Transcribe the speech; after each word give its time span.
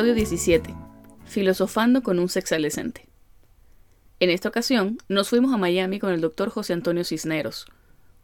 Episodio 0.00 0.14
17. 0.14 0.74
Filosofando 1.26 2.02
con 2.02 2.18
un 2.18 2.30
sexalescente. 2.30 3.06
En 4.18 4.30
esta 4.30 4.48
ocasión, 4.48 4.96
nos 5.08 5.28
fuimos 5.28 5.52
a 5.52 5.58
Miami 5.58 5.98
con 5.98 6.14
el 6.14 6.22
doctor 6.22 6.48
José 6.48 6.72
Antonio 6.72 7.04
Cisneros, 7.04 7.66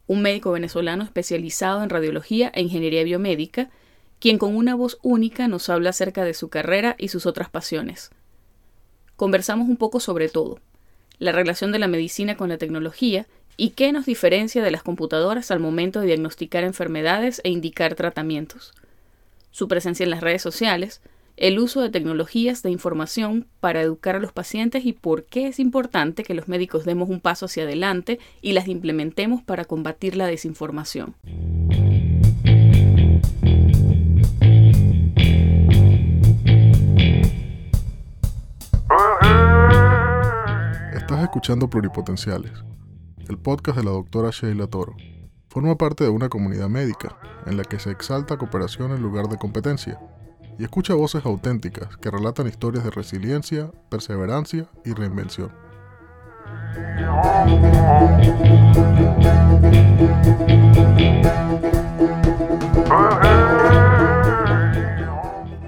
un 0.06 0.22
médico 0.22 0.52
venezolano 0.52 1.04
especializado 1.04 1.82
en 1.82 1.90
radiología 1.90 2.50
e 2.54 2.62
ingeniería 2.62 3.04
biomédica, 3.04 3.68
quien 4.20 4.38
con 4.38 4.56
una 4.56 4.74
voz 4.74 4.96
única 5.02 5.48
nos 5.48 5.68
habla 5.68 5.90
acerca 5.90 6.24
de 6.24 6.32
su 6.32 6.48
carrera 6.48 6.96
y 6.98 7.08
sus 7.08 7.26
otras 7.26 7.50
pasiones. 7.50 8.10
Conversamos 9.16 9.68
un 9.68 9.76
poco 9.76 10.00
sobre 10.00 10.30
todo, 10.30 10.60
la 11.18 11.32
relación 11.32 11.72
de 11.72 11.78
la 11.78 11.88
medicina 11.88 12.38
con 12.38 12.48
la 12.48 12.56
tecnología 12.56 13.26
y 13.58 13.72
qué 13.72 13.92
nos 13.92 14.06
diferencia 14.06 14.62
de 14.62 14.70
las 14.70 14.82
computadoras 14.82 15.50
al 15.50 15.60
momento 15.60 16.00
de 16.00 16.06
diagnosticar 16.06 16.64
enfermedades 16.64 17.42
e 17.44 17.50
indicar 17.50 17.96
tratamientos, 17.96 18.72
su 19.50 19.68
presencia 19.68 20.04
en 20.04 20.10
las 20.10 20.22
redes 20.22 20.40
sociales, 20.40 21.02
el 21.36 21.58
uso 21.58 21.82
de 21.82 21.90
tecnologías 21.90 22.62
de 22.62 22.70
información 22.70 23.46
para 23.60 23.82
educar 23.82 24.16
a 24.16 24.20
los 24.20 24.32
pacientes 24.32 24.86
y 24.86 24.92
por 24.92 25.24
qué 25.24 25.48
es 25.48 25.58
importante 25.58 26.24
que 26.24 26.34
los 26.34 26.48
médicos 26.48 26.84
demos 26.84 27.10
un 27.10 27.20
paso 27.20 27.46
hacia 27.46 27.64
adelante 27.64 28.18
y 28.40 28.52
las 28.52 28.68
implementemos 28.68 29.42
para 29.42 29.66
combatir 29.66 30.16
la 30.16 30.26
desinformación. 30.26 31.14
Estás 40.94 41.22
escuchando 41.22 41.68
Pluripotenciales, 41.68 42.52
el 43.28 43.38
podcast 43.38 43.78
de 43.78 43.84
la 43.84 43.90
doctora 43.90 44.30
Sheila 44.30 44.66
Toro. 44.68 44.96
Forma 45.48 45.76
parte 45.76 46.04
de 46.04 46.10
una 46.10 46.28
comunidad 46.28 46.68
médica 46.68 47.18
en 47.46 47.56
la 47.56 47.64
que 47.64 47.78
se 47.78 47.90
exalta 47.90 48.36
cooperación 48.38 48.92
en 48.92 49.02
lugar 49.02 49.28
de 49.28 49.36
competencia 49.36 50.00
y 50.58 50.64
escucha 50.64 50.94
voces 50.94 51.24
auténticas 51.24 51.96
que 51.98 52.10
relatan 52.10 52.46
historias 52.46 52.84
de 52.84 52.90
resiliencia, 52.90 53.70
perseverancia 53.88 54.66
y 54.84 54.92
reinvención. 54.92 55.50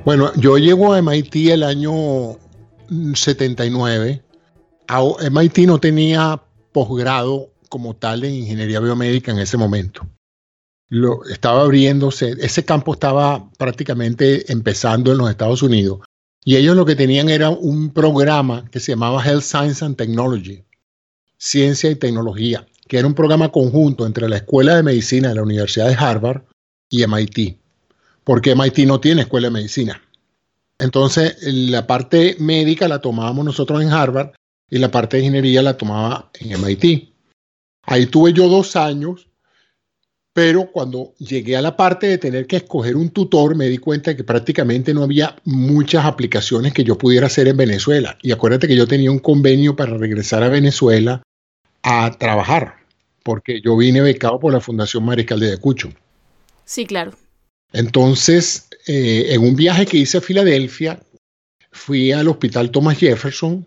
Bueno, 0.05 0.33
yo 0.37 0.57
llego 0.57 0.95
a 0.95 1.03
MIT 1.03 1.37
el 1.51 1.63
año 1.63 2.37
79. 3.15 4.23
MIT 5.31 5.59
no 5.67 5.79
tenía 5.79 6.41
posgrado 6.73 7.51
como 7.69 7.95
tal 7.95 8.25
en 8.25 8.35
ingeniería 8.35 8.81
biomédica 8.81 9.33
en 9.33 9.39
ese 9.39 9.59
momento 9.59 10.07
lo, 10.89 11.25
estaba 11.27 11.63
abriéndose, 11.63 12.35
ese 12.41 12.65
campo 12.65 12.95
estaba 12.95 13.51
prácticamente 13.59 14.51
empezando 14.51 15.13
en 15.13 15.19
los 15.19 15.31
Estados 15.31 15.63
Unidos. 15.63 16.01
Y 16.45 16.57
ellos 16.57 16.77
lo 16.77 16.87
que 16.87 16.97
tenían 16.97 17.29
era 17.29 17.51
un 17.51 17.91
programa 17.91 18.65
que 18.71 18.81
se 18.81 18.93
llamaba 18.93 19.25
Health 19.25 19.43
Science 19.43 19.85
and 19.85 19.97
Technology, 19.97 20.65
Ciencia 21.37 21.91
y 21.91 21.97
Tecnología, 21.97 22.67
que 22.87 22.99
era 22.99 23.07
un 23.07 23.15
programa 23.15 23.51
conjunto 23.51 24.07
entre 24.07 24.29
la 24.29 24.37
Escuela 24.37 24.77
de 24.77 24.83
Medicina 24.83 25.29
de 25.29 25.35
la 25.35 25.43
Universidad 25.43 25.89
de 25.89 25.95
Harvard 25.95 26.43
y 26.89 27.07
MIT, 27.07 27.59
porque 28.25 28.55
MIT 28.55 28.79
no 28.87 29.01
tiene 29.01 29.23
escuela 29.23 29.49
de 29.49 29.55
medicina. 29.55 30.03
Entonces, 30.79 31.37
la 31.43 31.87
parte 31.87 32.37
médica 32.39 32.89
la 32.89 33.01
tomábamos 33.01 33.45
nosotros 33.45 33.83
en 33.83 33.91
Harvard 33.91 34.31
y 34.71 34.79
la 34.79 34.91
parte 34.91 35.17
de 35.17 35.25
ingeniería 35.25 35.61
la 35.61 35.77
tomaba 35.77 36.31
en 36.35 36.59
MIT. 36.61 37.13
Ahí 37.83 38.07
tuve 38.07 38.33
yo 38.33 38.49
dos 38.49 38.77
años 38.77 39.29
pero 40.39 40.71
cuando 40.71 41.15
llegué 41.19 41.57
a 41.57 41.61
la 41.61 41.77
parte 41.77 42.07
de 42.07 42.17
tener 42.17 42.47
que 42.47 42.59
escoger 42.59 42.95
un 42.95 43.11
tutor, 43.11 43.57
me 43.57 43.67
di 43.67 43.79
cuenta 43.79 44.13
de 44.13 44.17
que 44.17 44.23
prácticamente 44.23 44.95
no 44.95 45.03
había 45.03 45.35
muchas 45.45 46.05
aplicaciones 46.05 46.73
que 46.73 46.85
yo 46.85 46.97
pudiera 46.97 47.27
hacer 47.27 47.49
en 47.49 47.57
Venezuela. 47.57 48.17
Y 48.23 48.31
acuérdate 48.31 48.69
que 48.69 48.77
yo 48.77 48.87
tenía 48.87 49.11
un 49.11 49.19
convenio 49.19 49.75
para 49.75 49.97
regresar 49.97 50.45
a 50.45 50.49
Venezuela 50.49 51.25
a 51.83 52.17
trabajar, 52.21 52.77
porque 53.25 53.61
yo 53.61 53.77
vine 53.77 54.01
becado 54.01 54.39
por 54.39 54.53
la 54.53 54.61
Fundación 54.61 55.05
Mariscal 55.05 55.41
de 55.41 55.49
Ayacucho. 55.49 55.91
Sí, 56.65 56.87
claro. 56.87 57.15
Entonces, 57.73 58.69
eh, 58.87 59.31
en 59.31 59.41
un 59.41 59.57
viaje 59.57 59.87
que 59.87 59.97
hice 59.97 60.19
a 60.19 60.21
Filadelfia, 60.21 61.01
fui 61.73 62.13
al 62.13 62.29
Hospital 62.29 62.71
Thomas 62.71 62.97
Jefferson 62.97 63.67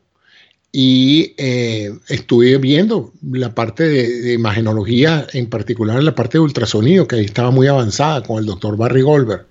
y 0.71 1.33
eh, 1.37 1.91
estuve 2.07 2.57
viendo 2.57 3.11
la 3.29 3.53
parte 3.53 3.87
de, 3.87 4.33
imagenología, 4.33 5.27
en 5.33 5.49
particular 5.49 6.01
la 6.01 6.15
parte 6.15 6.37
de 6.37 6.43
ultrasonido, 6.43 7.07
que 7.07 7.17
ahí 7.17 7.25
estaba 7.25 7.51
muy 7.51 7.67
avanzada 7.67 8.23
con 8.23 8.39
el 8.39 8.45
doctor 8.45 8.77
Barry 8.77 9.01
Goldberg. 9.01 9.47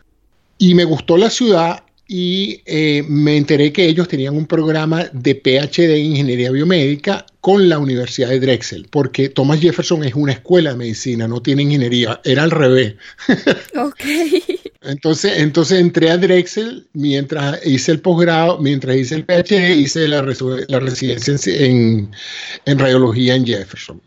Y 0.59 0.75
me 0.75 0.85
gustó 0.85 1.17
la 1.17 1.31
ciudad 1.31 1.85
y 2.09 2.63
eh, 2.67 3.05
me 3.09 3.37
enteré 3.37 3.73
que 3.73 3.87
ellos 3.87 4.09
tenían 4.09 4.37
un 4.37 4.47
programa 4.47 5.05
de 5.13 5.35
PhD 5.35 5.97
en 5.97 6.07
ingeniería 6.07 6.51
biomédica 6.51 7.27
con 7.41 7.69
la 7.69 7.79
Universidad 7.79 8.29
de 8.29 8.41
Drexel, 8.41 8.87
porque 8.91 9.31
Thomas 9.31 9.61
Jefferson 9.61 10.05
es 10.05 10.15
una 10.15 10.33
escuela 10.33 10.71
de 10.73 10.77
medicina, 10.77 11.27
no 11.27 11.41
tiene 11.41 11.63
ingeniería, 11.63 12.21
era 12.25 12.43
al 12.43 12.51
revés. 12.51 12.97
Ok. 13.77 14.05
Entonces, 14.83 15.39
entonces 15.39 15.81
entré 15.81 16.11
a 16.11 16.19
Drexel 16.19 16.89
mientras 16.93 17.65
hice 17.67 17.93
el 17.93 18.01
posgrado, 18.01 18.59
mientras 18.59 18.97
hice 18.97 19.15
el 19.15 19.25
PhD, 19.25 19.77
hice 19.77 20.09
la, 20.09 20.23
residencia 20.23 21.35
en, 21.47 22.11
en, 22.65 22.79
radiología 22.79 23.35
en 23.35 23.47
Jefferson. 23.47 24.01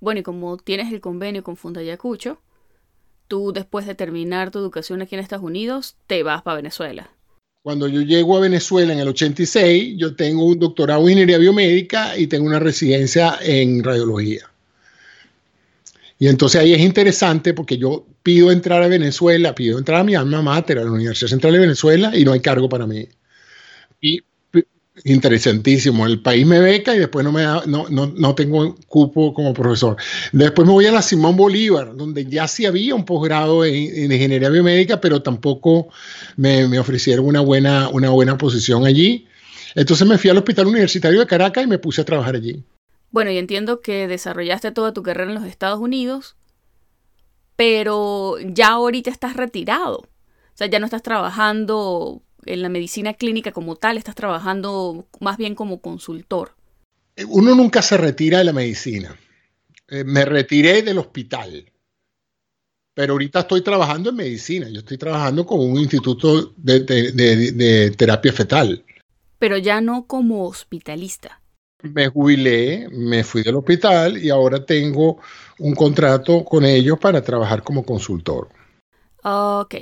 Bueno, 0.00 0.20
y 0.20 0.22
como 0.22 0.56
tienes 0.56 0.92
el 0.92 1.00
convenio 1.00 1.42
con 1.42 1.56
Fundayacucho, 1.56 2.40
tú 3.28 3.52
después 3.52 3.86
de 3.86 3.94
terminar 3.94 4.50
tu 4.50 4.58
educación 4.58 5.02
aquí 5.02 5.14
en 5.14 5.20
Estados 5.20 5.44
Unidos, 5.44 5.96
te 6.06 6.22
vas 6.22 6.42
para 6.42 6.56
Venezuela. 6.56 7.10
Cuando 7.62 7.88
yo 7.88 8.00
llego 8.02 8.36
a 8.36 8.40
Venezuela 8.40 8.92
en 8.92 9.00
el 9.00 9.08
86, 9.08 9.94
yo 9.96 10.14
tengo 10.14 10.44
un 10.44 10.58
doctorado 10.58 11.00
en 11.02 11.08
ingeniería 11.08 11.38
biomédica 11.38 12.16
y 12.16 12.26
tengo 12.26 12.46
una 12.46 12.60
residencia 12.60 13.38
en 13.42 13.82
radiología. 13.82 14.48
Y 16.18 16.28
entonces 16.28 16.60
ahí 16.60 16.72
es 16.72 16.80
interesante 16.80 17.54
porque 17.54 17.76
yo 17.76 18.06
pido 18.22 18.50
entrar 18.50 18.82
a 18.82 18.88
Venezuela, 18.88 19.54
pido 19.54 19.78
entrar 19.78 20.00
a 20.00 20.04
mi 20.04 20.14
alma 20.14 20.42
mater, 20.42 20.78
a 20.78 20.84
la 20.84 20.90
Universidad 20.90 21.30
Central 21.30 21.52
de 21.52 21.60
Venezuela, 21.60 22.16
y 22.16 22.24
no 22.24 22.32
hay 22.32 22.40
cargo 22.40 22.68
para 22.68 22.86
mí. 22.86 23.08
Y 24.00 24.20
interesantísimo, 25.04 26.06
el 26.06 26.20
país 26.20 26.46
me 26.46 26.60
beca 26.60 26.94
y 26.94 26.98
después 26.98 27.24
no 27.24 27.32
me 27.32 27.42
da, 27.42 27.62
no, 27.66 27.88
no, 27.88 28.06
no 28.06 28.34
tengo 28.34 28.76
cupo 28.86 29.32
como 29.34 29.54
profesor. 29.54 29.96
Después 30.32 30.66
me 30.66 30.72
voy 30.72 30.86
a 30.86 30.92
la 30.92 31.02
Simón 31.02 31.36
Bolívar, 31.36 31.94
donde 31.96 32.24
ya 32.26 32.48
sí 32.48 32.66
había 32.66 32.94
un 32.94 33.04
posgrado 33.04 33.64
en, 33.64 34.12
ingeniería 34.12 34.48
biomédica, 34.48 35.00
pero 35.00 35.22
tampoco 35.22 35.88
me, 36.36 36.66
me 36.68 36.78
ofrecieron 36.78 37.26
una 37.26 37.40
buena, 37.40 37.88
una 37.88 38.10
buena 38.10 38.36
posición 38.38 38.86
allí. 38.86 39.26
Entonces 39.74 40.06
me 40.06 40.18
fui 40.18 40.30
al 40.30 40.38
Hospital 40.38 40.66
Universitario 40.66 41.20
de 41.20 41.26
Caracas 41.26 41.64
y 41.64 41.66
me 41.66 41.78
puse 41.78 42.00
a 42.00 42.04
trabajar 42.04 42.34
allí. 42.34 42.64
Bueno, 43.10 43.30
y 43.30 43.38
entiendo 43.38 43.80
que 43.80 44.06
desarrollaste 44.06 44.72
toda 44.72 44.92
tu 44.92 45.02
carrera 45.02 45.30
en 45.30 45.34
los 45.34 45.44
Estados 45.44 45.80
Unidos, 45.80 46.36
pero 47.56 48.36
ya 48.40 48.70
ahorita 48.70 49.10
estás 49.10 49.36
retirado. 49.36 49.98
O 49.98 50.56
sea, 50.58 50.66
ya 50.66 50.78
no 50.78 50.86
estás 50.86 51.02
trabajando 51.02 52.22
en 52.52 52.62
la 52.62 52.68
medicina 52.68 53.14
clínica 53.14 53.52
como 53.52 53.76
tal, 53.76 53.96
estás 53.96 54.14
trabajando 54.14 55.06
más 55.20 55.36
bien 55.36 55.54
como 55.54 55.80
consultor. 55.80 56.54
Uno 57.28 57.54
nunca 57.54 57.82
se 57.82 57.96
retira 57.96 58.38
de 58.38 58.44
la 58.44 58.52
medicina. 58.52 59.16
Eh, 59.88 60.04
me 60.04 60.24
retiré 60.24 60.82
del 60.82 60.98
hospital, 60.98 61.70
pero 62.94 63.14
ahorita 63.14 63.40
estoy 63.40 63.62
trabajando 63.62 64.10
en 64.10 64.16
medicina. 64.16 64.68
Yo 64.68 64.80
estoy 64.80 64.98
trabajando 64.98 65.46
con 65.46 65.60
un 65.60 65.78
instituto 65.78 66.52
de 66.56 67.90
terapia 67.96 68.32
fetal. 68.32 68.84
Pero 69.38 69.56
ya 69.56 69.80
no 69.80 70.06
como 70.06 70.46
hospitalista 70.46 71.40
me 71.82 72.08
jubilé, 72.08 72.88
me 72.90 73.22
fui 73.22 73.42
del 73.42 73.56
hospital 73.56 74.18
y 74.18 74.30
ahora 74.30 74.64
tengo 74.64 75.18
un 75.58 75.74
contrato 75.74 76.44
con 76.44 76.64
ellos 76.64 76.98
para 76.98 77.22
trabajar 77.22 77.62
como 77.62 77.84
consultor. 77.84 78.48
Ok. 79.22 79.74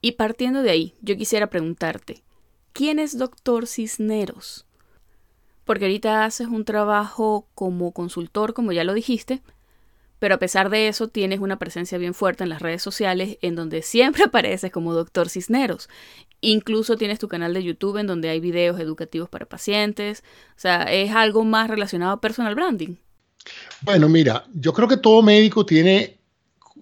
Y 0.00 0.12
partiendo 0.12 0.62
de 0.62 0.70
ahí, 0.70 0.94
yo 1.02 1.16
quisiera 1.16 1.48
preguntarte, 1.48 2.22
¿quién 2.72 2.98
es 2.98 3.18
doctor 3.18 3.66
Cisneros? 3.66 4.66
Porque 5.64 5.86
ahorita 5.86 6.24
haces 6.24 6.46
un 6.46 6.64
trabajo 6.64 7.48
como 7.54 7.92
consultor, 7.92 8.54
como 8.54 8.72
ya 8.72 8.84
lo 8.84 8.94
dijiste, 8.94 9.42
pero 10.18 10.36
a 10.36 10.38
pesar 10.38 10.70
de 10.70 10.88
eso 10.88 11.08
tienes 11.08 11.40
una 11.40 11.58
presencia 11.58 11.98
bien 11.98 12.14
fuerte 12.14 12.42
en 12.42 12.50
las 12.50 12.62
redes 12.62 12.82
sociales 12.82 13.38
en 13.42 13.54
donde 13.54 13.82
siempre 13.82 14.24
apareces 14.26 14.70
como 14.70 14.94
doctor 14.94 15.28
Cisneros. 15.28 15.88
Incluso 16.40 16.96
tienes 16.96 17.18
tu 17.18 17.28
canal 17.28 17.52
de 17.54 17.64
YouTube 17.64 17.98
en 17.98 18.06
donde 18.06 18.28
hay 18.28 18.40
videos 18.40 18.78
educativos 18.78 19.28
para 19.28 19.46
pacientes. 19.46 20.22
O 20.50 20.60
sea, 20.60 20.84
es 20.84 21.12
algo 21.12 21.44
más 21.44 21.68
relacionado 21.68 22.12
a 22.12 22.20
personal 22.20 22.54
branding. 22.54 22.96
Bueno, 23.80 24.08
mira, 24.08 24.44
yo 24.52 24.72
creo 24.72 24.88
que 24.88 24.96
todo 24.96 25.22
médico 25.22 25.64
tiene 25.64 26.17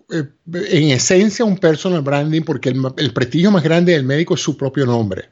en 0.09 0.91
esencia 0.91 1.45
un 1.45 1.59
personal 1.59 2.03
branding 2.03 2.43
porque 2.43 2.69
el, 2.69 2.81
el 2.97 3.13
prestigio 3.13 3.51
más 3.51 3.63
grande 3.63 3.93
del 3.93 4.05
médico 4.05 4.35
es 4.35 4.41
su 4.41 4.57
propio 4.57 4.87
nombre 4.87 5.31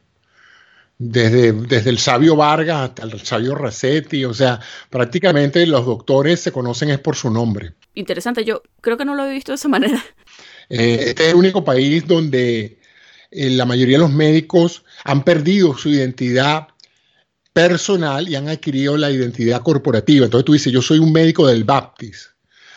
desde, 0.98 1.52
desde 1.52 1.90
el 1.90 1.98
sabio 1.98 2.36
Vargas 2.36 2.90
hasta 2.90 3.02
el 3.02 3.20
sabio 3.20 3.54
Racetti, 3.54 4.24
o 4.24 4.34
sea, 4.34 4.60
prácticamente 4.90 5.66
los 5.66 5.84
doctores 5.84 6.40
se 6.40 6.52
conocen 6.52 6.90
es 6.90 6.98
por 6.98 7.16
su 7.16 7.30
nombre. 7.30 7.74
Interesante, 7.94 8.44
yo 8.44 8.62
creo 8.80 8.96
que 8.96 9.04
no 9.04 9.14
lo 9.14 9.26
he 9.26 9.32
visto 9.32 9.52
de 9.52 9.56
esa 9.56 9.68
manera. 9.68 10.02
Eh, 10.70 11.08
este 11.08 11.24
es 11.24 11.30
el 11.30 11.36
único 11.36 11.62
país 11.62 12.06
donde 12.06 12.78
eh, 13.30 13.50
la 13.50 13.66
mayoría 13.66 13.98
de 13.98 14.04
los 14.04 14.12
médicos 14.12 14.82
han 15.04 15.22
perdido 15.22 15.76
su 15.76 15.90
identidad 15.90 16.68
personal 17.52 18.28
y 18.28 18.34
han 18.34 18.48
adquirido 18.48 18.96
la 18.96 19.10
identidad 19.10 19.62
corporativa. 19.62 20.24
Entonces 20.24 20.46
tú 20.46 20.54
dices, 20.54 20.72
yo 20.72 20.80
soy 20.80 21.00
un 21.00 21.12
médico 21.12 21.46
del 21.46 21.64
Baptist. 21.64 22.30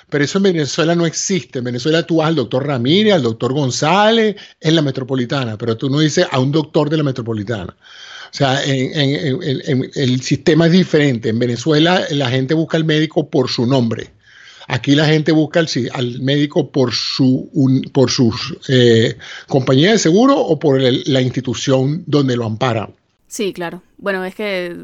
Pero 0.09 0.23
eso 0.23 0.37
en 0.37 0.43
Venezuela 0.43 0.95
no 0.95 1.05
existe. 1.05 1.59
En 1.59 1.65
Venezuela 1.65 2.03
tú 2.03 2.17
vas 2.17 2.29
al 2.29 2.35
doctor 2.35 2.65
Ramírez, 2.65 3.13
al 3.13 3.23
doctor 3.23 3.53
González, 3.53 4.35
en 4.61 4.75
la 4.75 4.81
metropolitana, 4.81 5.57
pero 5.57 5.75
tú 5.75 5.89
no 5.89 5.99
dices 5.99 6.27
a 6.31 6.39
un 6.39 6.51
doctor 6.51 6.89
de 6.89 6.97
la 6.97 7.03
metropolitana. 7.03 7.75
O 8.29 8.33
sea, 8.37 8.61
el 8.63 10.21
sistema 10.21 10.67
es 10.67 10.71
diferente. 10.71 11.29
En 11.29 11.39
Venezuela 11.39 12.05
la 12.11 12.29
gente 12.29 12.53
busca 12.53 12.77
al 12.77 12.85
médico 12.85 13.29
por 13.29 13.49
su 13.49 13.65
nombre. 13.65 14.11
Aquí 14.67 14.95
la 14.95 15.05
gente 15.05 15.31
busca 15.31 15.61
al, 15.61 16.21
médico 16.21 16.71
por 16.71 16.93
su 16.93 17.49
por 17.93 18.11
sus 18.11 18.57
eh, 18.67 19.15
compañía 19.47 19.93
de 19.93 19.97
seguro 19.97 20.37
o 20.37 20.59
por 20.59 20.81
la 20.81 21.21
institución 21.21 22.03
donde 22.05 22.35
lo 22.35 22.45
ampara. 22.45 22.89
Sí, 23.27 23.53
claro. 23.53 23.81
Bueno, 23.97 24.23
es 24.25 24.35
que 24.35 24.75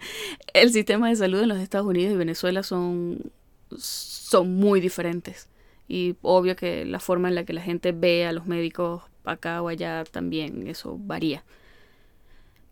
el 0.54 0.72
sistema 0.72 1.08
de 1.08 1.16
salud 1.16 1.40
en 1.40 1.48
los 1.48 1.58
Estados 1.58 1.86
Unidos 1.86 2.14
y 2.14 2.16
Venezuela 2.16 2.64
son, 2.64 3.30
son 3.76 4.54
muy 4.54 4.80
diferentes. 4.80 5.48
Y 5.88 6.16
obvio 6.22 6.56
que 6.56 6.84
la 6.84 7.00
forma 7.00 7.28
en 7.28 7.34
la 7.34 7.44
que 7.44 7.52
la 7.52 7.62
gente 7.62 7.92
ve 7.92 8.26
a 8.26 8.32
los 8.32 8.46
médicos 8.46 9.02
acá 9.24 9.62
o 9.62 9.68
allá 9.68 10.04
también, 10.04 10.66
eso 10.68 10.96
varía. 10.98 11.44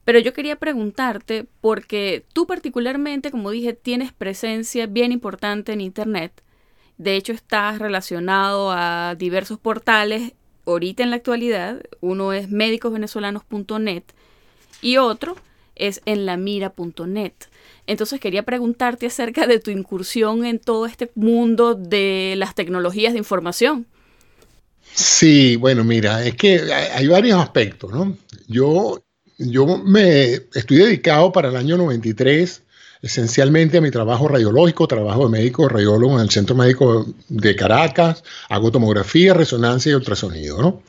Pero 0.04 0.18
yo 0.20 0.32
quería 0.32 0.56
preguntarte, 0.56 1.46
porque 1.60 2.24
tú 2.32 2.46
particularmente, 2.46 3.30
como 3.30 3.50
dije, 3.50 3.72
tienes 3.72 4.12
presencia 4.12 4.86
bien 4.86 5.10
importante 5.12 5.72
en 5.72 5.80
Internet. 5.80 6.42
De 6.96 7.16
hecho, 7.16 7.32
estás 7.32 7.78
relacionado 7.78 8.70
a 8.70 9.16
diversos 9.16 9.58
portales 9.58 10.32
ahorita 10.64 11.02
en 11.02 11.10
la 11.10 11.16
actualidad. 11.16 11.82
Uno 12.00 12.32
es 12.32 12.50
médicosvenezolanos.net 12.50 14.04
y 14.80 14.98
otro 14.98 15.36
es 15.76 16.00
en 16.04 16.26
lamira.net. 16.26 17.32
Entonces 17.86 18.20
quería 18.20 18.42
preguntarte 18.42 19.06
acerca 19.06 19.46
de 19.46 19.60
tu 19.60 19.70
incursión 19.70 20.44
en 20.44 20.58
todo 20.58 20.86
este 20.86 21.10
mundo 21.14 21.74
de 21.74 22.34
las 22.36 22.54
tecnologías 22.54 23.12
de 23.12 23.18
información. 23.18 23.86
Sí, 24.92 25.56
bueno, 25.56 25.84
mira, 25.84 26.24
es 26.24 26.34
que 26.34 26.60
hay 26.72 27.06
varios 27.06 27.40
aspectos, 27.40 27.92
¿no? 27.92 28.16
Yo, 28.48 29.02
yo 29.38 29.66
me 29.78 30.34
estoy 30.54 30.78
dedicado 30.78 31.32
para 31.32 31.48
el 31.48 31.56
año 31.56 31.76
93 31.76 32.62
esencialmente 33.02 33.78
a 33.78 33.80
mi 33.80 33.90
trabajo 33.90 34.28
radiológico, 34.28 34.88
trabajo 34.88 35.24
de 35.24 35.38
médico 35.38 35.68
radiólogo 35.68 36.16
en 36.16 36.22
el 36.22 36.30
Centro 36.30 36.56
Médico 36.56 37.06
de 37.28 37.54
Caracas, 37.54 38.24
hago 38.48 38.70
tomografía, 38.70 39.34
resonancia 39.34 39.92
y 39.92 39.94
ultrasonido, 39.94 40.60
¿no? 40.60 40.82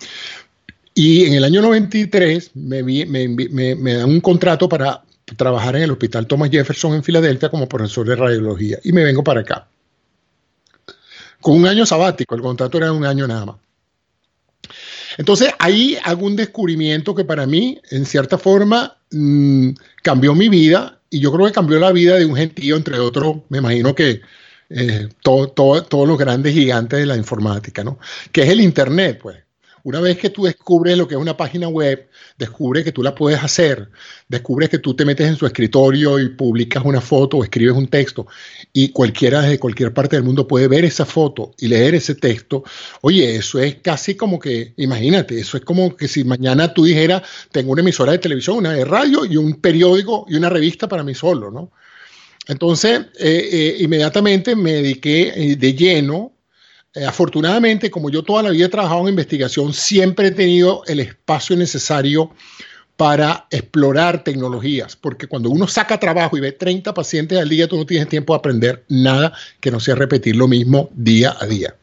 Y 1.00 1.26
en 1.26 1.34
el 1.36 1.44
año 1.44 1.62
93 1.62 2.56
me, 2.56 2.82
me, 2.82 3.94
dan 3.94 4.10
un 4.10 4.20
contrato 4.20 4.68
para 4.68 5.04
trabajar 5.36 5.76
en 5.76 5.84
el 5.84 5.92
Hospital 5.92 6.26
Thomas 6.26 6.50
Jefferson 6.50 6.96
en 6.96 7.04
Filadelfia 7.04 7.50
como 7.50 7.70
profesor 7.70 8.08
de 8.08 8.16
radiología 8.16 8.80
y 8.84 8.92
me 8.92 9.04
vengo 9.04 9.24
para 9.24 9.42
acá. 9.42 9.68
Con 11.40 11.56
un 11.56 11.68
año 11.68 11.86
sabático, 11.86 12.34
el 12.34 12.42
contrato 12.42 12.80
era 12.80 12.92
un 12.92 13.06
año 13.06 13.28
nada 13.28 13.46
más. 13.46 13.58
Entonces 15.20 15.52
ahí 15.60 16.00
hago 16.04 16.26
un 16.26 16.36
descubrimiento 16.36 17.14
que 17.14 17.26
para 17.26 17.46
mí, 17.46 17.80
en 17.92 18.08
cierta 18.08 18.40
forma, 18.40 18.98
mm, 19.12 19.70
cambió 20.02 20.34
mi 20.34 20.50
vida 20.50 21.00
y 21.12 21.20
yo 21.20 21.32
creo 21.32 21.46
que 21.46 21.52
cambió 21.52 21.78
la 21.78 21.92
vida 21.92 22.16
de 22.16 22.26
un 22.26 22.36
gentío, 22.36 22.76
entre 22.76 22.98
otros, 22.98 23.44
me 23.50 23.60
imagino 23.60 23.94
que 23.94 24.22
eh, 24.72 25.10
todos 25.22 26.08
los 26.08 26.18
grandes 26.18 26.56
gigantes 26.56 26.98
de 26.98 27.06
la 27.06 27.18
informática, 27.18 27.84
¿no? 27.84 28.00
Que 28.32 28.42
es 28.42 28.50
el 28.50 28.62
Internet, 28.62 29.20
pues. 29.22 29.47
Una 29.88 30.01
vez 30.01 30.18
que 30.18 30.30
tú 30.30 30.44
descubres 30.44 30.98
lo 30.98 31.07
que 31.07 31.16
es 31.16 31.22
una 31.22 31.38
página 31.38 31.69
web, 31.69 32.10
descubres 32.38 32.84
que 32.84 32.92
tú 32.92 33.01
la 33.01 33.16
puedes 33.16 33.42
hacer, 33.42 33.89
descubres 34.28 34.68
que 34.68 34.80
tú 34.80 34.94
te 34.94 35.06
metes 35.06 35.25
en 35.25 35.38
su 35.38 35.45
escritorio 35.45 36.19
y 36.19 36.28
publicas 36.28 36.84
una 36.84 37.00
foto 37.00 37.38
o 37.38 37.44
escribes 37.45 37.74
un 37.74 37.88
texto 37.88 38.28
y 38.74 38.89
cualquiera 38.89 39.42
desde 39.44 39.60
cualquier 39.60 39.94
parte 39.94 40.18
del 40.18 40.25
mundo 40.25 40.45
puede 40.45 40.68
ver 40.68 40.84
esa 40.84 41.06
foto 41.06 41.54
y 41.57 41.69
leer 41.69 41.95
ese 41.95 42.16
texto. 42.16 42.66
Oye, 43.00 43.38
eso 43.38 43.60
es 43.60 43.75
casi 43.75 44.16
como 44.16 44.39
que, 44.39 44.74
imagínate, 44.75 45.39
eso 45.39 45.56
es 45.56 45.63
como 45.63 45.95
que 45.95 46.10
si 46.10 46.25
mañana 46.25 46.74
tú 46.74 46.84
dijeras, 46.84 47.22
tengo 47.54 47.72
una 47.72 47.81
emisora 47.81 48.12
de 48.12 48.18
televisión, 48.18 48.57
una 48.57 48.74
de 48.74 48.84
radio 48.84 49.24
y 49.24 49.38
un 49.38 49.54
periódico 49.54 50.25
y 50.28 50.36
una 50.36 50.50
revista 50.50 50.89
para 50.89 51.06
mí 51.06 51.16
solo, 51.16 51.50
¿no? 51.50 51.72
Entonces, 52.50 53.06
eh, 53.19 53.50
eh, 53.51 53.78
inmediatamente 53.80 54.54
me 54.54 54.74
dediqué 54.74 55.31
eh, 55.34 55.56
de 55.56 55.74
lleno 55.74 56.34
eh, 56.94 57.06
afortunadamente, 57.06 57.92
como 57.92 58.10
yo 58.10 58.24
toda 58.24 58.44
la 58.44 58.50
vida 58.50 58.66
he 58.66 58.69
trabajado 58.69 59.01
en 59.01 59.10
investigación, 59.10 59.74
siempre 59.74 60.28
he 60.28 60.31
tenido 60.31 60.84
el 60.88 61.00
espacio 61.00 61.56
necesario 61.56 62.31
para 62.95 63.45
explorar 63.51 64.24
tecnologías, 64.24 64.95
porque 64.95 65.28
cuando 65.28 65.51
uno 65.51 65.68
saca 65.68 66.00
trabajo 66.00 66.36
y 66.36 66.39
ve 66.39 66.51
30 66.51 66.94
pacientes 66.95 67.38
al 67.38 67.48
día, 67.48 67.68
tú 67.68 67.78
no 67.78 67.86
tienes 67.86 68.10
tiempo 68.10 68.34
de 68.34 68.39
aprender 68.39 68.84
nada 68.89 69.34
que 69.60 69.69
no 69.69 69.80
sea 69.80 69.94
repetir 69.94 70.36
lo 70.36 70.48
mismo 70.48 70.89
día 70.94 71.36
a 71.39 71.45
día. 71.45 71.75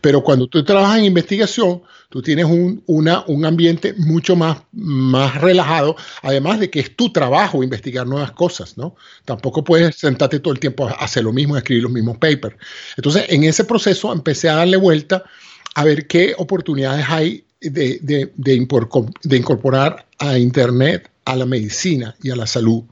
Pero 0.00 0.22
cuando 0.22 0.46
tú 0.46 0.64
trabajas 0.64 0.98
en 0.98 1.04
investigación, 1.06 1.82
tú 2.08 2.22
tienes 2.22 2.46
un, 2.46 2.82
un 2.86 3.44
ambiente 3.44 3.94
mucho 3.96 4.36
más, 4.36 4.58
más 4.72 5.40
relajado, 5.40 5.96
además 6.22 6.60
de 6.60 6.70
que 6.70 6.80
es 6.80 6.96
tu 6.96 7.12
trabajo 7.12 7.62
investigar 7.62 8.06
nuevas 8.06 8.32
cosas, 8.32 8.76
¿no? 8.76 8.96
Tampoco 9.24 9.64
puedes 9.64 9.96
sentarte 9.96 10.40
todo 10.40 10.52
el 10.52 10.60
tiempo 10.60 10.88
a 10.88 10.92
hacer 10.92 11.24
lo 11.24 11.32
mismo, 11.32 11.54
a 11.54 11.58
escribir 11.58 11.82
los 11.82 11.92
mismos 11.92 12.18
papers. 12.18 12.56
Entonces, 12.96 13.26
en 13.28 13.44
ese 13.44 13.64
proceso 13.64 14.12
empecé 14.12 14.48
a 14.48 14.56
darle 14.56 14.76
vuelta 14.76 15.24
a 15.74 15.84
ver 15.84 16.06
qué 16.06 16.34
oportunidades 16.38 17.06
hay 17.08 17.44
de, 17.60 17.98
de, 18.02 18.32
de 18.36 19.36
incorporar 19.36 20.06
a 20.18 20.38
Internet 20.38 21.10
a 21.24 21.36
la 21.36 21.46
medicina 21.46 22.16
y 22.22 22.30
a 22.30 22.36
la 22.36 22.46
salud. 22.46 22.84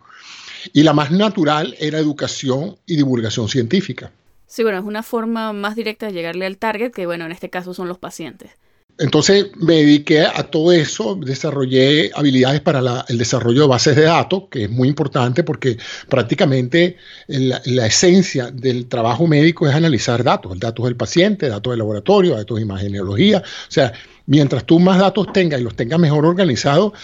Y 0.72 0.82
la 0.82 0.92
más 0.92 1.10
natural 1.10 1.74
era 1.78 1.98
educación 1.98 2.76
y 2.86 2.96
divulgación 2.96 3.48
científica. 3.48 4.12
Sí, 4.46 4.62
bueno, 4.62 4.78
es 4.78 4.84
una 4.84 5.02
forma 5.02 5.52
más 5.52 5.76
directa 5.76 6.06
de 6.06 6.12
llegarle 6.12 6.46
al 6.46 6.56
target, 6.58 6.92
que 6.92 7.06
bueno, 7.06 7.26
en 7.26 7.32
este 7.32 7.50
caso 7.50 7.74
son 7.74 7.88
los 7.88 7.98
pacientes. 7.98 8.52
Entonces 8.98 9.48
me 9.56 9.74
dediqué 9.74 10.22
a 10.22 10.44
todo 10.44 10.72
eso, 10.72 11.16
desarrollé 11.16 12.10
habilidades 12.14 12.62
para 12.62 13.04
el 13.08 13.18
desarrollo 13.18 13.62
de 13.62 13.68
bases 13.68 13.94
de 13.94 14.04
datos, 14.04 14.44
que 14.50 14.64
es 14.64 14.70
muy 14.70 14.88
importante 14.88 15.44
porque 15.44 15.76
prácticamente 16.08 16.96
la, 17.26 17.86
esencia 17.86 18.50
del 18.50 18.86
trabajo 18.88 19.26
médico 19.26 19.68
es 19.68 19.74
analizar 19.74 20.24
datos, 20.24 20.58
datos 20.58 20.86
del 20.86 20.96
paciente, 20.96 21.48
datos 21.48 21.72
del 21.72 21.80
laboratorio, 21.80 22.36
datos 22.36 22.56
de 22.56 22.62
imagenología. 22.62 23.40
O 23.40 23.70
sea, 23.70 23.92
mientras 24.24 24.64
tú 24.64 24.78
más 24.78 24.98
datos 24.98 25.30
tengas 25.30 25.60
y 25.60 25.64
los 25.64 25.76
tengas 25.76 25.98
mejor 25.98 26.24
organizados, 26.24 26.94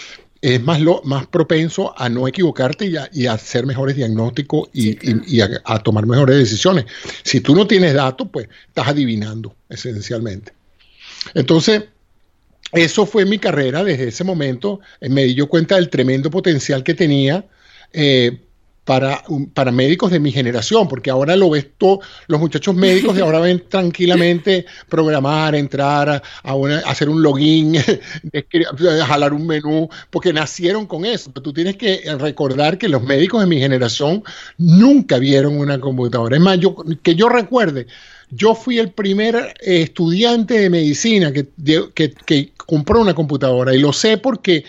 es 0.43 0.61
más, 0.61 0.81
lo, 0.81 1.01
más 1.05 1.25
propenso 1.25 1.97
a 1.97 2.09
no 2.09 2.27
equivocarte 2.27 2.91
y 3.13 3.27
a, 3.27 3.31
hacer 3.31 3.65
mejores 3.65 3.95
diagnósticos 3.95 4.69
y, 4.73 5.39
a, 5.39 5.79
tomar 5.79 6.05
mejores 6.05 6.37
decisiones. 6.37 6.83
Si 7.23 7.39
tú 7.39 7.55
no 7.55 7.65
tienes 7.65 7.93
datos, 7.93 8.27
pues 8.29 8.49
estás 8.67 8.89
adivinando 8.89 9.55
esencialmente. 9.69 10.51
Entonces, 11.33 11.85
eso 12.73 13.05
fue 13.05 13.23
mi 13.23 13.39
carrera 13.39 13.85
desde 13.85 14.09
ese 14.09 14.25
momento. 14.25 14.81
Me 14.99 15.23
di 15.23 15.39
cuenta 15.47 15.75
del 15.75 15.89
tremendo 15.89 16.29
potencial 16.29 16.83
que 16.83 16.93
tenía. 16.93 17.45
Eh, 17.93 18.37
para, 18.85 19.23
para 19.53 19.71
médicos 19.71 20.11
de 20.11 20.19
mi 20.19 20.31
generación, 20.31 20.87
porque 20.87 21.09
ahora 21.09 21.35
lo 21.35 21.49
ves 21.49 21.67
todo, 21.77 22.01
los 22.27 22.39
muchachos 22.39 22.75
médicos 22.75 23.15
de 23.15 23.21
ahora 23.21 23.39
ven 23.39 23.63
tranquilamente 23.69 24.65
programar, 24.89 25.55
entrar 25.55 26.09
a, 26.09 26.21
hacer 26.85 27.09
un 27.09 27.21
login, 27.23 27.75
jalar 29.07 29.33
un 29.33 29.47
menú, 29.47 29.89
porque 30.09 30.33
nacieron 30.33 30.85
con 30.85 31.05
eso. 31.05 31.31
tú 31.31 31.53
tienes 31.53 31.77
que 31.77 32.01
recordar 32.19 32.77
que 32.77 32.89
los 32.89 33.03
médicos 33.03 33.41
de 33.41 33.47
mi 33.47 33.59
generación 33.59 34.23
nunca 34.57 35.17
vieron 35.17 35.57
una 35.57 35.79
computadora. 35.79 36.35
Es 36.35 36.41
más, 36.41 36.59
yo, 36.59 36.75
que 37.01 37.15
yo 37.15 37.29
recuerde, 37.29 37.87
yo 38.29 38.55
fui 38.55 38.79
el 38.79 38.91
primer 38.91 39.53
estudiante 39.61 40.59
de 40.59 40.69
medicina 40.69 41.31
que, 41.31 41.47
que, 41.93 42.13
que 42.25 42.51
compró 42.57 43.01
una 43.01 43.13
computadora 43.13 43.73
y 43.75 43.79
lo 43.79 43.93
sé 43.93 44.17
porque 44.17 44.65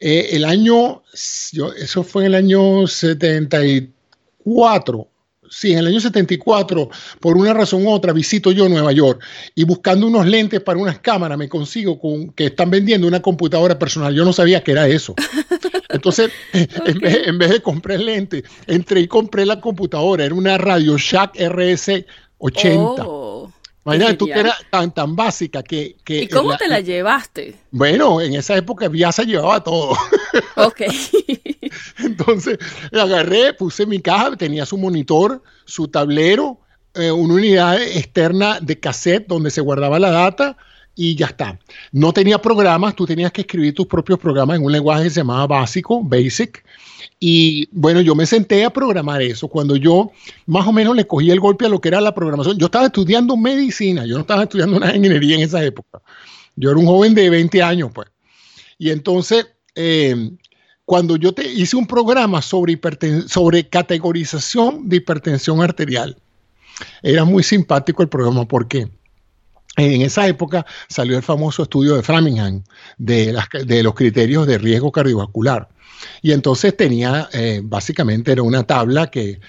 eh, 0.00 0.30
el 0.32 0.44
año, 0.44 1.02
eso 1.12 2.02
fue 2.02 2.22
en 2.22 2.26
el 2.26 2.34
año 2.34 2.86
74. 2.86 5.08
Sí, 5.50 5.72
en 5.72 5.78
el 5.78 5.86
año 5.86 6.00
74, 6.00 6.88
por 7.20 7.36
una 7.36 7.54
razón 7.54 7.86
u 7.86 7.90
otra, 7.90 8.12
visito 8.12 8.50
yo 8.50 8.68
Nueva 8.68 8.90
York 8.92 9.22
y 9.54 9.62
buscando 9.64 10.06
unos 10.06 10.26
lentes 10.26 10.60
para 10.60 10.78
unas 10.78 10.98
cámaras 10.98 11.38
me 11.38 11.48
consigo 11.48 11.98
con 12.00 12.30
que 12.30 12.46
están 12.46 12.70
vendiendo 12.70 13.06
una 13.06 13.22
computadora 13.22 13.78
personal. 13.78 14.12
Yo 14.14 14.24
no 14.24 14.32
sabía 14.32 14.64
que 14.64 14.72
era 14.72 14.88
eso. 14.88 15.14
Entonces, 15.90 16.32
en, 16.52 17.38
vez, 17.38 17.50
de 17.50 17.62
comprar 17.62 18.00
lentes, 18.00 18.42
entré 18.66 19.02
y 19.02 19.06
compré 19.06 19.46
la 19.46 19.60
computadora. 19.60 20.24
Era 20.24 20.34
una 20.34 20.58
Radio 20.58 20.98
Shack 20.98 21.36
RS 21.38 22.04
80. 22.38 23.04
Imagínate 23.84 24.14
tú 24.14 24.26
que 24.26 24.40
era 24.40 24.56
tan, 24.70 24.92
tan 24.92 25.14
básica 25.14 25.62
que... 25.62 25.96
¿Y 26.06 26.28
cómo 26.28 26.56
te 26.56 26.68
la 26.68 26.80
llevaste? 26.80 27.54
Bueno, 27.70 28.20
en 28.20 28.34
esa 28.34 28.56
época 28.56 28.90
ya 28.92 29.12
se 29.12 29.24
llevaba 29.24 29.62
todo. 29.62 29.96
Ok. 30.56 30.82
Entonces, 31.98 32.58
la 32.90 33.02
agarré, 33.02 33.54
puse 33.54 33.86
mi 33.86 34.00
caja, 34.00 34.36
tenía 34.36 34.66
su 34.66 34.76
monitor, 34.76 35.42
su 35.64 35.88
tablero, 35.88 36.60
eh, 36.94 37.10
una 37.10 37.34
unidad 37.34 37.80
externa 37.80 38.58
de 38.60 38.78
cassette 38.78 39.26
donde 39.28 39.50
se 39.50 39.60
guardaba 39.60 39.98
la 39.98 40.10
data 40.10 40.56
y 40.96 41.14
ya 41.16 41.26
está. 41.26 41.58
No 41.92 42.12
tenía 42.12 42.40
programas, 42.40 42.94
tú 42.94 43.06
tenías 43.06 43.32
que 43.32 43.42
escribir 43.42 43.74
tus 43.74 43.86
propios 43.86 44.18
programas 44.18 44.58
en 44.58 44.64
un 44.64 44.72
lenguaje 44.72 45.04
que 45.04 45.10
se 45.10 45.20
llamaba 45.20 45.46
básico, 45.46 46.02
basic. 46.02 46.64
Y 47.18 47.68
bueno, 47.72 48.00
yo 48.00 48.14
me 48.14 48.26
senté 48.26 48.64
a 48.64 48.70
programar 48.70 49.22
eso. 49.22 49.48
Cuando 49.48 49.76
yo 49.76 50.10
más 50.46 50.66
o 50.66 50.72
menos 50.72 50.94
le 50.94 51.06
cogí 51.06 51.30
el 51.30 51.40
golpe 51.40 51.66
a 51.66 51.68
lo 51.68 51.80
que 51.80 51.88
era 51.88 52.00
la 52.00 52.14
programación, 52.14 52.58
yo 52.58 52.66
estaba 52.66 52.86
estudiando 52.86 53.36
medicina, 53.36 54.04
yo 54.06 54.14
no 54.14 54.20
estaba 54.20 54.44
estudiando 54.44 54.76
una 54.76 54.94
ingeniería 54.94 55.36
en 55.36 55.42
esa 55.42 55.64
época. 55.64 56.00
Yo 56.56 56.70
era 56.70 56.78
un 56.78 56.86
joven 56.86 57.14
de 57.14 57.30
20 57.30 57.62
años, 57.62 57.90
pues. 57.92 58.08
Y 58.78 58.90
entonces, 58.90 59.46
eh, 59.74 60.30
cuando 60.84 61.16
yo 61.16 61.32
te 61.32 61.50
hice 61.50 61.76
un 61.76 61.86
programa 61.86 62.42
sobre, 62.42 62.78
sobre 63.26 63.68
categorización 63.68 64.88
de 64.88 64.96
hipertensión 64.96 65.62
arterial, 65.62 66.16
era 67.02 67.24
muy 67.24 67.42
simpático 67.42 68.02
el 68.02 68.08
programa. 68.08 68.46
¿Por 68.46 68.68
qué? 68.68 68.88
En 69.76 70.02
esa 70.02 70.26
época 70.28 70.64
salió 70.88 71.16
el 71.16 71.22
famoso 71.22 71.64
estudio 71.64 71.96
de 71.96 72.02
Framingham 72.02 72.62
de, 72.96 73.32
los 73.82 73.94
criterios 73.94 74.46
de 74.46 74.58
riesgo 74.58 74.92
cardiovascular. 74.92 75.68
Y 76.22 76.32
entonces 76.32 76.76
tenía, 76.76 77.28
eh, 77.32 77.60
básicamente 77.62 78.32
era 78.32 78.42
una 78.42 78.64
tabla 78.64 79.10
que, 79.10 79.40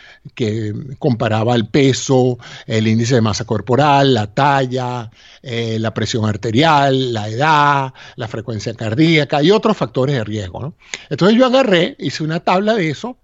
comparaba 0.99 1.53
el 1.55 1.67
peso, 1.67 2.39
el 2.65 2.87
índice 2.87 3.15
de 3.15 3.21
masa 3.21 3.45
corporal, 3.45 4.13
la 4.13 4.33
talla, 4.33 5.11
eh, 5.43 5.77
la 5.79 5.93
presión 5.93 6.25
arterial, 6.25 7.13
la 7.13 7.29
edad, 7.29 7.93
la 8.15 8.27
frecuencia 8.27 8.73
cardíaca 8.73 9.43
y 9.43 9.51
otros 9.51 9.77
factores 9.77 10.15
de 10.15 10.23
riesgo. 10.23 10.73
Entonces 11.09 11.37
yo 11.37 11.45
agarré, 11.45 11.95
hice 11.99 12.23
una 12.23 12.39
tabla 12.39 12.73
de 12.73 12.89
eso 12.89 13.17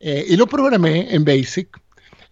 eh, 0.00 0.24
y 0.28 0.36
lo 0.36 0.46
programé 0.46 1.14
en 1.14 1.24
BASIC 1.24 1.81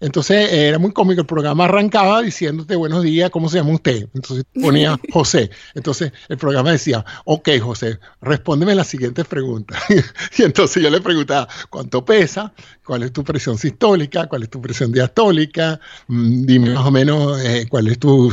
entonces 0.00 0.52
era 0.52 0.78
muy 0.78 0.92
cómico, 0.92 1.20
el 1.20 1.26
programa 1.26 1.64
arrancaba 1.64 2.22
diciéndote 2.22 2.74
buenos 2.74 3.02
días, 3.02 3.30
¿cómo 3.30 3.48
se 3.48 3.58
llama 3.58 3.74
usted? 3.74 4.08
Entonces 4.14 4.44
ponía 4.60 4.98
José. 5.12 5.50
Entonces 5.74 6.12
el 6.28 6.38
programa 6.38 6.72
decía, 6.72 7.04
ok 7.24 7.48
José, 7.60 7.98
respóndeme 8.22 8.74
las 8.74 8.86
siguientes 8.86 9.26
preguntas. 9.26 9.82
y 10.38 10.42
entonces 10.42 10.82
yo 10.82 10.88
le 10.90 11.00
preguntaba, 11.00 11.48
¿cuánto 11.68 12.04
pesa? 12.04 12.52
¿Cuál 12.84 13.04
es 13.04 13.12
tu 13.12 13.22
presión 13.22 13.58
sistólica? 13.58 14.26
¿Cuál 14.26 14.44
es 14.44 14.50
tu 14.50 14.60
presión 14.60 14.90
diastólica? 14.90 15.78
Mm, 16.08 16.44
dime 16.44 16.70
más 16.70 16.86
o 16.86 16.90
menos 16.90 17.40
eh, 17.44 17.66
cuál 17.68 17.88
es 17.88 17.98
tu, 17.98 18.32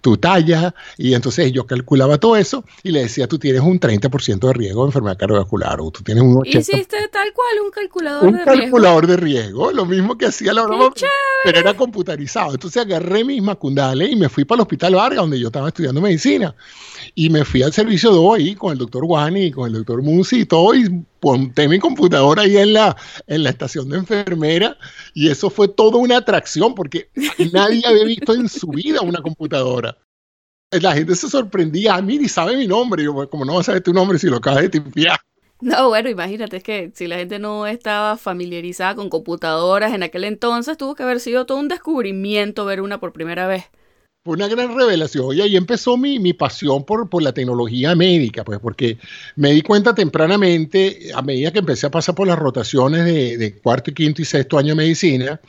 tu 0.00 0.16
talla. 0.16 0.74
Y 0.98 1.14
entonces 1.14 1.52
yo 1.52 1.64
calculaba 1.66 2.18
todo 2.18 2.36
eso 2.36 2.64
y 2.82 2.90
le 2.90 3.04
decía, 3.04 3.28
tú 3.28 3.38
tienes 3.38 3.62
un 3.62 3.78
30% 3.78 4.46
de 4.48 4.52
riesgo 4.52 4.82
de 4.82 4.88
enfermedad 4.88 5.16
cardiovascular 5.16 5.80
o 5.80 5.90
tú 5.90 6.02
tienes 6.02 6.22
un 6.22 6.34
80%. 6.34 6.60
Hiciste 6.60 7.08
tal 7.08 7.32
cual 7.32 7.64
un 7.64 7.70
calculador 7.70 8.24
de 8.24 8.30
riesgo. 8.30 8.52
Un 8.52 8.58
calculador 8.60 9.06
de 9.06 9.16
riesgo, 9.16 9.72
lo 9.72 9.86
mismo 9.86 10.18
que 10.18 10.26
hacía 10.26 10.52
la 10.52 10.62
broma 10.62 10.90
pero 11.44 11.58
era 11.58 11.74
computarizado. 11.74 12.52
Entonces 12.54 12.82
agarré 12.82 13.22
mis 13.22 13.42
macundales 13.42 14.10
y 14.10 14.16
me 14.16 14.28
fui 14.28 14.44
para 14.44 14.56
el 14.56 14.62
Hospital 14.62 14.94
Vargas, 14.94 15.18
donde 15.18 15.38
yo 15.38 15.48
estaba 15.48 15.68
estudiando 15.68 16.00
medicina. 16.00 16.54
Y 17.14 17.28
me 17.28 17.44
fui 17.44 17.62
al 17.62 17.72
servicio 17.72 18.10
2 18.10 18.36
ahí 18.36 18.54
con 18.54 18.72
el 18.72 18.78
doctor 18.78 19.04
Wani, 19.04 19.50
con 19.50 19.66
el 19.66 19.74
doctor 19.74 20.02
Musi 20.02 20.40
y 20.40 20.46
todo, 20.46 20.74
y 20.74 21.04
monté 21.20 21.68
mi 21.68 21.78
computadora 21.78 22.42
ahí 22.42 22.56
en 22.56 22.72
la, 22.72 22.96
en 23.26 23.42
la 23.42 23.50
estación 23.50 23.88
de 23.90 23.98
enfermera. 23.98 24.78
Y 25.12 25.28
eso 25.28 25.50
fue 25.50 25.68
toda 25.68 25.98
una 25.98 26.16
atracción, 26.16 26.74
porque 26.74 27.10
nadie 27.52 27.82
había 27.86 28.04
visto 28.04 28.32
en 28.34 28.48
su 28.48 28.68
vida 28.68 29.02
una 29.02 29.20
computadora. 29.20 29.98
La 30.70 30.94
gente 30.94 31.14
se 31.14 31.28
sorprendía 31.28 31.94
a 31.94 32.02
mí 32.02 32.16
y 32.16 32.28
sabe 32.28 32.56
mi 32.56 32.66
nombre. 32.66 33.04
Yo, 33.04 33.28
como 33.28 33.44
no 33.44 33.54
vas 33.54 33.60
a 33.60 33.72
saber 33.72 33.82
tu 33.82 33.92
nombre 33.92 34.18
si 34.18 34.28
lo 34.28 34.38
acabas 34.38 34.62
de 34.62 34.70
tipear? 34.70 35.20
No, 35.64 35.88
bueno, 35.88 36.10
imagínate, 36.10 36.58
es 36.58 36.62
que 36.62 36.90
si 36.94 37.06
la 37.06 37.16
gente 37.16 37.38
no 37.38 37.66
estaba 37.66 38.18
familiarizada 38.18 38.94
con 38.94 39.08
computadoras 39.08 39.94
en 39.94 40.02
aquel 40.02 40.24
entonces, 40.24 40.76
tuvo 40.76 40.94
que 40.94 41.04
haber 41.04 41.20
sido 41.20 41.46
todo 41.46 41.56
un 41.56 41.68
descubrimiento 41.68 42.66
ver 42.66 42.82
una 42.82 43.00
por 43.00 43.14
primera 43.14 43.46
vez. 43.46 43.64
Fue 44.26 44.34
una 44.34 44.46
gran 44.46 44.76
revelación 44.76 45.34
y 45.34 45.40
ahí 45.40 45.56
empezó 45.56 45.96
mi, 45.96 46.18
mi 46.18 46.34
pasión 46.34 46.84
por, 46.84 47.08
por, 47.08 47.22
la 47.22 47.32
tecnología 47.32 47.94
médica, 47.94 48.44
pues 48.44 48.58
porque 48.58 48.98
me 49.36 49.52
di 49.52 49.62
cuenta 49.62 49.94
tempranamente, 49.94 51.10
a 51.14 51.22
medida 51.22 51.50
que 51.50 51.60
empecé 51.60 51.86
a 51.86 51.90
pasar 51.90 52.14
por 52.14 52.26
las 52.26 52.38
rotaciones 52.38 53.06
de, 53.06 53.38
de 53.38 53.54
cuarto, 53.56 53.90
y 53.90 53.94
quinto 53.94 54.20
y 54.20 54.26
sexto 54.26 54.58
año 54.58 54.74
de 54.74 54.74
medicina, 54.74 55.40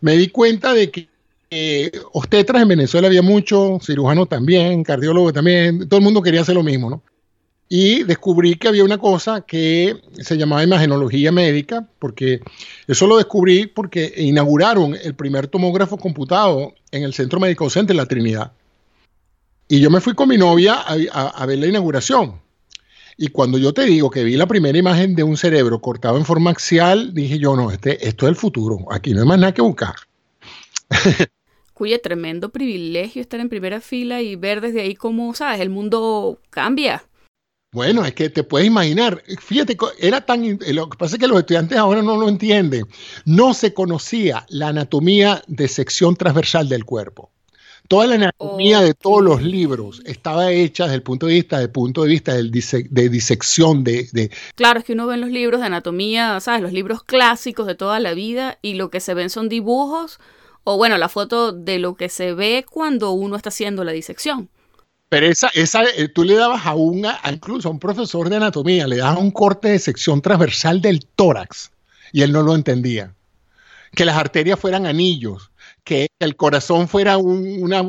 me 0.00 0.16
di 0.16 0.28
cuenta 0.28 0.72
de 0.72 0.90
que 0.90 1.08
eh, 1.50 1.92
obstetras 2.12 2.62
en 2.62 2.68
Venezuela 2.68 3.08
había 3.08 3.20
mucho, 3.20 3.78
cirujano 3.82 4.24
también, 4.24 4.84
cardiólogo 4.84 5.34
también, 5.34 5.86
todo 5.86 5.98
el 5.98 6.04
mundo 6.04 6.22
quería 6.22 6.40
hacer 6.40 6.54
lo 6.54 6.62
mismo, 6.62 6.88
¿no? 6.88 7.02
Y 7.72 8.02
descubrí 8.02 8.56
que 8.56 8.66
había 8.66 8.82
una 8.82 8.98
cosa 8.98 9.42
que 9.42 10.02
se 10.18 10.36
llamaba 10.36 10.64
imagenología 10.64 11.30
médica, 11.30 11.86
porque 12.00 12.40
eso 12.88 13.06
lo 13.06 13.16
descubrí 13.16 13.68
porque 13.68 14.12
inauguraron 14.16 14.96
el 15.00 15.14
primer 15.14 15.46
tomógrafo 15.46 15.96
computado 15.96 16.74
en 16.90 17.04
el 17.04 17.14
Centro 17.14 17.38
Médico 17.38 17.70
Center 17.70 17.94
de 17.94 18.02
la 18.02 18.06
Trinidad. 18.06 18.52
Y 19.68 19.78
yo 19.78 19.88
me 19.88 20.00
fui 20.00 20.14
con 20.14 20.28
mi 20.28 20.36
novia 20.36 20.80
a, 20.82 21.46
ver 21.46 21.60
la 21.60 21.68
inauguración. 21.68 22.40
Y 23.16 23.28
cuando 23.28 23.56
yo 23.56 23.72
te 23.72 23.84
digo 23.84 24.10
que 24.10 24.24
vi 24.24 24.36
la 24.36 24.48
primera 24.48 24.76
imagen 24.76 25.14
de 25.14 25.22
un 25.22 25.36
cerebro 25.36 25.80
cortado 25.80 26.16
en 26.16 26.24
forma 26.24 26.50
axial, 26.50 27.14
dije 27.14 27.38
yo, 27.38 27.54
no, 27.54 27.70
este, 27.70 28.04
esto 28.04 28.26
es 28.26 28.30
el 28.30 28.36
futuro, 28.36 28.84
aquí 28.90 29.14
no 29.14 29.20
hay 29.20 29.28
más 29.28 29.38
nada 29.38 29.54
que 29.54 29.62
buscar. 29.62 29.94
Cuye 31.72 32.00
tremendo 32.00 32.48
privilegio 32.48 33.22
estar 33.22 33.38
en 33.38 33.48
primera 33.48 33.80
fila 33.80 34.20
y 34.22 34.34
ver 34.34 34.60
desde 34.60 34.80
ahí 34.80 34.96
cómo, 34.96 35.32
sabes, 35.34 35.60
el 35.60 35.70
mundo 35.70 36.40
cambia. 36.50 37.04
Bueno, 37.72 38.04
es 38.04 38.14
que 38.14 38.28
te 38.30 38.42
puedes 38.42 38.66
imaginar, 38.66 39.22
fíjate, 39.40 39.78
era 40.00 40.20
tan, 40.20 40.58
lo 40.72 40.90
que 40.90 40.98
pasa 40.98 41.14
es 41.14 41.20
que 41.20 41.28
los 41.28 41.38
estudiantes 41.38 41.78
ahora 41.78 42.02
no 42.02 42.16
lo 42.16 42.28
entienden, 42.28 42.84
no 43.24 43.54
se 43.54 43.72
conocía 43.72 44.44
la 44.48 44.68
anatomía 44.68 45.44
de 45.46 45.68
sección 45.68 46.16
transversal 46.16 46.68
del 46.68 46.84
cuerpo. 46.84 47.30
Toda 47.86 48.08
la 48.08 48.16
anatomía 48.16 48.80
de 48.80 48.92
todos 48.94 49.22
los 49.22 49.42
libros 49.42 50.02
estaba 50.04 50.50
hecha 50.50 50.84
desde 50.84 50.96
el 50.96 51.04
punto 51.04 51.26
de 51.26 51.34
vista, 51.34 51.60
del 51.60 51.70
punto 51.70 52.02
de 52.02 52.08
vista 52.08 52.34
del 52.34 52.50
de 52.50 53.08
disección 53.08 53.84
de, 53.84 54.08
de, 54.12 54.32
Claro, 54.56 54.80
es 54.80 54.84
que 54.84 54.94
uno 54.94 55.06
ve 55.06 55.14
en 55.14 55.20
los 55.20 55.30
libros 55.30 55.60
de 55.60 55.66
anatomía, 55.66 56.40
¿sabes? 56.40 56.62
Los 56.62 56.72
libros 56.72 57.04
clásicos 57.04 57.68
de 57.68 57.76
toda 57.76 58.00
la 58.00 58.14
vida 58.14 58.58
y 58.62 58.74
lo 58.74 58.90
que 58.90 58.98
se 58.98 59.14
ven 59.14 59.30
son 59.30 59.48
dibujos 59.48 60.18
o 60.64 60.76
bueno, 60.76 60.98
la 60.98 61.08
foto 61.08 61.52
de 61.52 61.78
lo 61.78 61.94
que 61.94 62.08
se 62.08 62.34
ve 62.34 62.66
cuando 62.68 63.12
uno 63.12 63.36
está 63.36 63.50
haciendo 63.50 63.84
la 63.84 63.92
disección. 63.92 64.50
Pero 65.10 65.26
esa, 65.26 65.50
esa, 65.54 65.82
eh, 65.82 66.08
tú 66.08 66.22
le 66.22 66.36
dabas 66.36 66.64
a 66.64 66.74
un, 66.74 67.04
incluso 67.30 67.68
a 67.68 67.72
un 67.72 67.80
profesor 67.80 68.30
de 68.30 68.36
anatomía, 68.36 68.86
le 68.86 68.96
dabas 68.96 69.18
un 69.18 69.32
corte 69.32 69.68
de 69.68 69.78
sección 69.80 70.22
transversal 70.22 70.80
del 70.80 71.04
tórax 71.04 71.72
y 72.12 72.22
él 72.22 72.30
no 72.32 72.42
lo 72.42 72.54
entendía. 72.54 73.12
Que 73.92 74.04
las 74.04 74.16
arterias 74.16 74.58
fueran 74.58 74.86
anillos, 74.86 75.50
que 75.82 76.06
el 76.20 76.36
corazón 76.36 76.86
fuera 76.86 77.18
una, 77.18 77.82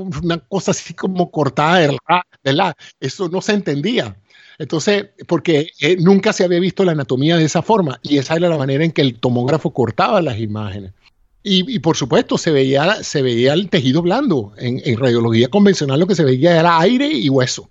cosa 0.50 0.72
así 0.72 0.96
como 0.96 1.30
cortada 1.30 1.78
de 1.78 2.54
la, 2.54 2.75
Eso 3.00 3.30
no 3.30 3.40
se 3.40 3.54
entendía. 3.54 4.18
Entonces, 4.58 5.10
porque 5.28 5.70
eh, 5.80 5.98
nunca 6.00 6.34
se 6.34 6.44
había 6.44 6.60
visto 6.60 6.84
la 6.84 6.94
anatomía 6.94 7.38
de 7.38 7.46
esa 7.46 7.62
forma 7.62 8.00
y 8.01 8.18
esa 8.18 8.36
era 8.36 8.50
la 8.50 8.58
manera 8.58 8.84
en 8.84 8.92
que 8.92 9.01
el 9.01 9.20
tomógrafo 9.20 9.72
cortaba 9.74 10.24
las 10.24 10.40
imágenes. 10.40 10.94
Y, 11.43 11.79
por 11.79 11.98
supuesto, 11.98 12.38
se 12.38 12.51
veía, 12.51 13.03
se 13.03 13.24
veía 13.24 13.53
el 13.53 13.69
tejido 13.69 14.03
blando. 14.03 14.53
En, 14.57 14.98
radiología 14.98 15.48
convencional 15.48 16.00
lo 16.00 16.05
que 16.05 16.15
se 16.15 16.24
veía 16.24 16.60
era 16.60 16.79
aire 16.79 17.07
y 17.07 17.29
hueso. 17.29 17.69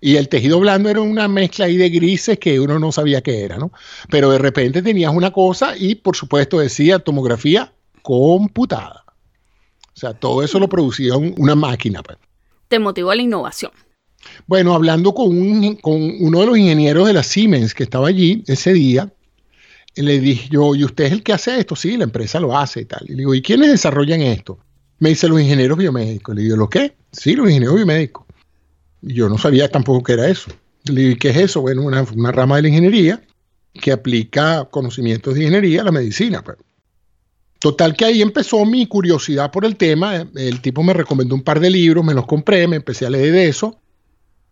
Y 0.00 0.16
el 0.16 0.28
tejido 0.28 0.60
blando 0.60 0.90
era 0.90 1.00
una 1.00 1.26
mezcla 1.26 1.64
ahí 1.64 1.76
de 1.76 1.88
grises 1.88 2.38
que 2.38 2.60
uno 2.60 2.78
no 2.78 2.92
sabía 2.92 3.22
qué 3.22 3.42
era, 3.42 3.56
¿no? 3.56 3.72
Pero 4.10 4.30
de 4.30 4.38
repente 4.38 4.82
tenías 4.82 5.12
una 5.12 5.32
cosa 5.32 5.74
y, 5.76 5.94
por 5.94 6.16
supuesto, 6.16 6.58
decía 6.58 6.98
tomografía 6.98 7.72
computada. 8.02 9.04
O 9.94 9.98
sea, 9.98 10.12
todo 10.12 10.44
eso 10.44 10.60
lo 10.60 10.68
producía 10.68 11.16
una 11.16 11.54
máquina. 11.54 12.02
Pues. 12.02 12.18
Te 12.68 12.78
motivó 12.78 13.10
a 13.10 13.16
la 13.16 13.22
innovación. 13.22 13.72
Bueno, 14.46 14.74
hablando 14.74 15.14
con, 15.14 15.76
con 15.76 16.14
uno 16.20 16.40
de 16.40 16.46
los 16.46 16.58
ingenieros 16.58 17.06
de 17.06 17.14
la 17.14 17.22
Siemens 17.22 17.74
que 17.74 17.84
estaba 17.84 18.08
allí 18.08 18.44
ese 18.46 18.72
día, 18.74 19.10
le 20.02 20.20
dije 20.20 20.48
yo, 20.50 20.74
¿y 20.74 20.84
usted 20.84 21.04
es 21.04 21.12
el 21.12 21.22
que 21.22 21.32
hace 21.32 21.58
esto? 21.58 21.74
Sí, 21.74 21.96
la 21.96 22.04
empresa 22.04 22.38
lo 22.40 22.56
hace 22.56 22.82
y 22.82 22.84
tal. 22.84 23.04
Y 23.06 23.10
le 23.10 23.16
digo, 23.18 23.34
¿y 23.34 23.42
quiénes 23.42 23.70
desarrollan 23.70 24.20
esto? 24.22 24.58
Me 24.98 25.10
dice 25.10 25.28
los 25.28 25.40
ingenieros 25.40 25.78
biomédicos. 25.78 26.34
Le 26.34 26.42
digo, 26.42 26.56
¿lo 26.56 26.68
qué? 26.68 26.94
Sí, 27.12 27.34
los 27.34 27.46
ingenieros 27.48 27.76
biomédicos. 27.76 28.26
Y 29.02 29.14
yo 29.14 29.28
no 29.28 29.38
sabía 29.38 29.68
tampoco 29.68 30.02
qué 30.02 30.12
era 30.14 30.28
eso. 30.28 30.50
Le 30.84 31.00
digo, 31.00 31.12
¿y 31.12 31.16
qué 31.16 31.30
es 31.30 31.36
eso? 31.36 31.60
Bueno, 31.62 31.82
una, 31.82 32.02
una 32.14 32.32
rama 32.32 32.56
de 32.56 32.62
la 32.62 32.68
ingeniería 32.68 33.22
que 33.72 33.92
aplica 33.92 34.66
conocimientos 34.70 35.34
de 35.34 35.40
ingeniería 35.40 35.82
a 35.82 35.84
la 35.84 35.92
medicina. 35.92 36.42
Pues. 36.42 36.58
Total 37.58 37.96
que 37.96 38.04
ahí 38.04 38.22
empezó 38.22 38.64
mi 38.64 38.86
curiosidad 38.86 39.50
por 39.50 39.64
el 39.64 39.76
tema. 39.76 40.28
El 40.36 40.60
tipo 40.60 40.82
me 40.82 40.92
recomendó 40.92 41.34
un 41.34 41.42
par 41.42 41.60
de 41.60 41.70
libros, 41.70 42.04
me 42.04 42.14
los 42.14 42.26
compré, 42.26 42.68
me 42.68 42.76
empecé 42.76 43.06
a 43.06 43.10
leer 43.10 43.32
de 43.32 43.48
eso. 43.48 43.80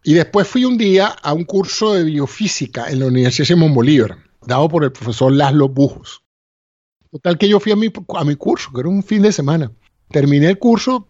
Y 0.03 0.15
después 0.15 0.47
fui 0.47 0.65
un 0.65 0.77
día 0.79 1.07
a 1.07 1.33
un 1.33 1.45
curso 1.45 1.95
de 1.95 2.05
biofísica 2.05 2.91
en 2.91 3.01
la 3.01 3.07
Universidad 3.07 3.49
de 3.49 3.55
Simón 3.55 3.75
Bolívar 3.75 4.19
dado 4.47 4.69
por 4.69 4.85
el 4.85 4.93
profesor 4.93 5.33
Laszlo 5.33 5.69
Bujos. 5.69 6.23
Total 7.11 7.39
que 7.39 7.49
yo 7.49 7.61
fui 7.61 7.73
a 7.73 7.77
mi, 7.77 7.93
a 8.17 8.25
mi 8.25 8.37
curso, 8.37 8.71
que 8.73 8.81
era 8.81 8.89
un 8.89 9.03
fin 9.03 9.23
de 9.23 9.33
semana. 9.33 9.73
Terminé 10.11 10.49
el 10.49 10.59
curso, 10.59 11.09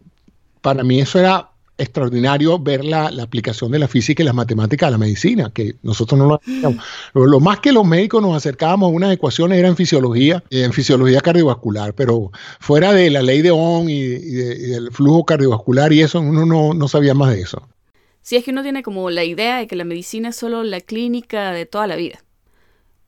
para 0.61 0.83
mí 0.83 1.01
eso 1.01 1.19
era 1.19 1.51
extraordinario 1.79 2.59
ver 2.59 2.85
la, 2.85 3.07
aplicación 3.23 3.71
de 3.71 3.79
la 3.79 3.89
física 3.89 4.23
y 4.23 4.27
las 4.27 4.35
matemáticas 4.35 4.89
a 4.89 4.91
la 4.91 4.99
medicina, 4.99 5.51
que 5.53 5.77
nosotros 5.83 6.19
no 6.19 6.27
lo 6.27 6.35
hacíamos. 6.37 6.85
Lo, 7.13 7.41
más 7.41 7.61
que 7.61 7.73
los 7.73 7.85
médicos 7.85 8.23
nos 8.23 8.37
acercábamos 8.37 8.89
a 8.89 8.95
unas 8.95 9.13
ecuaciones 9.13 9.59
era 9.59 9.69
en 9.69 9.77
fisiología, 9.77 10.43
en 10.51 10.73
fisiología 10.73 11.21
cardiovascular, 11.21 11.95
pero 11.95 12.31
fuera 12.61 12.93
de 12.93 13.11
la 13.11 13.23
ley 13.23 13.43
de 13.43 13.51
Ohm 13.51 13.89
y, 13.89 14.07
del 14.07 14.91
flujo 14.93 15.25
cardiovascular 15.25 15.93
y 15.93 16.03
eso, 16.03 16.21
uno 16.21 16.47
no, 16.47 16.73
no 16.73 16.89
sabía 16.89 17.15
más 17.15 17.35
de 17.35 17.43
eso. 17.43 17.69
Si 18.23 18.37
es 18.37 18.45
que 18.45 18.51
uno 18.51 18.63
tiene 18.63 18.83
como 18.83 19.11
la 19.11 19.25
idea 19.25 19.59
de 19.59 19.67
que 19.67 19.77
la 19.77 19.85
medicina 19.85 20.31
es 20.31 20.37
solo 20.37 20.65
la 20.65 20.81
clínica 20.81 21.53
de 21.53 21.67
toda 21.67 21.87
la 21.87 21.97
vida. 21.97 22.26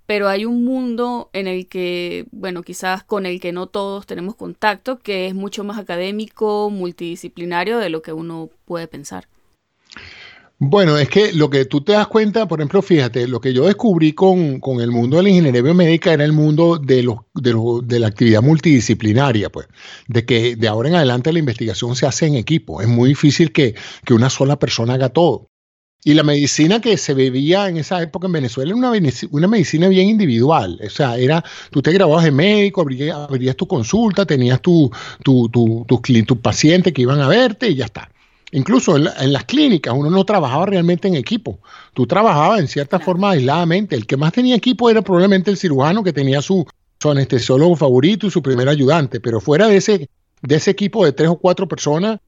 Pero 0.08 0.30
hay 0.30 0.46
un 0.46 0.64
mundo 0.64 1.28
en 1.34 1.46
el 1.48 1.68
que, 1.68 2.24
bueno, 2.32 2.62
quizás 2.62 3.04
con 3.04 3.26
el 3.26 3.40
que 3.40 3.52
no 3.52 3.66
todos 3.66 4.06
tenemos 4.06 4.36
contacto, 4.36 4.98
que 4.98 5.26
es 5.26 5.34
mucho 5.34 5.64
más 5.64 5.76
académico, 5.76 6.70
multidisciplinario 6.70 7.76
de 7.76 7.90
lo 7.90 8.00
que 8.00 8.14
uno 8.14 8.48
puede 8.64 8.88
pensar. 8.88 9.28
Bueno, 10.60 10.96
es 10.96 11.10
que 11.10 11.34
lo 11.34 11.50
que 11.50 11.66
tú 11.66 11.82
te 11.82 11.92
das 11.92 12.06
cuenta, 12.06 12.48
por 12.48 12.60
ejemplo, 12.60 12.80
fíjate, 12.80 13.28
lo 13.28 13.38
que 13.38 13.52
yo 13.52 13.66
descubrí 13.66 14.14
con, 14.14 14.62
el 14.80 14.90
mundo 14.90 15.18
de 15.18 15.24
la 15.24 15.28
ingeniería 15.28 15.60
biomédica 15.60 16.14
era 16.14 16.24
el 16.24 16.32
mundo 16.32 16.78
de, 16.78 17.06
de, 17.34 17.54
de, 17.84 18.00
la 18.00 18.06
actividad 18.06 18.40
multidisciplinaria, 18.40 19.50
pues, 19.50 19.68
de 20.06 20.24
que 20.24 20.56
de 20.56 20.68
ahora 20.68 20.88
en 20.88 20.94
adelante 20.94 21.34
la 21.34 21.38
investigación 21.38 21.94
se 21.94 22.06
hace 22.06 22.26
en 22.26 22.34
equipo. 22.34 22.80
Es 22.80 22.88
muy 22.88 23.10
difícil 23.10 23.52
que, 23.52 23.74
una 24.10 24.30
sola 24.30 24.58
persona 24.58 24.94
haga 24.94 25.10
todo. 25.10 25.47
Y 26.04 26.14
la 26.14 26.22
medicina 26.22 26.80
que 26.80 26.96
se 26.96 27.12
bebía 27.12 27.68
en 27.68 27.76
esa 27.76 28.00
época 28.00 28.26
en 28.28 28.32
Venezuela 28.32 28.70
era 28.70 28.76
una, 28.76 28.92
una 29.30 29.48
medicina 29.48 29.88
bien 29.88 30.08
individual. 30.08 30.80
O 30.84 30.90
sea, 30.90 31.16
era, 31.16 31.44
tú 31.70 31.82
te 31.82 31.92
grababas 31.92 32.24
de 32.24 32.30
médico, 32.30 32.82
abrías, 32.82 33.56
tu 33.56 33.66
consulta, 33.66 34.24
tenías 34.24 34.62
tu, 34.62 34.90
tu, 35.24 35.48
tu, 35.48 35.84
tu 35.84 36.40
paciente 36.40 36.92
que 36.92 37.02
iban 37.02 37.20
a 37.20 37.28
verte 37.28 37.68
y 37.68 37.74
ya 37.74 37.86
está. 37.86 38.08
Incluso 38.52 38.96
en, 38.96 39.32
las 39.32 39.44
clínicas 39.44 39.94
uno 39.94 40.08
no 40.08 40.24
trabajaba 40.24 40.66
realmente 40.66 41.08
en 41.08 41.16
equipo. 41.16 41.58
Tú 41.92 42.06
trabajabas 42.06 42.60
en 42.60 42.68
cierta 42.68 42.98
forma 42.98 43.32
aisladamente. 43.32 43.94
El 43.94 44.06
que 44.06 44.16
más 44.16 44.32
tenía 44.32 44.54
equipo 44.54 44.88
era 44.88 45.02
probablemente 45.02 45.50
el 45.50 45.56
cirujano 45.56 46.02
que 46.02 46.12
tenía 46.12 46.40
su, 46.40 46.66
su 46.98 47.10
anestesiólogo 47.10 47.76
favorito 47.76 48.26
y 48.26 48.30
su 48.30 48.40
primer 48.40 48.68
ayudante. 48.68 49.20
Pero 49.20 49.40
fuera 49.40 49.66
de 49.66 49.76
ese, 49.76 50.08
de 50.42 50.56
ese 50.56 50.70
equipo 50.70 51.04
de 51.04 51.12
tres 51.12 51.28
o 51.28 51.36
cuatro 51.36 51.68
personas, 51.68 52.20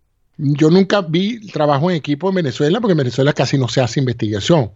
yo 0.42 0.70
nunca 0.70 1.00
vi 1.02 1.46
trabajo 1.48 1.90
en 1.90 1.96
equipo 1.96 2.28
en 2.28 2.36
Venezuela 2.36 2.80
porque 2.80 2.92
en 2.92 2.98
Venezuela 2.98 3.32
casi 3.32 3.58
no 3.58 3.68
se 3.68 3.80
hace 3.80 4.00
investigación. 4.00 4.70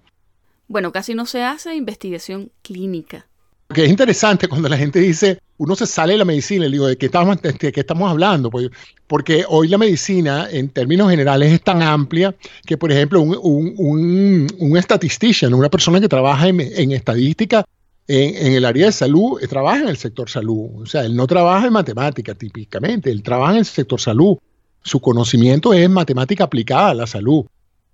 Bueno, 0.68 0.92
casi 0.92 1.14
no 1.14 1.26
se 1.26 1.42
hace 1.42 1.74
investigación 1.74 2.50
clínica 2.62 3.26
que 3.74 3.84
es 3.84 3.90
interesante 3.90 4.48
cuando 4.48 4.68
la 4.68 4.76
gente 4.76 5.00
dice, 5.00 5.38
uno 5.58 5.76
se 5.76 5.86
sale 5.86 6.12
de 6.12 6.18
la 6.18 6.24
medicina, 6.24 6.64
le 6.64 6.70
digo, 6.70 6.86
¿de 6.86 6.96
qué 6.96 7.06
estamos, 7.06 7.40
de 7.42 7.72
qué 7.72 7.80
estamos 7.80 8.10
hablando? 8.10 8.50
Pues, 8.50 8.70
porque 9.06 9.44
hoy 9.48 9.68
la 9.68 9.78
medicina, 9.78 10.48
en 10.50 10.68
términos 10.70 11.10
generales, 11.10 11.52
es 11.52 11.62
tan 11.62 11.82
amplia 11.82 12.34
que, 12.66 12.76
por 12.76 12.92
ejemplo, 12.92 13.20
un, 13.20 13.36
un, 13.76 14.46
un, 14.58 14.82
statistician, 14.82 15.54
una 15.54 15.68
persona 15.68 16.00
que 16.00 16.08
trabaja 16.08 16.48
en, 16.48 16.92
estadística 16.92 17.64
en, 18.06 18.52
el 18.52 18.64
área 18.64 18.86
de 18.86 18.92
salud, 18.92 19.42
eh, 19.42 19.48
trabaja 19.48 19.80
en 19.80 19.88
el 19.88 19.96
sector 19.96 20.28
salud. 20.30 20.82
O 20.82 20.86
sea, 20.86 21.04
él 21.04 21.16
no 21.16 21.26
trabaja 21.26 21.66
en 21.66 21.72
matemática 21.72 22.34
típicamente, 22.34 23.10
él 23.10 23.22
trabaja 23.22 23.52
en 23.52 23.58
el 23.58 23.64
sector 23.64 24.00
salud. 24.00 24.38
Su 24.84 25.00
conocimiento 25.00 25.74
es 25.74 25.90
matemática 25.90 26.44
aplicada 26.44 26.90
a 26.90 26.94
la 26.94 27.06
salud. 27.06 27.44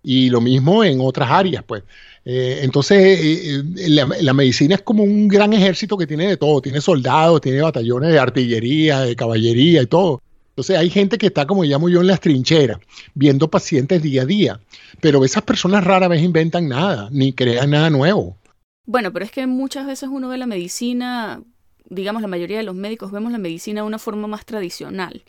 Y 0.02 0.28
lo 0.30 0.40
mismo 0.40 0.82
en 0.84 0.98
otras 1.00 1.30
áreas, 1.30 1.62
pues. 1.66 1.82
Eh, 2.24 2.60
entonces, 2.62 2.98
eh, 2.98 3.62
eh, 3.78 3.88
la, 3.88 4.34
medicina 4.34 4.74
es 4.74 4.82
como 4.82 5.02
un 5.02 5.28
gran 5.28 5.52
ejército 5.52 5.96
que 5.96 6.06
tiene 6.06 6.26
de 6.26 6.36
todo, 6.36 6.60
tiene 6.60 6.80
soldados, 6.80 7.40
tiene 7.40 7.62
batallones 7.62 8.10
de 8.12 8.18
artillería, 8.18 9.00
de 9.00 9.16
caballería 9.16 9.82
y 9.82 9.86
todo. 9.86 10.20
Entonces 10.50 10.76
hay 10.76 10.90
gente 10.90 11.16
que 11.16 11.28
está, 11.28 11.46
como 11.46 11.64
llamo 11.64 11.88
yo, 11.88 12.00
en 12.00 12.08
las 12.08 12.20
trincheras, 12.20 12.78
viendo 13.14 13.48
pacientes 13.48 14.02
día 14.02 14.22
a 14.22 14.26
día, 14.26 14.60
pero 15.00 15.24
esas 15.24 15.42
personas 15.42 15.84
rara 15.84 16.08
vez 16.08 16.22
inventan 16.22 16.68
nada, 16.68 17.08
ni 17.10 17.32
crean 17.32 17.70
nada 17.70 17.88
nuevo. 17.88 18.36
Bueno, 18.84 19.12
pero 19.12 19.24
es 19.24 19.30
que 19.30 19.46
muchas 19.46 19.86
veces 19.86 20.08
uno 20.12 20.28
ve 20.28 20.36
la 20.36 20.46
medicina, 20.46 21.42
digamos 21.88 22.20
la 22.20 22.28
mayoría 22.28 22.58
de 22.58 22.64
los 22.64 22.74
médicos 22.74 23.12
vemos 23.12 23.32
la 23.32 23.38
medicina 23.38 23.80
de 23.80 23.86
una 23.86 23.98
forma 23.98 24.26
más 24.26 24.44
tradicional. 24.44 25.22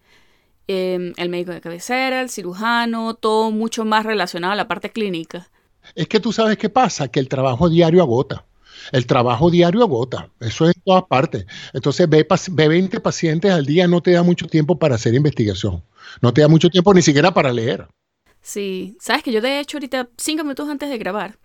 Em, 0.73 1.13
el 1.17 1.27
médico 1.27 1.51
de 1.51 1.59
cabecera, 1.59 2.21
el 2.21 2.29
cirujano, 2.29 3.13
todo 3.15 3.51
mucho 3.51 3.83
más 3.83 4.05
relacionado 4.05 4.53
a 4.53 4.55
la 4.55 4.69
parte 4.69 4.89
clínica. 4.89 5.49
Es 5.95 6.07
que 6.07 6.21
tú 6.21 6.31
sabes 6.31 6.57
qué 6.57 6.69
pasa, 6.69 7.09
que 7.09 7.19
el 7.19 7.27
trabajo 7.27 7.69
diario 7.69 8.01
agota. 8.01 8.45
El 8.93 9.05
trabajo 9.05 9.51
diario 9.51 9.83
agota, 9.83 10.29
eso 10.39 10.69
es 10.69 10.77
en 10.77 10.81
todas 10.83 11.03
partes. 11.03 11.45
Entonces, 11.73 12.07
ve, 12.07 12.25
ve 12.51 12.67
20 12.69 13.01
pacientes 13.01 13.51
al 13.51 13.65
día, 13.65 13.85
no 13.89 13.99
te 13.99 14.11
da 14.11 14.23
mucho 14.23 14.47
tiempo 14.47 14.79
para 14.79 14.95
hacer 14.95 15.13
investigación. 15.13 15.83
No 16.21 16.33
te 16.33 16.39
da 16.39 16.47
mucho 16.47 16.69
tiempo 16.69 16.93
ni 16.93 17.01
siquiera 17.01 17.33
para 17.33 17.51
leer. 17.51 17.89
Sí, 18.41 18.95
sabes 19.01 19.23
que 19.23 19.33
yo 19.33 19.41
de 19.41 19.59
hecho 19.59 19.75
ahorita, 19.75 20.07
cinco 20.17 20.43
minutos 20.43 20.69
antes 20.69 20.89
de 20.89 20.97
grabar, 20.97 21.37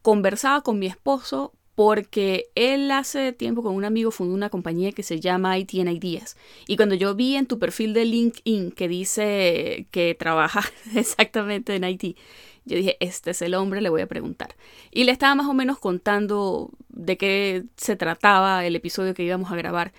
conversaba 0.00 0.62
con 0.62 0.78
mi 0.78 0.86
esposo 0.86 1.54
porque 1.80 2.50
él 2.56 2.90
hace 2.90 3.32
tiempo 3.32 3.62
con 3.62 3.74
un 3.74 3.86
amigo 3.86 4.10
fundó 4.10 4.34
una 4.34 4.50
compañía 4.50 4.92
que 4.92 5.02
se 5.02 5.18
llama 5.18 5.56
IT 5.56 5.72
en 5.76 5.88
Ideas. 5.88 6.36
Y 6.66 6.76
cuando 6.76 6.94
yo 6.94 7.14
vi 7.14 7.36
en 7.36 7.46
tu 7.46 7.58
perfil 7.58 7.94
de 7.94 8.04
LinkedIn 8.04 8.72
que 8.72 8.86
dice 8.86 9.86
que 9.90 10.14
trabaja 10.14 10.62
exactamente 10.94 11.74
en 11.74 11.84
IT, 11.84 12.18
yo 12.66 12.76
dije, 12.76 12.98
este 13.00 13.30
es 13.30 13.40
el 13.40 13.54
hombre, 13.54 13.80
le 13.80 13.88
voy 13.88 14.02
a 14.02 14.06
preguntar. 14.06 14.56
Y 14.90 15.04
le 15.04 15.12
estaba 15.12 15.34
más 15.34 15.46
o 15.46 15.54
menos 15.54 15.78
contando 15.78 16.68
de 16.90 17.16
qué 17.16 17.64
se 17.78 17.96
trataba 17.96 18.66
el 18.66 18.76
episodio 18.76 19.14
que 19.14 19.22
íbamos 19.22 19.50
a 19.50 19.56
grabar. 19.56 19.94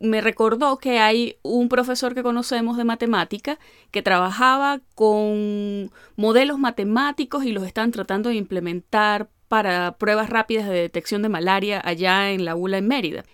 Me 0.00 0.22
recordó 0.22 0.78
que 0.78 0.98
hay 0.98 1.36
un 1.42 1.68
profesor 1.68 2.14
que 2.14 2.22
conocemos 2.22 2.78
de 2.78 2.84
matemática 2.84 3.58
que 3.90 4.00
trabajaba 4.00 4.80
con 4.94 5.90
modelos 6.16 6.58
matemáticos 6.58 7.44
y 7.44 7.52
los 7.52 7.66
están 7.66 7.90
tratando 7.90 8.30
de 8.30 8.36
implementar 8.36 9.28
para 9.48 9.96
pruebas 9.98 10.30
rápidas 10.30 10.68
de 10.68 10.74
detección 10.74 11.22
de 11.22 11.28
malaria 11.28 11.80
allá 11.84 12.30
en 12.30 12.44
la 12.44 12.54
ULA 12.54 12.78
en 12.78 12.88
Mérida. 12.88 13.24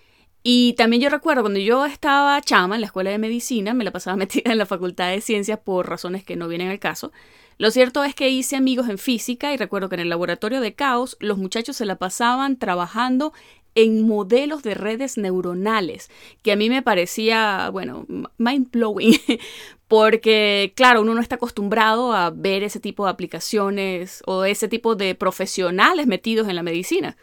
Y 0.43 0.73
también 0.73 1.01
yo 1.01 1.09
recuerdo 1.09 1.41
cuando 1.41 1.59
yo 1.59 1.85
estaba 1.85 2.39
chama 2.41 2.75
en 2.75 2.81
la 2.81 2.87
escuela 2.87 3.09
de 3.09 3.17
medicina, 3.17 3.73
me 3.73 3.83
la 3.83 3.91
pasaba 3.91 4.15
metida 4.17 4.51
en 4.51 4.57
la 4.57 4.65
facultad 4.65 5.09
de 5.09 5.21
ciencias 5.21 5.59
por 5.59 5.89
razones 5.89 6.23
que 6.23 6.35
no 6.35 6.47
vienen 6.47 6.69
al 6.69 6.79
caso, 6.79 7.11
lo 7.57 7.71
cierto 7.71 8.03
es 8.03 8.15
que 8.15 8.29
hice 8.29 8.57
amigos 8.57 8.89
en 8.89 8.97
física 8.97 9.53
y 9.53 9.57
recuerdo 9.57 9.87
que 9.87 9.95
en 9.95 10.01
el 10.01 10.09
laboratorio 10.09 10.59
de 10.59 10.73
caos 10.73 11.15
los 11.19 11.37
muchachos 11.37 11.77
se 11.77 11.85
la 11.85 11.95
pasaban 11.95 12.57
trabajando 12.57 13.33
en 13.75 14.07
modelos 14.07 14.63
de 14.63 14.73
redes 14.73 15.17
neuronales, 15.17 16.09
que 16.41 16.53
a 16.53 16.55
mí 16.55 16.69
me 16.69 16.81
parecía, 16.81 17.69
bueno, 17.71 18.05
mind 18.37 18.71
blowing, 18.71 19.17
porque 19.87 20.73
claro, 20.75 21.01
uno 21.01 21.13
no 21.13 21.21
está 21.21 21.35
acostumbrado 21.35 22.13
a 22.13 22.29
ver 22.29 22.63
ese 22.63 22.79
tipo 22.79 23.05
de 23.05 23.11
aplicaciones 23.11 24.21
o 24.25 24.43
ese 24.45 24.67
tipo 24.67 24.95
de 24.95 25.15
profesionales 25.15 26.07
metidos 26.07 26.47
en 26.47 26.55
la 26.55 26.63
medicina. 26.63 27.17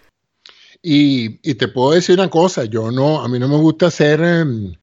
Y, 0.83 1.39
te 1.55 1.69
puedo 1.69 1.93
decir 1.93 2.19
una 2.19 2.29
cosa, 2.29 2.65
yo 2.65 2.91
no, 2.91 3.21
a 3.21 3.29
mí 3.29 3.39
no 3.39 3.47
me 3.47 3.57
gusta 3.57 3.91
ser 3.91 4.21
em, 4.21 4.75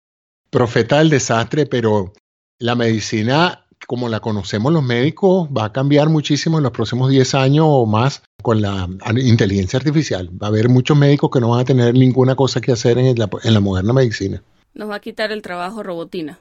profeta 0.50 1.00
del 1.00 1.10
desastre, 1.10 1.65
pero 1.65 2.13
la 2.58 2.76
medicina 2.76 3.65
como 3.88 4.10
la 4.10 4.20
conocemos 4.20 4.72
los 4.72 4.84
médicos 4.84 5.48
va 5.50 5.65
a 5.65 5.74
cambiar 5.74 6.10
muchísimo 6.10 6.58
en 6.58 6.63
los 6.63 6.72
próximos 6.72 7.10
10 7.10 7.34
años 7.36 7.65
o 7.68 7.86
más 7.86 8.22
con 8.42 8.62
la 8.62 8.88
inteligencia 9.18 9.78
artificial. 9.78 10.30
Va 10.42 10.48
a 10.48 10.50
haber 10.50 10.70
muchos 10.70 10.98
médicos 10.98 11.30
que 11.32 11.39
no 11.39 11.50
van 11.50 11.62
a 11.62 11.65
tener 11.65 11.94
ninguna 11.94 12.36
cosa 12.36 12.62
que 12.62 12.72
hacer 12.72 12.98
en 12.98 13.15
la, 13.18 13.60
moderna 13.60 13.94
medicina. 13.94 14.44
Nos 14.74 14.89
va 14.89 14.96
a 14.96 15.00
quitar 15.00 15.32
el 15.32 15.42
trabajo 15.42 15.82
robotina. 15.84 16.39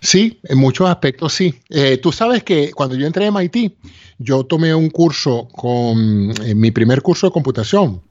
Sí, 0.00 0.40
en 0.44 0.58
muchos 0.58 0.88
aspectos 0.88 1.32
sí. 1.32 1.54
Eh, 1.68 1.98
tú 1.98 2.12
sabes 2.12 2.42
que 2.42 2.72
cuando 2.72 2.96
yo 2.96 3.06
entré 3.06 3.26
a 3.26 3.30
MIT, 3.30 3.72
yo 4.18 4.44
tomé 4.44 4.74
un 4.74 4.90
curso 4.90 5.48
con 5.48 6.32
eh, 6.44 6.54
mi 6.54 6.70
primer 6.70 7.02
curso 7.02 7.26
de 7.26 7.32
computación 7.32 8.02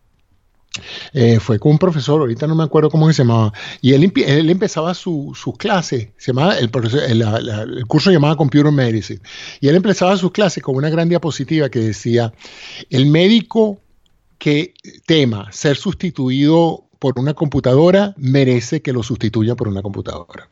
eh, 1.13 1.39
fue 1.39 1.59
con 1.59 1.73
un 1.73 1.77
profesor, 1.79 2.21
ahorita 2.21 2.47
no 2.47 2.55
me 2.55 2.63
acuerdo 2.63 2.89
cómo 2.89 3.11
se 3.11 3.23
llamaba, 3.23 3.51
y 3.81 3.93
él, 3.93 4.11
él 4.15 4.49
empezaba 4.49 4.93
su, 4.93 5.33
su, 5.35 5.53
clase, 5.53 6.13
se 6.17 6.31
llamaba, 6.31 6.57
el, 6.57 6.69
el, 7.07 7.87
curso 7.87 8.09
se 8.09 8.13
llamaba 8.13 8.35
Computer 8.35 8.71
Medicine, 8.71 9.19
y 9.59 9.67
él 9.67 9.75
empezaba 9.75 10.15
sus 10.17 10.31
clases 10.31 10.63
con 10.63 10.75
una 10.75 10.89
gran 10.89 11.09
diapositiva 11.09 11.69
que 11.69 11.79
decía, 11.79 12.33
el 12.89 13.07
médico 13.07 13.79
que 14.37 14.73
tema 15.05 15.51
ser 15.51 15.75
sustituido 15.75 16.85
por 16.99 17.19
una 17.19 17.33
computadora 17.33 18.13
merece 18.17 18.81
que 18.81 18.93
lo 18.93 19.03
sustituya 19.03 19.55
por 19.55 19.67
una 19.67 19.81
computadora. 19.81 20.49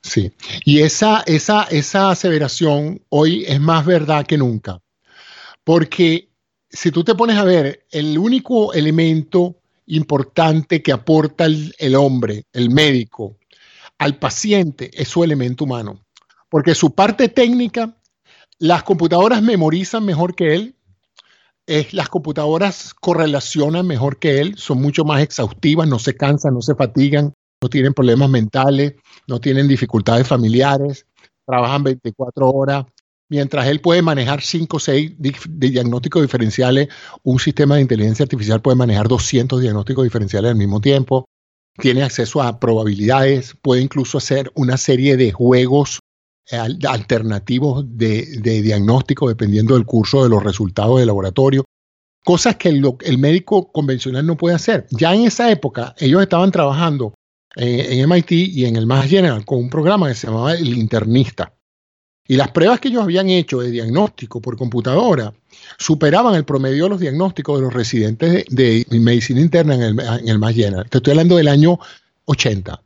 Sí, 0.00 0.32
y 0.64 0.80
esa, 0.80 1.22
esa, 1.26 1.64
esa 1.64 2.10
aseveración 2.10 3.02
hoy 3.08 3.44
es 3.46 3.60
más 3.60 3.84
verdad 3.84 4.26
que 4.26 4.38
nunca, 4.38 4.80
porque 5.64 6.28
si 6.70 6.90
tú 6.90 7.04
te 7.04 7.14
pones 7.14 7.36
a 7.36 7.44
ver, 7.44 7.86
el 7.90 8.18
único 8.18 8.72
elemento 8.72 9.56
importante 9.86 10.82
que 10.82 10.92
aporta 10.92 11.46
el, 11.46 11.96
hombre, 11.96 12.44
el 12.52 12.70
médico, 12.70 13.38
al 13.98 14.18
paciente 14.18 14.90
es 14.94 15.08
su 15.08 15.24
elemento 15.24 15.64
humano. 15.64 16.04
Porque 16.50 16.74
su 16.74 16.94
parte 16.94 17.28
técnica, 17.28 17.96
las 18.58 18.82
computadoras 18.82 19.42
memorizan 19.42 20.04
mejor 20.04 20.34
que 20.34 20.54
él, 20.54 20.74
las 21.92 22.08
computadoras 22.08 22.94
correlacionan 22.94 23.86
mejor 23.86 24.18
que 24.18 24.40
él, 24.40 24.56
son 24.56 24.80
mucho 24.80 25.04
más 25.04 25.22
exhaustivas, 25.22 25.86
no 25.86 25.98
se 25.98 26.16
cansan, 26.16 26.54
no 26.54 26.62
se 26.62 26.74
fatigan, 26.74 27.34
no 27.62 27.68
tienen 27.68 27.94
problemas 27.94 28.30
mentales, 28.30 28.94
no 29.26 29.40
tienen 29.40 29.68
dificultades 29.68 30.26
familiares, 30.26 31.06
trabajan 31.46 31.82
24 31.82 32.50
horas, 32.50 32.84
mientras 33.28 33.66
él 33.66 33.80
puede 33.80 34.02
manejar 34.02 34.42
5 34.42 34.76
o 34.76 34.80
6 34.80 35.12
diagnósticos 35.48 36.22
diferenciales, 36.22 36.88
un 37.22 37.38
sistema 37.38 37.76
de 37.76 37.82
inteligencia 37.82 38.22
artificial 38.24 38.62
puede 38.62 38.76
manejar 38.76 39.08
200 39.08 39.60
diagnósticos 39.60 40.04
diferenciales 40.04 40.50
al 40.50 40.56
mismo 40.56 40.80
tiempo, 40.80 41.26
tiene 41.78 42.02
acceso 42.02 42.42
a 42.42 42.58
probabilidades, 42.58 43.56
puede 43.62 43.82
incluso 43.82 44.18
hacer 44.18 44.50
una 44.54 44.76
serie 44.76 45.16
de 45.16 45.32
juegos 45.32 46.00
alternativos 46.50 47.84
de, 47.86 48.40
diagnóstico 48.42 49.28
dependiendo 49.28 49.74
del 49.74 49.84
curso 49.84 50.22
de 50.22 50.30
los 50.30 50.42
resultados 50.42 50.98
del 50.98 51.08
laboratorio, 51.08 51.64
cosas 52.24 52.56
que 52.56 52.68
el, 52.68 53.18
médico 53.18 53.70
convencional 53.70 54.26
no 54.26 54.36
puede 54.36 54.56
hacer. 54.56 54.86
Ya 54.90 55.14
en 55.14 55.22
esa 55.22 55.50
época 55.50 55.94
ellos 55.98 56.22
estaban 56.22 56.50
trabajando 56.50 57.14
en, 57.58 58.08
MIT 58.08 58.32
y 58.32 58.64
en 58.64 58.76
el 58.76 58.86
Mass 58.86 59.06
General 59.06 59.44
con 59.44 59.58
un 59.58 59.70
programa 59.70 60.08
que 60.08 60.14
se 60.14 60.26
llamaba 60.26 60.54
el 60.54 60.78
internista. 60.78 61.52
Y 62.26 62.36
las 62.36 62.50
pruebas 62.50 62.78
que 62.78 62.88
ellos 62.88 63.02
habían 63.02 63.30
hecho 63.30 63.60
de 63.60 63.70
diagnóstico 63.70 64.40
por 64.40 64.56
computadora 64.56 65.32
superaban 65.78 66.34
el 66.34 66.44
promedio 66.44 66.84
de 66.84 66.90
los 66.90 67.00
diagnósticos 67.00 67.58
de 67.58 67.62
los 67.62 67.72
residentes 67.72 68.44
de, 68.50 68.86
medicina 68.90 69.40
interna 69.40 69.74
en 69.74 69.82
el, 69.82 70.00
en 70.00 70.28
el 70.28 70.38
más 70.38 70.54
llena. 70.54 70.84
Te 70.84 70.98
estoy 70.98 71.12
hablando 71.12 71.36
del 71.36 71.48
año 71.48 71.78
80. 72.26 72.82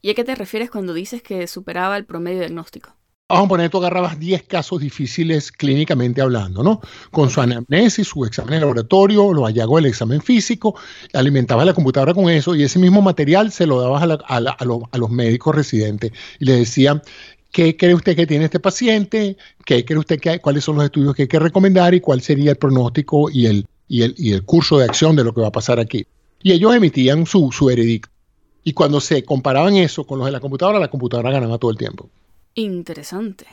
¿Y 0.00 0.10
a 0.10 0.14
qué 0.14 0.24
te 0.24 0.34
refieres 0.34 0.70
cuando 0.70 0.94
dices 0.94 1.22
que 1.22 1.46
superaba 1.46 1.96
el 1.96 2.06
promedio 2.06 2.40
diagnóstico? 2.40 2.96
Vamos 3.32 3.46
a 3.46 3.48
poner, 3.48 3.70
tú 3.70 3.78
agarrabas 3.78 4.20
10 4.20 4.42
casos 4.42 4.78
difíciles 4.78 5.50
clínicamente 5.50 6.20
hablando, 6.20 6.62
¿no? 6.62 6.82
Con 7.10 7.30
su 7.30 7.40
anamnesis, 7.40 8.06
su 8.06 8.26
examen 8.26 8.52
de 8.52 8.60
laboratorio, 8.60 9.32
los 9.32 9.44
hallazgos 9.44 9.82
del 9.82 9.90
examen 9.90 10.20
físico, 10.20 10.74
alimentabas 11.14 11.64
la 11.64 11.72
computadora 11.72 12.12
con 12.12 12.28
eso 12.28 12.54
y 12.54 12.62
ese 12.62 12.78
mismo 12.78 13.00
material 13.00 13.50
se 13.50 13.66
lo 13.66 13.80
dabas 13.80 14.02
a, 14.02 14.36
a 14.36 14.98
los 14.98 15.10
médicos 15.10 15.54
residentes 15.56 16.12
y 16.40 16.44
les 16.44 16.58
decían, 16.58 17.00
¿Qué 17.50 17.74
cree 17.74 17.94
usted 17.94 18.16
que 18.16 18.26
tiene 18.26 18.44
este 18.44 18.60
paciente? 18.60 19.38
¿Qué 19.64 19.84
cree 19.86 19.98
usted 19.98 20.20
que 20.20 20.38
cuáles 20.40 20.64
son 20.64 20.76
los 20.76 20.84
estudios 20.84 21.14
que 21.14 21.22
hay 21.22 21.28
que 21.28 21.38
recomendar 21.38 21.94
y 21.94 22.00
cuál 22.00 22.20
sería 22.20 22.50
el 22.50 22.56
pronóstico 22.58 23.30
y 23.30 23.46
el, 23.46 23.66
y 23.88 24.02
el, 24.02 24.14
y 24.18 24.32
el 24.32 24.44
curso 24.44 24.76
de 24.76 24.84
acción 24.84 25.16
de 25.16 25.24
lo 25.24 25.32
que 25.32 25.40
va 25.40 25.48
a 25.48 25.52
pasar 25.52 25.80
aquí? 25.80 26.06
Y 26.42 26.52
ellos 26.52 26.74
emitían 26.74 27.24
su, 27.24 27.50
su 27.50 27.64
veredicto. 27.64 28.10
Y 28.62 28.74
cuando 28.74 29.00
se 29.00 29.24
comparaban 29.24 29.76
eso 29.76 30.06
con 30.06 30.18
los 30.18 30.26
de 30.26 30.32
la 30.32 30.40
computadora, 30.40 30.78
la 30.78 30.88
computadora 30.88 31.30
ganaba 31.30 31.56
todo 31.56 31.70
el 31.70 31.78
tiempo. 31.78 32.10
Interesante. 32.54 33.46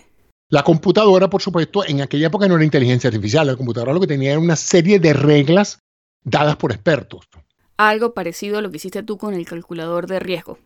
La 0.49 0.63
computadora, 0.63 1.29
por 1.29 1.41
supuesto, 1.41 1.85
en 1.85 2.01
aquella 2.01 2.27
época 2.27 2.47
no 2.47 2.55
era 2.55 2.63
inteligencia 2.63 3.07
artificial. 3.09 3.47
La 3.47 3.55
computadora 3.55 3.93
lo 3.93 3.99
que 3.99 4.07
tenía 4.07 4.31
era 4.31 4.39
una 4.39 4.55
serie 4.55 4.99
de 4.99 5.13
reglas 5.13 5.79
dadas 6.23 6.55
por 6.55 6.71
expertos. 6.71 7.27
Algo 7.77 8.13
parecido 8.13 8.57
a 8.57 8.61
lo 8.61 8.71
que 8.71 8.77
hiciste 8.77 9.03
tú 9.03 9.17
con 9.17 9.33
el 9.33 9.45
calculador 9.45 10.07
de 10.07 10.19
riesgo 10.19 10.57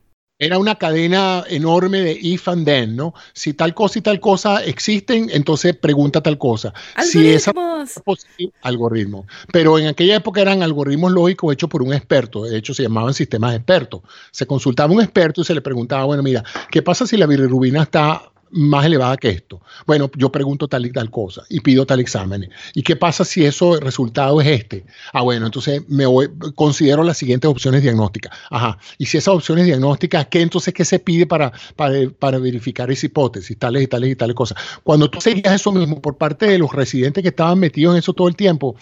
era 0.46 0.58
una 0.58 0.76
cadena 0.76 1.44
enorme 1.48 2.02
de 2.02 2.18
if 2.22 2.48
and 2.48 2.66
then, 2.66 2.96
¿no? 2.96 3.14
Si 3.34 3.54
tal 3.54 3.74
cosa 3.74 4.00
y 4.00 4.02
tal 4.02 4.20
cosa 4.20 4.64
existen, 4.64 5.30
entonces 5.32 5.76
pregunta 5.76 6.22
tal 6.22 6.38
cosa. 6.38 6.74
Algoritmos. 6.96 7.92
Si 8.38 8.52
algoritmo. 8.62 9.26
Pero 9.52 9.80
en 9.80 9.88
aquella 9.88 10.16
época 10.16 10.42
eran 10.42 10.64
algoritmos 10.64 11.12
lógicos 11.12 11.54
hechos 11.54 11.70
por 11.70 11.84
un 11.84 11.94
experto. 11.94 12.44
De 12.44 12.58
hecho, 12.58 12.74
se 12.74 12.84
llamaban 12.84 13.14
sistemas 13.14 13.56
expertos. 13.56 14.02
Se 14.32 14.46
consultaba 14.46 14.94
un 14.94 15.02
experto 15.02 15.42
y 15.42 15.46
se 15.46 15.56
le 15.56 15.62
preguntaba, 15.62 16.06
bueno, 16.06 16.24
mira, 16.24 16.44
¿qué 16.70 16.82
pasa 16.82 17.08
si 17.08 17.18
la 17.18 17.26
bilirrubina 17.26 17.84
está 17.84 18.33
más 18.54 18.86
elevada 18.86 19.18
que 19.18 19.30
esto. 19.30 19.62
Bueno, 19.86 20.10
yo 20.16 20.32
pregunto 20.32 20.68
tal 20.68 20.86
y 20.86 20.92
tal 20.92 21.10
cosa 21.10 21.44
y 21.50 21.60
pido 21.60 21.86
tal 21.86 22.00
examen. 22.00 22.50
¿Y 22.74 22.84
qué 22.84 22.96
pasa 22.96 23.26
si 23.26 23.46
eso 23.46 23.80
resultado 23.80 24.40
es 24.42 24.48
este? 24.48 24.86
Ah, 25.12 25.22
bueno, 25.22 25.48
entonces 25.48 25.84
me 25.88 26.06
voy, 26.06 26.30
considero 26.56 27.04
las 27.04 27.18
siguientes 27.18 27.50
opciones 27.50 27.82
diagnósticas. 27.82 28.38
Ajá. 28.50 28.78
Y 28.98 29.08
si 29.08 29.18
esas 29.18 29.34
opciones 29.34 29.66
diagnósticas, 29.66 30.28
¿qué 30.28 30.42
entonces 30.42 30.74
qué 30.74 30.86
se 30.86 31.00
pide 31.00 31.26
para, 31.26 31.52
para, 31.76 32.38
verificar 32.38 32.92
esa 32.92 33.06
hipótesis, 33.06 33.58
tales 33.58 33.84
y 33.84 33.88
tales 33.88 34.12
y 34.12 34.16
tales 34.16 34.36
cosas? 34.36 34.58
Cuando 34.84 35.10
tú 35.10 35.20
seguías 35.20 35.54
eso 35.54 35.72
mismo 35.72 36.02
por 36.02 36.18
parte 36.18 36.46
de 36.46 36.60
los 36.60 36.72
residentes 36.72 37.22
que 37.24 37.30
estaban 37.30 37.60
metidos 37.60 37.96
en 37.96 38.00
eso 38.00 38.14
todo 38.14 38.28
el 38.28 38.36
tiempo, 38.36 38.76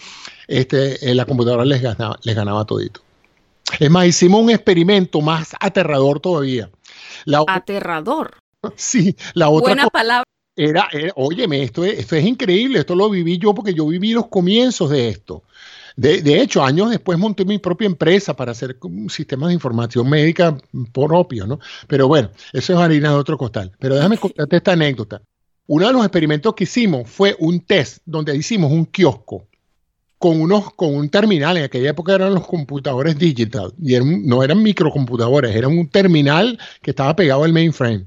este, 0.48 1.10
eh, 1.10 1.14
la 1.14 1.24
computadora 1.24 1.64
les 1.64 1.80
ganaba, 1.80 2.18
les 2.22 2.36
ganaba 2.36 2.64
todito. 2.64 3.00
Es 3.78 3.90
más, 3.90 4.06
hicimos 4.06 4.42
un 4.42 4.50
experimento 4.50 5.20
más 5.22 5.54
aterrador 5.58 6.20
todavía. 6.20 6.68
aterrador. 7.46 8.41
Sí, 8.76 9.16
la 9.34 9.48
otra 9.48 9.74
Buena 9.74 9.88
palabra. 9.88 10.24
Era, 10.54 10.88
óyeme, 11.16 11.62
esto 11.62 11.82
es, 11.84 12.00
esto 12.00 12.14
es 12.14 12.26
increíble, 12.26 12.80
esto 12.80 12.94
lo 12.94 13.08
viví 13.08 13.38
yo 13.38 13.54
porque 13.54 13.72
yo 13.72 13.86
viví 13.86 14.12
los 14.12 14.26
comienzos 14.28 14.90
de 14.90 15.08
esto. 15.08 15.44
De, 15.96 16.40
hecho, 16.40 16.62
años 16.62 16.90
después 16.90 17.18
monté 17.18 17.44
mi 17.44 17.58
propia 17.58 17.86
empresa 17.86 18.34
para 18.34 18.52
hacer 18.52 18.78
sistemas 19.08 19.48
de 19.48 19.54
información 19.54 20.08
médica 20.08 20.56
propio, 20.92 21.46
¿no? 21.46 21.58
Pero 21.86 22.08
bueno, 22.08 22.30
eso 22.52 22.72
es 22.72 22.78
harina 22.78 23.10
de 23.10 23.16
otro 23.16 23.36
costal. 23.36 23.72
Pero 23.78 23.96
déjame 23.96 24.16
contarte 24.18 24.56
esta 24.56 24.72
anécdota. 24.72 25.22
Uno 25.66 25.86
de 25.86 25.92
los 25.92 26.02
experimentos 26.02 26.54
que 26.54 26.64
hicimos 26.64 27.08
fue 27.08 27.36
un 27.38 27.60
test 27.60 27.98
donde 28.04 28.36
hicimos 28.36 28.72
un 28.72 28.86
kiosco 28.86 29.46
con, 30.18 30.40
unos, 30.40 30.72
con 30.74 30.94
un 30.94 31.08
terminal. 31.08 31.56
En 31.56 31.64
aquella 31.64 31.90
época 31.90 32.14
eran 32.14 32.34
los 32.34 32.46
computadores 32.46 33.18
digital 33.18 33.72
y 33.82 33.96
no 34.00 34.42
eran 34.42 34.62
microcomputadores, 34.62 35.54
era 35.54 35.68
un 35.68 35.88
terminal 35.88 36.58
que 36.80 36.90
estaba 36.90 37.14
pegado 37.14 37.44
al 37.44 37.52
mainframe. 37.52 38.06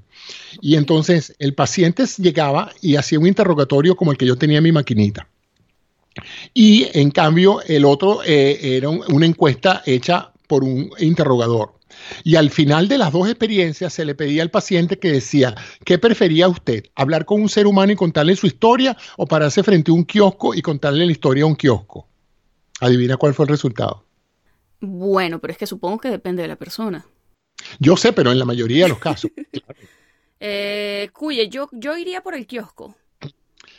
Y 0.61 0.75
entonces 0.75 1.35
el 1.39 1.53
paciente 1.53 2.05
llegaba 2.17 2.71
y 2.81 2.95
hacía 2.95 3.19
un 3.19 3.27
interrogatorio 3.27 3.95
como 3.95 4.11
el 4.11 4.17
que 4.17 4.25
yo 4.25 4.37
tenía 4.37 4.57
en 4.57 4.63
mi 4.63 4.71
maquinita. 4.71 5.27
Y 6.53 6.87
en 6.93 7.11
cambio 7.11 7.61
el 7.63 7.85
otro 7.85 8.21
eh, 8.23 8.77
era 8.77 8.89
una 8.89 9.25
encuesta 9.25 9.83
hecha 9.85 10.31
por 10.47 10.63
un 10.63 10.89
interrogador. 10.99 11.75
Y 12.23 12.35
al 12.35 12.49
final 12.49 12.87
de 12.87 12.97
las 12.97 13.11
dos 13.11 13.27
experiencias 13.27 13.93
se 13.93 14.05
le 14.05 14.15
pedía 14.15 14.43
al 14.43 14.51
paciente 14.51 14.99
que 14.99 15.11
decía, 15.11 15.55
¿qué 15.83 15.97
prefería 15.97 16.47
usted? 16.47 16.83
¿Hablar 16.95 17.25
con 17.25 17.41
un 17.41 17.49
ser 17.49 17.67
humano 17.67 17.93
y 17.93 17.95
contarle 17.95 18.35
su 18.35 18.47
historia 18.47 18.97
o 19.17 19.25
pararse 19.25 19.63
frente 19.63 19.91
a 19.91 19.93
un 19.93 20.03
kiosco 20.03 20.53
y 20.53 20.61
contarle 20.61 21.05
la 21.05 21.11
historia 21.11 21.43
a 21.43 21.47
un 21.47 21.55
kiosco? 21.55 22.07
Adivina 22.81 23.17
cuál 23.17 23.33
fue 23.33 23.45
el 23.45 23.49
resultado. 23.49 24.05
Bueno, 24.81 25.39
pero 25.39 25.51
es 25.51 25.57
que 25.57 25.67
supongo 25.67 25.99
que 25.99 26.09
depende 26.09 26.41
de 26.41 26.47
la 26.47 26.57
persona. 26.57 27.05
Yo 27.79 27.95
sé, 27.95 28.13
pero 28.13 28.31
en 28.31 28.39
la 28.39 28.45
mayoría 28.45 28.83
de 28.83 28.89
los 28.89 28.99
casos. 28.99 29.31
Eh, 30.39 31.09
cuye, 31.13 31.49
yo, 31.49 31.69
yo 31.71 31.97
iría 31.97 32.21
por 32.21 32.35
el 32.35 32.45
kiosco. 32.47 32.95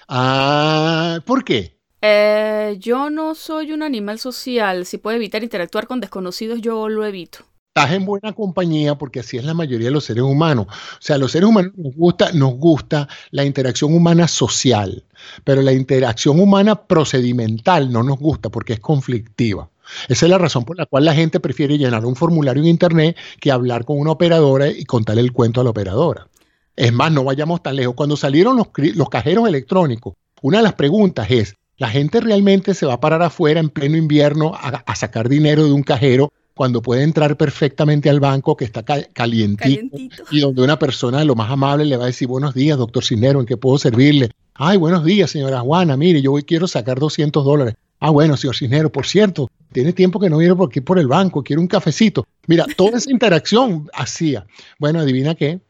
Ah, 0.08 1.20
¿por 1.24 1.44
qué? 1.44 1.76
Eh, 2.00 2.76
yo 2.78 3.10
no 3.10 3.34
soy 3.34 3.72
un 3.72 3.82
animal 3.82 4.18
social. 4.18 4.86
Si 4.86 4.98
puedo 4.98 5.16
evitar 5.16 5.42
interactuar 5.42 5.86
con 5.86 6.00
desconocidos, 6.00 6.60
yo 6.60 6.88
lo 6.88 7.04
evito. 7.04 7.40
Estás 7.74 7.92
en 7.92 8.06
buena 8.06 8.32
compañía 8.32 8.94
porque 8.94 9.20
así 9.20 9.36
es 9.36 9.44
la 9.44 9.52
mayoría 9.52 9.88
de 9.88 9.92
los 9.92 10.04
seres 10.04 10.22
humanos. 10.22 10.66
O 10.68 10.96
sea, 10.98 11.16
a 11.16 11.18
los 11.18 11.32
seres 11.32 11.48
humanos 11.48 11.72
nos 11.76 11.94
gusta, 11.94 12.32
nos 12.32 12.54
gusta 12.54 13.06
la 13.32 13.44
interacción 13.44 13.92
humana 13.92 14.28
social, 14.28 15.04
pero 15.44 15.60
la 15.60 15.72
interacción 15.72 16.40
humana 16.40 16.86
procedimental 16.86 17.92
no 17.92 18.02
nos 18.02 18.18
gusta 18.18 18.48
porque 18.48 18.74
es 18.74 18.80
conflictiva. 18.80 19.68
Esa 20.08 20.26
es 20.26 20.30
la 20.30 20.38
razón 20.38 20.64
por 20.64 20.78
la 20.78 20.86
cual 20.86 21.04
la 21.04 21.14
gente 21.14 21.38
prefiere 21.38 21.76
llenar 21.76 22.06
un 22.06 22.16
formulario 22.16 22.62
en 22.62 22.68
Internet 22.70 23.16
que 23.40 23.52
hablar 23.52 23.84
con 23.84 23.98
una 23.98 24.12
operadora 24.12 24.68
y 24.68 24.84
contarle 24.84 25.20
el 25.20 25.32
cuento 25.32 25.60
a 25.60 25.64
la 25.64 25.70
operadora. 25.70 26.28
Es 26.76 26.92
más, 26.92 27.10
no 27.10 27.24
vayamos 27.24 27.62
tan 27.62 27.76
lejos. 27.76 27.94
Cuando 27.94 28.16
salieron 28.16 28.56
los, 28.56 28.68
los 28.94 29.08
cajeros 29.08 29.48
electrónicos, 29.48 30.14
una 30.42 30.58
de 30.58 30.64
las 30.64 30.74
preguntas 30.74 31.30
es, 31.30 31.56
¿la 31.78 31.88
gente 31.88 32.20
realmente 32.20 32.74
se 32.74 32.86
va 32.86 32.94
a 32.94 33.00
parar 33.00 33.22
afuera 33.22 33.60
en 33.60 33.70
pleno 33.70 33.96
invierno 33.96 34.52
a, 34.54 34.94
sacar 34.94 35.28
dinero 35.28 35.64
de 35.64 35.72
un 35.72 35.82
cajero 35.82 36.32
cuando 36.54 36.80
puede 36.80 37.02
entrar 37.02 37.36
perfectamente 37.36 38.08
al 38.08 38.20
banco 38.20 38.56
que 38.56 38.64
está 38.64 38.82
calientito, 38.82 39.96
y 40.30 40.40
donde 40.40 40.62
una 40.62 40.78
persona 40.78 41.22
lo 41.24 41.34
más 41.34 41.50
amable 41.50 41.84
le 41.84 41.98
va 41.98 42.04
a 42.04 42.06
decir 42.06 42.28
buenos 42.28 42.54
días, 42.54 42.78
doctor 42.78 43.04
Cinero, 43.04 43.40
¿en 43.40 43.46
qué 43.46 43.58
puedo 43.58 43.76
servirle? 43.76 44.30
Ay, 44.54 44.78
buenos 44.78 45.04
días, 45.04 45.30
señora 45.30 45.60
Juana, 45.60 45.98
mire, 45.98 46.22
yo 46.22 46.32
hoy 46.32 46.44
quiero 46.44 46.66
sacar 46.66 46.98
200 46.98 47.44
dólares. 47.44 47.74
Ah, 47.98 48.10
bueno, 48.10 48.36
señor 48.36 48.56
Cisnero, 48.56 48.90
por 48.90 49.06
cierto, 49.06 49.50
tiene 49.72 49.92
tiempo 49.92 50.20
que 50.20 50.28
no 50.28 50.38
viene 50.38 50.54
por 50.54 50.68
aquí 50.68 50.80
por 50.80 50.98
el 50.98 51.06
banco, 51.06 51.42
quiero 51.42 51.60
un 51.62 51.68
cafecito. 51.68 52.26
Mira, 52.46 52.66
toda 52.76 52.98
esa 52.98 53.10
interacción 53.10 53.88
hacía. 53.92 54.46
Bueno, 54.78 55.00
adivina 55.00 55.34
qué, 55.34 55.60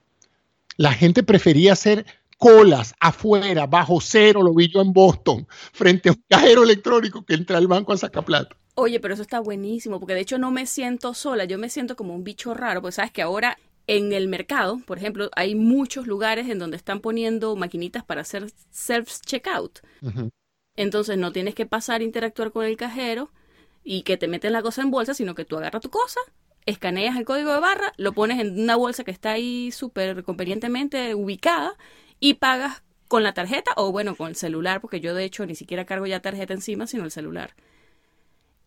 la 0.76 0.92
gente 0.92 1.22
prefería 1.22 1.72
hacer 1.72 2.06
colas 2.38 2.94
afuera, 3.00 3.66
bajo 3.66 4.00
cero, 4.00 4.42
lo 4.42 4.54
vi 4.54 4.68
yo 4.68 4.82
en 4.82 4.92
Boston, 4.92 5.46
frente 5.72 6.08
a 6.08 6.12
un 6.12 6.22
cajero 6.28 6.62
electrónico 6.62 7.24
que 7.24 7.34
entra 7.34 7.58
al 7.58 7.66
banco 7.66 7.92
a 7.92 7.96
sacar 7.96 8.24
plata. 8.24 8.56
Oye, 8.74 9.00
pero 9.00 9.14
eso 9.14 9.22
está 9.22 9.40
buenísimo, 9.40 9.98
porque 9.98 10.14
de 10.14 10.20
hecho 10.20 10.38
no 10.38 10.50
me 10.50 10.66
siento 10.66 11.14
sola, 11.14 11.46
yo 11.46 11.58
me 11.58 11.70
siento 11.70 11.96
como 11.96 12.14
un 12.14 12.24
bicho 12.24 12.52
raro, 12.52 12.82
porque 12.82 12.92
sabes 12.92 13.10
que 13.10 13.22
ahora 13.22 13.56
en 13.86 14.12
el 14.12 14.28
mercado, 14.28 14.80
por 14.86 14.98
ejemplo, 14.98 15.30
hay 15.34 15.54
muchos 15.54 16.06
lugares 16.06 16.48
en 16.48 16.58
donde 16.58 16.76
están 16.76 17.00
poniendo 17.00 17.56
maquinitas 17.56 18.04
para 18.04 18.22
hacer 18.22 18.50
self-checkout. 18.72 19.80
Entonces 20.74 21.16
no 21.16 21.32
tienes 21.32 21.54
que 21.54 21.66
pasar 21.66 22.00
a 22.00 22.04
interactuar 22.04 22.52
con 22.52 22.64
el 22.66 22.76
cajero 22.76 23.30
y 23.82 24.02
que 24.02 24.16
te 24.16 24.28
meten 24.28 24.52
la 24.52 24.62
cosa 24.62 24.82
en 24.82 24.90
bolsa, 24.90 25.14
sino 25.14 25.34
que 25.34 25.44
tú 25.44 25.56
agarras 25.56 25.80
tu 25.80 25.88
cosa, 25.88 26.20
escaneas 26.66 27.16
el 27.16 27.24
código 27.24 27.52
de 27.52 27.60
barra, 27.60 27.92
lo 27.96 28.12
pones 28.12 28.40
en 28.40 28.60
una 28.60 28.76
bolsa 28.76 29.04
que 29.04 29.10
está 29.10 29.32
ahí 29.32 29.70
súper 29.72 30.24
convenientemente 30.24 31.14
ubicada 31.14 31.74
y 32.20 32.34
pagas 32.34 32.82
con 33.08 33.22
la 33.22 33.34
tarjeta 33.34 33.72
o 33.76 33.92
bueno, 33.92 34.16
con 34.16 34.28
el 34.28 34.36
celular, 34.36 34.80
porque 34.80 35.00
yo 35.00 35.14
de 35.14 35.24
hecho 35.24 35.46
ni 35.46 35.54
siquiera 35.54 35.86
cargo 35.86 36.06
ya 36.06 36.20
tarjeta 36.20 36.54
encima, 36.54 36.86
sino 36.86 37.04
el 37.04 37.10
celular. 37.10 37.54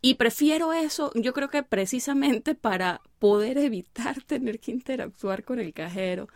Y 0.01 0.15
prefiero 0.15 0.71
eso, 0.71 1.11
yo 1.13 1.33
creo 1.33 1.49
que 1.49 1.61
precisamente 1.61 2.55
para 2.55 3.01
poder 3.19 3.57
evitar 3.57 4.21
tener 4.25 4.59
que 4.59 4.71
interactuar 4.71 5.43
con 5.43 5.59
el 5.59 5.73
cajero. 5.73 6.29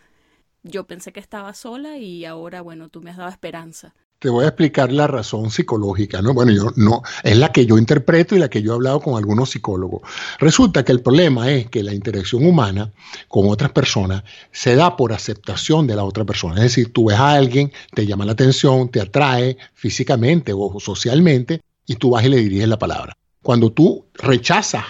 Yo 0.62 0.86
pensé 0.86 1.12
que 1.12 1.20
estaba 1.20 1.52
sola 1.54 1.98
y 1.98 2.24
ahora, 2.24 2.62
bueno, 2.62 2.88
tú 2.88 3.00
me 3.02 3.10
has 3.10 3.16
dado 3.16 3.30
esperanza. 3.30 3.94
Te 4.24 4.30
voy 4.30 4.46
a 4.46 4.48
explicar 4.48 4.90
la 4.90 5.06
razón 5.06 5.50
psicológica, 5.50 6.22
¿no? 6.22 6.32
Bueno, 6.32 6.50
yo 6.50 6.72
no, 6.76 7.02
es 7.24 7.36
la 7.36 7.52
que 7.52 7.66
yo 7.66 7.76
interpreto 7.76 8.34
y 8.34 8.38
la 8.38 8.48
que 8.48 8.62
yo 8.62 8.72
he 8.72 8.74
hablado 8.76 8.98
con 8.98 9.18
algunos 9.18 9.50
psicólogos. 9.50 10.00
Resulta 10.38 10.82
que 10.82 10.92
el 10.92 11.02
problema 11.02 11.50
es 11.50 11.68
que 11.68 11.82
la 11.82 11.92
interacción 11.92 12.46
humana 12.46 12.90
con 13.28 13.50
otras 13.50 13.72
personas 13.72 14.24
se 14.50 14.76
da 14.76 14.96
por 14.96 15.12
aceptación 15.12 15.86
de 15.86 15.96
la 15.96 16.04
otra 16.04 16.24
persona. 16.24 16.54
Es 16.54 16.62
decir, 16.62 16.90
tú 16.90 17.08
ves 17.08 17.18
a 17.18 17.32
alguien, 17.32 17.70
te 17.92 18.06
llama 18.06 18.24
la 18.24 18.32
atención, 18.32 18.88
te 18.88 19.02
atrae 19.02 19.58
físicamente 19.74 20.54
o 20.54 20.80
socialmente 20.80 21.60
y 21.84 21.96
tú 21.96 22.08
vas 22.08 22.24
y 22.24 22.30
le 22.30 22.38
diriges 22.38 22.66
la 22.66 22.78
palabra. 22.78 23.14
Cuando 23.42 23.72
tú 23.72 24.06
rechazas 24.14 24.84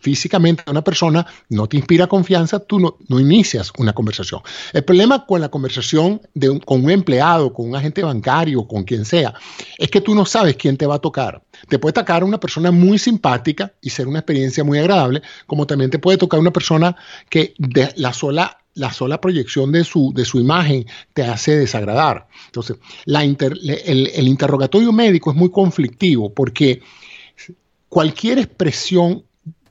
físicamente 0.00 0.62
a 0.66 0.70
una 0.70 0.82
persona, 0.82 1.26
no 1.48 1.66
te 1.66 1.76
inspira 1.76 2.06
confianza, 2.06 2.60
tú 2.60 2.78
no, 2.78 3.20
inicias 3.20 3.72
una 3.78 3.92
conversación. 3.92 4.40
El 4.72 4.84
problema 4.84 5.26
con 5.26 5.40
la 5.40 5.48
conversación 5.48 6.20
de 6.34 6.60
con 6.60 6.84
un 6.84 6.90
empleado, 6.90 7.52
con 7.52 7.68
un 7.68 7.76
agente 7.76 8.02
bancario, 8.02 8.66
con 8.66 8.84
quien 8.84 9.04
sea, 9.04 9.34
es 9.78 9.90
que 9.90 10.00
tú 10.00 10.14
no 10.14 10.24
sabes 10.24 10.56
quién 10.56 10.76
te 10.76 10.86
va 10.86 10.96
a 10.96 10.98
tocar. 10.98 11.42
Te 11.68 11.78
puede 11.78 11.92
tocar 11.92 12.24
una 12.24 12.40
persona 12.40 12.70
muy 12.70 12.98
simpática 12.98 13.72
y 13.80 13.90
ser 13.90 14.08
una 14.08 14.20
experiencia 14.20 14.64
muy 14.64 14.78
agradable, 14.78 15.22
como 15.46 15.66
también 15.66 15.90
te 15.90 15.98
puede 15.98 16.18
tocar 16.18 16.40
una 16.40 16.52
persona 16.52 16.96
que 17.28 17.54
la 17.96 18.12
sola 18.12 18.58
la 18.74 18.92
sola 18.92 19.22
proyección 19.22 19.72
de 19.72 19.84
su, 19.84 20.12
de 20.14 20.26
su 20.26 20.38
imagen 20.38 20.84
te 21.14 21.22
hace 21.22 21.56
desagradar. 21.56 22.28
Entonces, 22.44 22.76
el 23.06 24.28
interrogatorio 24.28 24.92
médico 24.92 25.30
es 25.30 25.36
muy 25.36 25.50
conflictivo 25.50 26.34
porque 26.34 26.82
cualquier 27.88 28.38
expresión 28.38 29.24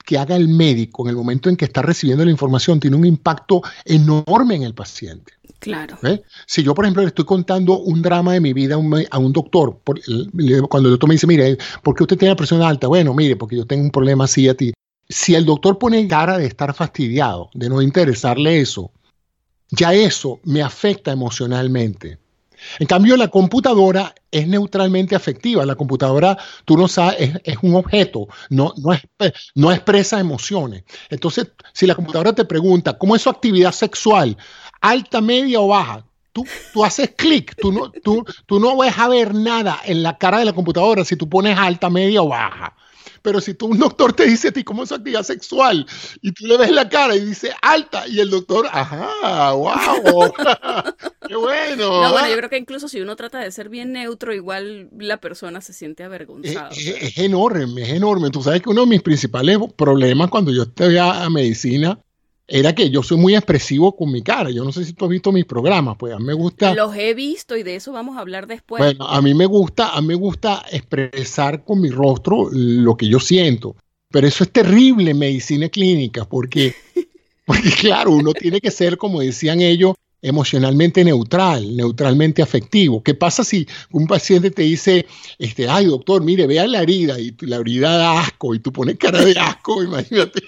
que 0.06 0.18
haga 0.18 0.36
el 0.36 0.48
médico 0.48 1.04
en 1.04 1.10
el 1.10 1.16
momento 1.16 1.50
en 1.50 1.58
que 1.58 1.66
está 1.66 1.82
recibiendo 1.82 2.24
la 2.24 2.32
información 2.32 2.80
tiene 2.80 2.96
un 2.96 3.06
impacto 3.06 3.62
enorme 3.84 4.56
en 4.56 4.64
el 4.64 4.74
paciente. 4.74 5.34
Claro. 5.60 5.98
¿Eh? 6.04 6.22
Si 6.46 6.62
yo, 6.62 6.76
por 6.76 6.86
ejemplo, 6.86 7.02
le 7.02 7.08
estoy 7.08 7.26
contando 7.26 7.80
un 7.80 8.02
drama 8.02 8.34
de 8.34 8.40
mi 8.40 8.54
vida 8.54 8.76
a 8.76 9.18
un, 9.18 9.34
doctor, 9.34 9.82
cuando 10.70 10.90
el 10.90 10.94
doctor 10.94 11.10
me 11.10 11.16
dice, 11.16 11.26
mire, 11.26 11.58
¿por 11.82 11.96
qué 11.96 12.04
usted 12.04 12.18
tiene 12.18 12.34
la 12.34 12.38
presión 12.38 12.62
alta? 12.62 12.88
Bueno, 12.88 13.14
mire, 13.14 13.36
porque 13.36 13.56
yo 13.56 13.66
tengo 13.66 13.84
un 13.84 13.92
problema 13.92 14.26
así 14.26 14.48
a 14.48 14.56
ti. 14.56 14.74
Si 15.10 15.34
el 15.34 15.46
doctor 15.46 15.80
pone 15.80 16.08
cara 16.08 16.38
de 16.38 16.46
estar 16.46 16.74
fastidiado, 16.74 17.50
de 17.54 17.70
no 17.70 17.82
interesarle 17.82 18.62
eso, 18.62 18.92
ya 19.70 19.94
eso 19.94 20.40
me 20.44 20.62
afecta 20.62 21.12
emocionalmente. 21.12 22.20
En 22.80 22.88
cambio, 22.88 23.18
la 23.18 23.28
computadora 23.28 24.14
es 24.32 24.48
neutralmente 24.48 25.16
afectiva. 25.16 25.66
La 25.66 25.76
computadora, 25.76 26.38
tú 26.66 26.78
no 26.78 26.88
sabes, 26.88 27.40
es, 27.44 27.58
un 27.62 27.76
objeto, 27.76 28.28
no, 28.50 28.74
no, 29.56 29.72
expresa 29.72 30.20
emociones. 30.20 30.84
Entonces, 31.10 31.52
si 31.74 31.88
la 31.88 31.96
computadora 31.96 32.34
te 32.34 32.46
pregunta, 32.46 32.98
¿cómo 32.98 33.16
es 33.16 33.22
su 33.22 33.30
actividad 33.30 33.72
sexual? 33.72 34.38
¿Alta, 34.82 35.22
media 35.22 35.60
o 35.62 35.68
baja? 35.68 36.06
Tú, 36.34 36.46
tú, 36.74 36.84
haces 36.84 37.12
clic, 37.16 37.56
tú 37.56 37.72
no, 37.72 37.90
tú, 37.92 38.26
tú 38.46 38.60
no 38.60 38.76
vas 38.76 39.00
a 39.00 39.08
ver 39.08 39.34
nada 39.34 39.80
en 39.86 40.04
la 40.04 40.18
cara 40.18 40.40
de 40.40 40.46
la 40.46 40.52
computadora 40.52 41.06
si 41.06 41.16
tú 41.16 41.30
pones 41.30 41.58
alta, 41.58 41.90
media 41.90 42.22
o 42.22 42.28
baja. 42.28 42.76
Pero 43.26 43.42
si 43.42 43.56
tú, 43.56 43.66
un 43.66 43.80
doctor 43.80 44.14
te 44.14 44.26
dice 44.26 44.50
a 44.50 44.52
ti 44.52 44.64
cómo 44.64 44.84
es 44.84 44.90
su 44.90 44.96
actividad 44.96 45.24
sexual 45.24 45.88
y 46.22 46.32
tú 46.32 46.46
le 46.46 46.58
ves 46.58 46.70
la 46.70 46.88
cara 46.88 47.16
y 47.16 47.26
dice 47.26 47.52
alta 47.60 48.08
y 48.08 48.20
el 48.20 48.30
doctor, 48.30 48.68
ajá, 48.72 49.52
wow, 49.54 50.32
qué 51.28 51.36
bueno. 51.36 52.04
No, 52.04 52.12
bueno, 52.12 52.30
yo 52.30 52.38
creo 52.38 52.52
que 52.52 52.60
incluso 52.60 52.88
si 52.88 53.02
uno 53.02 53.16
trata 53.16 53.40
de 53.40 53.50
ser 53.50 53.70
bien 53.70 53.94
neutro, 53.94 54.32
igual 54.32 54.90
la 54.96 55.18
persona 55.18 55.60
se 55.62 55.74
siente 55.74 56.04
avergonzada. 56.04 56.70
Es, 56.70 57.18
enorme, 57.18 57.82
es 57.82 57.90
enorme. 57.90 58.30
Tú 58.30 58.44
sabes 58.44 58.62
que 58.62 58.70
uno 58.70 58.82
de 58.82 58.88
mis 58.88 59.02
principales 59.02 59.58
problemas 59.76 60.30
cuando 60.30 60.52
yo 60.52 60.62
estoy 60.62 60.98
a 60.98 61.28
medicina 61.32 62.00
era 62.48 62.76
que 62.76 62.90
yo 62.90 63.02
soy 63.02 63.18
muy 63.18 63.36
expresivo 63.36 63.96
con 63.96 64.12
mi 64.12 64.22
cara. 64.22 64.50
Yo 64.52 64.64
no 64.64 64.72
sé 64.72 64.86
si 64.86 64.94
tú 64.94 65.06
has 65.06 65.12
visto 65.12 65.32
mis 65.32 65.46
programas, 65.46 65.96
pues 65.98 66.14
a 66.14 66.20
mí 66.20 66.26
me 66.26 66.34
gusta. 66.34 66.74
Los 66.76 66.96
he 66.96 67.14
visto 67.14 67.58
y 67.58 67.64
de 67.64 67.76
eso 67.76 67.92
vamos 67.92 68.18
a 68.18 68.20
hablar 68.20 68.48
después. 68.48 68.80
Bueno, 68.80 69.08
a 69.08 69.22
mí 69.22 69.34
me 69.34 69.46
gusta, 69.46 69.96
a 69.96 70.02
mí 70.02 70.08
me 70.08 70.16
gusta 70.16 70.64
expresar 70.72 71.64
con 71.64 71.82
mi 71.82 71.90
rostro 71.90 72.50
lo 72.52 72.96
que 72.96 73.08
yo 73.08 73.20
siento. 73.20 73.76
Pero 74.10 74.28
eso 74.28 74.44
es 74.44 74.52
terrible 74.52 75.12
en 75.12 75.20
medicina 75.20 75.70
clínica, 75.70 76.26
porque, 76.26 76.74
porque 77.46 77.72
claro, 77.72 78.12
uno 78.12 78.34
tiene 78.34 78.62
que 78.62 78.72
ser, 78.72 78.98
como 78.98 79.22
decían 79.22 79.62
ellos, 79.62 79.96
emocionalmente 80.26 81.04
neutral, 81.04 81.76
neutralmente 81.76 82.42
afectivo. 82.42 83.04
¿Qué 83.04 83.14
pasa 83.14 83.44
si 83.44 83.68
un 83.92 84.08
paciente 84.08 84.52
te 84.52 84.64
dice, 84.64 85.06
este, 85.38 85.70
ay 85.70 85.86
doctor, 85.86 86.24
mire, 86.24 86.48
vea 86.48 86.68
la 86.68 86.82
herida 86.82 87.20
y 87.20 87.36
la 87.42 87.58
herida 87.58 87.98
da 87.98 88.22
asco 88.22 88.56
y 88.56 88.60
tú 88.60 88.72
pones 88.72 88.98
cara 88.98 89.24
de 89.24 89.38
asco? 89.40 89.84
Imagínate, 89.84 90.42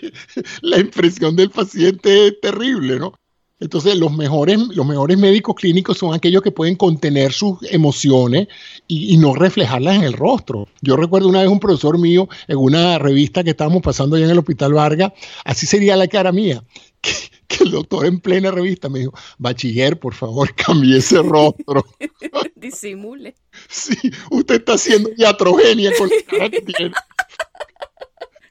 la 0.61 0.79
impresión 0.79 1.35
del 1.35 1.51
paciente 1.51 2.27
es 2.27 2.41
terrible, 2.41 2.99
¿no? 2.99 3.13
Entonces, 3.59 3.95
los 3.95 4.15
mejores, 4.15 4.59
los 4.59 4.85
mejores 4.85 5.17
médicos 5.17 5.55
clínicos 5.55 5.97
son 5.97 6.13
aquellos 6.13 6.43
que 6.43 6.51
pueden 6.51 6.75
contener 6.75 7.33
sus 7.33 7.57
emociones 7.71 8.47
y, 8.87 9.17
no 9.17 9.33
reflejarlas 9.33 9.95
en 9.95 10.03
el 10.03 10.13
rostro. 10.13 10.67
Yo 10.81 10.95
recuerdo 10.95 11.27
una 11.27 11.41
vez 11.41 11.49
un 11.49 11.59
profesor 11.59 11.97
mío 11.97 12.29
en 12.47 12.57
una 12.57 12.99
revista 12.99 13.43
que 13.43 13.49
estábamos 13.51 13.81
pasando 13.81 14.15
allá 14.15 14.25
en 14.25 14.31
el 14.31 14.39
Hospital 14.39 14.73
Vargas, 14.73 15.13
así 15.43 15.65
sería 15.65 15.95
la 15.95 16.07
cara 16.07 16.31
mía, 16.31 16.63
que, 17.57 17.63
el 17.63 17.71
doctor 17.71 18.05
en 18.05 18.19
plena 18.19 18.51
revista 18.51 18.89
me 18.89 18.99
dijo, 18.99 19.13
bachiller, 19.38 19.99
por 19.99 20.13
favor, 20.13 20.53
cambie 20.55 20.97
ese 20.97 21.21
rostro. 21.21 21.86
Disimule. 22.55 23.36
Sí, 23.69 23.97
usted 24.31 24.55
está 24.55 24.73
haciendo 24.73 25.10
iatrogenia 25.17 25.91
con 25.97 26.10
la 26.10 26.15
cara 26.25 26.49
que 26.49 26.62
tiene. 26.62 26.93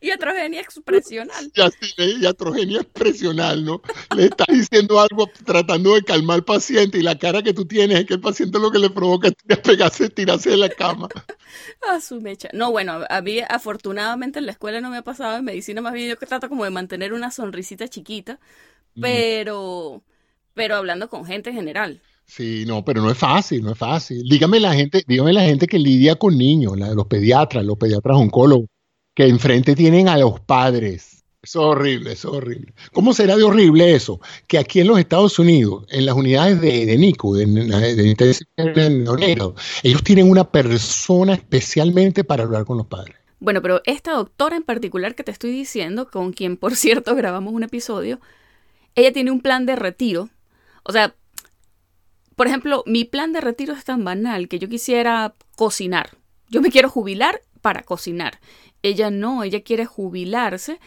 Iatrogenia 0.01 0.61
expresional. 0.61 1.53
Iatrogenia 2.21 2.81
expresional, 2.81 3.65
¿no? 3.65 3.83
Le 4.15 4.27
estás 4.27 4.47
diciendo 4.49 5.01
algo 5.01 5.29
tratando 5.45 5.95
de 5.95 6.03
calmar 6.03 6.37
al 6.37 6.45
paciente 6.45 6.99
y 6.99 7.03
la 7.03 7.19
cara 7.19 7.43
que 7.43 7.53
tú 7.53 7.67
tienes 7.67 8.01
es 8.01 8.07
que 8.07 8.15
el 8.15 8.21
paciente 8.21 8.59
lo 8.59 8.71
que 8.71 8.79
le 8.79 8.91
provoca 8.91 9.29
es 9.29 9.59
pegarse, 9.59 10.09
tirarse 10.09 10.51
de 10.51 10.59
la 10.59 10.69
cama. 10.69 11.09
A 11.91 12.01
su 12.01 12.21
mecha. 12.21 12.49
No, 12.53 12.71
bueno, 12.71 13.01
a 13.09 13.21
mí 13.21 13.41
afortunadamente 13.49 14.39
en 14.39 14.47
la 14.47 14.53
escuela 14.53 14.81
no 14.81 14.91
me 14.91 14.99
ha 14.99 15.03
pasado 15.03 15.39
en 15.39 15.45
medicina, 15.45 15.81
más 15.81 15.95
bien 15.95 16.09
yo 16.11 16.19
que 16.19 16.27
trato 16.27 16.49
como 16.49 16.65
de 16.65 16.71
mantener 16.71 17.13
una 17.13 17.31
sonrisita 17.31 17.89
chiquita 17.89 18.39
pero, 19.01 20.03
pero 20.55 20.77
hablando 20.77 21.09
con 21.09 21.25
gente 21.25 21.51
en 21.51 21.57
general. 21.57 22.03
Sí, 22.25 22.65
no, 22.67 22.85
pero 22.85 23.03
no 23.03 23.11
es 23.11 23.19
fácil, 23.19 23.63
no 23.63 23.73
es 23.73 23.79
fácil. 23.79 24.29
Dígame 24.29 24.59
la 24.59 24.75
gente, 24.75 25.05
dígame 25.07 25.33
la 25.33 25.43
gente 25.43 25.67
que 25.67 25.79
lidia 25.79 26.17
con 26.17 26.37
niños, 26.37 26.77
la 26.77 26.89
de 26.89 26.97
los 26.97 27.07
pediatras, 27.07 27.65
los 27.65 27.79
pediatras 27.79 28.17
oncólogos, 28.17 28.67
que 29.15 29.27
enfrente 29.27 29.77
tienen 29.77 30.09
a 30.09 30.19
los 30.19 30.41
padres. 30.41 31.17
Es 31.47 31.55
horrible, 31.55 32.13
es 32.13 32.25
horrible. 32.25 32.75
¿Cómo 32.93 33.13
será 33.13 33.37
de 33.37 33.45
horrible 33.45 33.95
eso? 33.95 34.21
Que 34.49 34.59
aquí 34.59 34.81
en 34.81 34.89
los 34.89 34.99
Estados 34.99 35.39
Unidos, 35.39 35.87
en 35.91 36.05
las 36.05 36.17
unidades 36.17 36.61
de, 36.61 36.85
de 36.85 36.99
NICU, 36.99 37.37
de, 37.37 37.47
de, 37.47 39.57
ellos 39.85 40.03
tienen 40.03 40.29
una 40.29 40.51
persona 40.51 41.35
especialmente 41.35 42.25
para 42.25 42.43
hablar 42.43 42.65
con 42.65 42.79
los 42.79 42.89
padres. 42.89 43.15
Bueno, 43.39 43.63
pero 43.63 43.81
esta 43.85 44.13
doctora 44.13 44.57
en 44.57 44.65
particular 44.65 45.15
que 45.15 45.23
te 45.23 45.31
estoy 45.31 45.53
diciendo, 45.53 46.11
con 46.11 46.33
quien 46.33 46.57
por 46.57 46.75
cierto 46.75 47.15
grabamos 47.15 47.55
un 47.55 47.63
episodio, 47.63 48.19
ella 48.97 49.13
tiene 49.13 49.31
un 49.31 49.41
plan 49.41 49.67
de 49.67 49.77
retiro. 49.77 50.31
O 50.83 50.93
sea, 50.93 51.15
por 52.35 52.47
ejemplo, 52.47 52.83
mi 52.87 53.05
plan 53.05 53.33
de 53.33 53.41
retiro 53.41 53.75
es 53.75 53.85
tan 53.85 54.05
banal 54.05 54.49
que 54.49 54.59
yo 54.59 54.69
quisiera 54.69 55.35
cocinar. 55.55 56.11
Yo 56.49 56.61
me 56.61 56.71
quiero 56.71 56.91
jubilar 56.91 57.43
para 57.61 57.83
cocinar. 57.83 58.41
Ella 58.83 59.11
no, 59.11 59.43
ella 59.43 59.63
quiere 59.63 59.87
jubilarse 59.87 60.81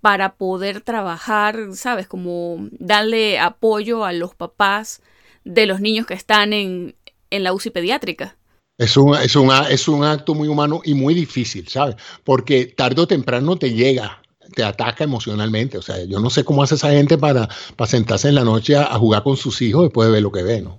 para 0.00 0.34
poder 0.34 0.80
trabajar, 0.80 1.74
¿sabes? 1.74 2.06
Como 2.06 2.68
darle 2.72 3.38
apoyo 3.38 4.04
a 4.04 4.12
los 4.12 4.34
papás 4.34 5.02
de 5.44 5.66
los 5.66 5.80
niños 5.80 6.06
que 6.06 6.14
están 6.14 6.52
en, 6.52 6.94
en 7.30 7.42
la 7.42 7.52
UCI 7.52 7.70
pediátrica. 7.70 8.36
Es 8.76 8.96
un, 8.96 9.16
es, 9.16 9.34
es 9.70 9.88
un 9.88 10.04
acto 10.04 10.34
muy 10.34 10.46
humano 10.46 10.80
y 10.84 10.94
muy 10.94 11.14
difícil, 11.14 11.66
¿sabes? 11.66 11.96
Porque 12.22 12.66
tarde 12.66 13.02
o 13.02 13.08
temprano 13.08 13.56
te 13.56 13.72
llega 13.72 14.22
te 14.54 14.64
ataca 14.64 15.04
emocionalmente. 15.04 15.78
O 15.78 15.82
sea, 15.82 16.04
yo 16.04 16.20
no 16.20 16.30
sé 16.30 16.44
cómo 16.44 16.62
hace 16.62 16.74
esa 16.74 16.90
gente 16.90 17.18
para, 17.18 17.48
para 17.76 17.90
sentarse 17.90 18.28
en 18.28 18.34
la 18.34 18.44
noche 18.44 18.76
a, 18.76 18.98
jugar 18.98 19.22
con 19.22 19.36
sus 19.36 19.60
hijos 19.62 19.84
después 19.84 20.08
de 20.08 20.12
ver 20.12 20.22
lo 20.22 20.32
que 20.32 20.42
ve, 20.42 20.62
¿no? 20.62 20.78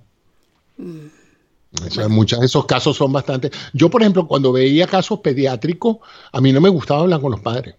Mm. 0.76 1.08
muchos 2.08 2.40
de 2.40 2.46
esos 2.46 2.66
casos 2.66 2.96
son 2.96 3.12
bastante. 3.12 3.50
Yo, 3.72 3.90
por 3.90 4.02
ejemplo, 4.02 4.26
cuando 4.26 4.52
veía 4.52 4.86
casos 4.86 5.20
pediátricos, 5.20 5.98
a 6.32 6.40
mí 6.40 6.52
no 6.52 6.60
me 6.60 6.68
gustaba 6.68 7.00
hablar 7.00 7.20
con 7.20 7.32
los 7.32 7.40
padres. 7.40 7.74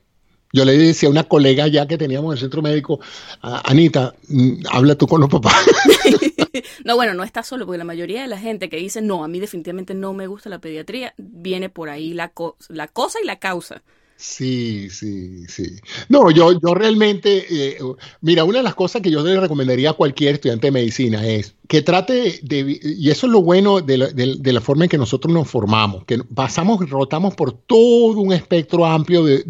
Yo 0.53 0.65
le 0.65 0.77
decía 0.77 1.07
a 1.07 1.11
una 1.11 1.23
colega 1.23 1.67
ya 1.67 1.87
que 1.87 1.97
teníamos 1.97 2.31
en 2.31 2.33
el 2.33 2.39
centro 2.39 2.61
médico, 2.61 2.99
Anita, 3.41 4.13
mm, 4.27 4.63
habla 4.69 4.95
tú 4.95 5.07
con 5.07 5.21
los 5.21 5.29
papás. 5.29 5.55
no, 6.85 6.95
bueno, 6.95 7.13
no 7.13 7.23
está 7.23 7.43
solo, 7.43 7.65
porque 7.65 7.77
la 7.77 7.83
mayoría 7.83 8.21
de 8.21 8.27
la 8.27 8.37
gente 8.37 8.69
que 8.69 8.77
dice, 8.77 9.01
no, 9.01 9.23
a 9.23 9.27
mí 9.27 9.39
definitivamente 9.39 9.93
no 9.93 10.13
me 10.13 10.27
gusta 10.27 10.49
la 10.49 10.59
pediatría, 10.59 11.13
viene 11.17 11.69
por 11.69 11.89
ahí 11.89 12.13
la, 12.13 12.33
la 12.69 12.87
cosa 12.87 13.19
y 13.21 13.25
la 13.25 13.39
causa. 13.39 13.81
Sí, 14.23 14.87
sí, 14.91 15.47
sí. 15.47 15.77
No, 16.07 16.29
yo, 16.29 16.51
yo 16.51 16.75
realmente, 16.75 17.43
eh, 17.49 17.79
mira, 18.21 18.43
una 18.43 18.59
de 18.59 18.63
las 18.63 18.75
cosas 18.75 19.01
que 19.01 19.09
yo 19.09 19.23
le 19.23 19.39
recomendaría 19.39 19.89
a 19.89 19.93
cualquier 19.93 20.35
estudiante 20.35 20.67
de 20.67 20.71
medicina 20.71 21.25
es 21.25 21.55
que 21.67 21.81
trate 21.81 22.39
de, 22.43 22.79
y 22.83 23.09
eso 23.09 23.25
es 23.25 23.33
lo 23.33 23.41
bueno 23.41 23.81
de 23.81 23.97
la, 23.97 24.07
de, 24.09 24.53
la 24.53 24.61
forma 24.61 24.83
en 24.83 24.91
que 24.91 24.99
nosotros 24.99 25.33
nos 25.33 25.49
formamos, 25.49 26.05
que 26.05 26.19
pasamos, 26.19 26.87
rotamos 26.87 27.33
por 27.33 27.51
todo 27.51 28.19
un 28.19 28.31
espectro 28.31 28.85
amplio 28.85 29.23
de, 29.23 29.41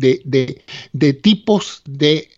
de 0.93 1.13
tipos 1.15 1.81
de, 1.83 2.29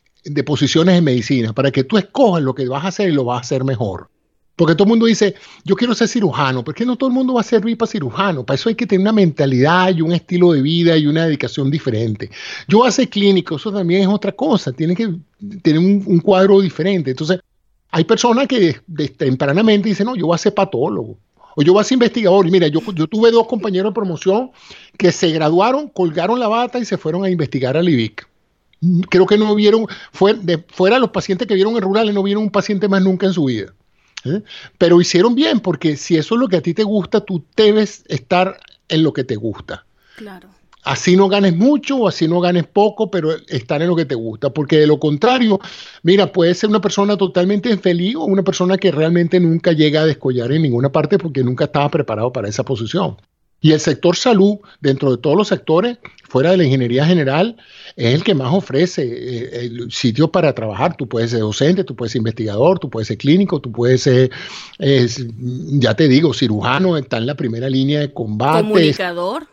posiciones 0.44 0.98
en 0.98 1.04
medicina, 1.04 1.54
para 1.54 1.70
que 1.70 1.84
tú 1.84 2.00
escojas 2.00 2.42
lo 2.42 2.56
que 2.56 2.68
vas 2.68 2.84
a 2.84 2.88
hacer 2.88 3.10
y 3.10 3.14
lo 3.14 3.26
vas 3.26 3.38
a 3.38 3.42
hacer 3.42 3.64
mejor. 3.64 4.10
Porque 4.56 4.76
todo 4.76 4.84
el 4.84 4.90
mundo 4.90 5.08
dice, 5.08 5.34
yo 5.64 5.76
quiero 5.76 5.96
ser 5.96 6.08
cirujano, 6.08 6.64
porque 6.64 6.86
no 6.86 6.96
todo 6.96 7.10
el 7.10 7.16
mundo 7.16 7.34
va 7.34 7.42
a 7.42 7.44
servir 7.44 7.76
para 7.76 7.92
cirujano. 7.92 8.46
Para 8.46 8.56
eso 8.56 8.70
hay 8.70 8.76
que 8.76 8.86
tener 8.86 9.02
una 9.02 9.12
mentalidad 9.12 9.96
y 9.96 10.02
un 10.02 10.12
estilo 10.12 10.52
de 10.54 10.62
vida 10.62 10.96
y 10.96 11.08
una 11.08 11.26
dedicación 11.26 11.72
diferente. 11.72 12.30
Yo 12.68 12.80
voy 12.80 12.88
a 12.88 12.92
ser 12.92 13.10
clínico, 13.10 13.56
eso 13.56 13.72
también 13.72 14.04
es 14.04 14.08
otra 14.08 14.32
cosa. 14.32 14.72
Tiene 14.72 14.96
que 14.96 15.16
tener 15.64 15.80
un, 15.80 16.20
cuadro 16.20 16.62
diferente. 16.62 17.12
Entonces, 17.12 17.40
hay 17.90 18.04
personas 18.04 18.48
que 18.48 18.80
tempranamente 19.18 19.90
dicen, 19.90 20.06
no, 20.06 20.16
yo 20.16 20.28
voy 20.28 20.36
a 20.36 20.38
ser 20.38 20.54
patólogo. 20.54 21.18
O 21.56 21.64
yo 21.64 21.74
voy 21.74 21.82
a 21.82 21.84
ser 21.84 21.96
investigador. 21.96 22.46
Y 22.48 22.52
mira, 22.52 22.68
yo, 22.68 22.80
yo 22.94 23.08
tuve 23.08 23.32
dos 23.32 23.48
compañeros 23.48 23.92
de 23.92 23.96
promoción 23.96 24.52
que 25.00 25.12
se 25.12 25.32
graduaron, 25.32 25.90
colgaron 25.90 26.40
la 26.40 26.48
bata 26.48 26.78
y 26.78 26.86
se 26.86 26.98
fueron 26.98 27.26
a 27.26 27.30
investigar 27.30 27.76
al 27.76 27.90
IBIC. 27.90 28.28
Creo 29.10 29.26
que 29.26 29.38
no 29.38 29.56
vieron, 29.56 29.88
fue, 30.12 30.36
de, 30.36 30.64
fuera 30.68 31.00
los 31.00 31.10
pacientes 31.10 31.48
que 31.48 31.56
vieron 31.56 31.76
en 31.76 31.82
rurales, 31.82 32.14
no 32.14 32.22
vieron 32.22 32.44
un 32.44 32.52
paciente 32.52 32.88
más 32.88 33.02
nunca 33.02 33.26
en 33.26 33.34
su 33.34 33.46
vida. 33.46 33.74
¿Eh? 34.26 34.42
Pero 34.78 35.02
hicieron 35.02 35.36
bien, 35.36 35.60
porque 35.60 35.98
si 35.98 36.18
eso 36.18 36.36
es 36.36 36.42
lo 36.42 36.48
que 36.48 36.58
a 36.58 36.62
ti 36.62 36.74
te 36.74 36.84
gusta, 36.84 37.22
tú 37.22 37.44
debes 37.56 38.04
estar 38.08 38.60
en 38.90 39.04
lo 39.04 39.14
que 39.14 39.24
te 39.24 39.36
gusta. 39.36 39.86
Claro. 40.16 40.50
Así 40.84 41.16
no 41.16 41.30
ganes 41.30 41.56
mucho 41.56 41.98
o 41.98 42.08
así 42.10 42.28
no 42.28 42.42
ganes 42.42 42.66
poco, 42.68 43.10
pero 43.10 43.32
estar 43.48 43.82
en 43.82 43.88
lo 43.88 43.96
que 43.96 44.06
te 44.06 44.16
gusta. 44.16 44.50
Porque 44.50 44.78
de 44.78 44.88
lo 44.88 45.00
contrario, 45.00 45.60
mira, 46.02 46.32
puedes 46.32 46.58
ser 46.58 46.70
una 46.70 46.82
persona 46.82 47.16
totalmente 47.16 47.70
infeliz 47.70 48.16
o 48.18 48.26
una 48.26 48.44
persona 48.44 48.78
que 48.78 48.92
realmente 48.92 49.40
nunca 49.40 49.72
llega 49.72 50.02
a 50.02 50.06
descollar 50.06 50.52
en 50.52 50.62
ninguna 50.62 50.92
parte 50.92 51.18
porque 51.18 51.44
nunca 51.44 51.66
estaba 51.66 51.90
preparado 51.90 52.34
para 52.34 52.50
esa 52.50 52.64
posición. 52.64 53.16
Y 53.62 53.72
el 53.72 53.80
sector 53.80 54.18
salud, 54.18 54.58
dentro 54.82 55.10
de 55.10 55.18
todos 55.18 55.38
los 55.38 55.48
sectores, 55.48 55.98
fuera 56.28 56.52
de 56.52 56.58
la 56.58 56.66
ingeniería 56.66 57.06
general, 57.06 57.56
es 57.96 58.14
el 58.14 58.24
que 58.24 58.34
más 58.34 58.54
ofrece 58.54 59.04
eh, 59.04 59.66
el 59.66 59.92
sitio 59.92 60.32
para 60.32 60.54
trabajar. 60.54 60.96
Tú 60.98 61.08
puedes 61.08 61.32
ser 61.32 61.42
docente, 61.42 61.84
tú 61.84 61.96
puedes 61.96 62.12
ser 62.12 62.20
investigador, 62.20 62.80
tú 62.80 62.90
puedes 62.90 63.08
ser 63.08 63.18
clínico, 63.18 63.60
tú 63.60 63.72
puedes 63.72 64.02
ser, 64.02 64.32
ya 64.80 65.94
te 65.94 66.08
digo, 66.08 66.34
cirujano, 66.34 66.98
está 66.98 67.18
en 67.18 67.28
la 67.28 67.36
primera 67.36 67.70
línea 67.70 68.00
de 68.00 68.14
combate. 68.14 68.64
Comunicador. 68.64 69.48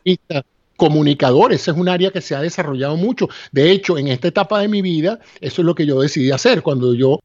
Comunicador, 0.77 1.53
ese 1.53 1.71
es 1.73 1.77
un 1.77 1.91
área 1.91 2.11
que 2.11 2.23
se 2.23 2.35
ha 2.35 2.41
desarrollado 2.41 2.97
mucho. 2.97 3.29
De 3.53 3.71
hecho, 3.71 3.99
en 3.99 4.09
esta 4.09 4.29
etapa 4.29 4.61
de 4.61 4.69
mi 4.69 4.81
vida, 4.81 5.21
eso 5.41 5.61
es 5.61 5.67
lo 5.67 5.75
que 5.75 5.85
yo 5.85 6.01
decidí 6.01 6.31
hacer. 6.31 6.63
Cuando 6.63 6.95
yo 6.95 7.21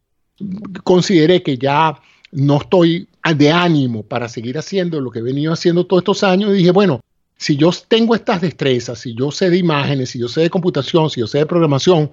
consideré 0.83 1.41
que 1.41 1.57
ya 1.57 1.97
no 2.31 2.57
estoy 2.57 3.07
de 3.33 3.51
ánimo 3.51 4.03
para 4.03 4.27
seguir 4.27 4.57
haciendo 4.57 4.99
lo 4.99 5.09
que 5.09 5.19
he 5.19 5.21
venido 5.21 5.53
haciendo 5.53 5.85
todos 5.85 6.01
estos 6.01 6.23
años 6.23 6.51
y 6.51 6.57
dije, 6.57 6.71
bueno, 6.71 6.99
si 7.37 7.57
yo 7.57 7.71
tengo 7.87 8.15
estas 8.15 8.41
destrezas, 8.41 8.99
si 8.99 9.13
yo 9.13 9.31
sé 9.31 9.49
de 9.49 9.57
imágenes, 9.57 10.11
si 10.11 10.19
yo 10.19 10.27
sé 10.27 10.41
de 10.41 10.49
computación, 10.49 11.09
si 11.09 11.19
yo 11.19 11.27
sé 11.27 11.39
de 11.39 11.45
programación 11.45 12.11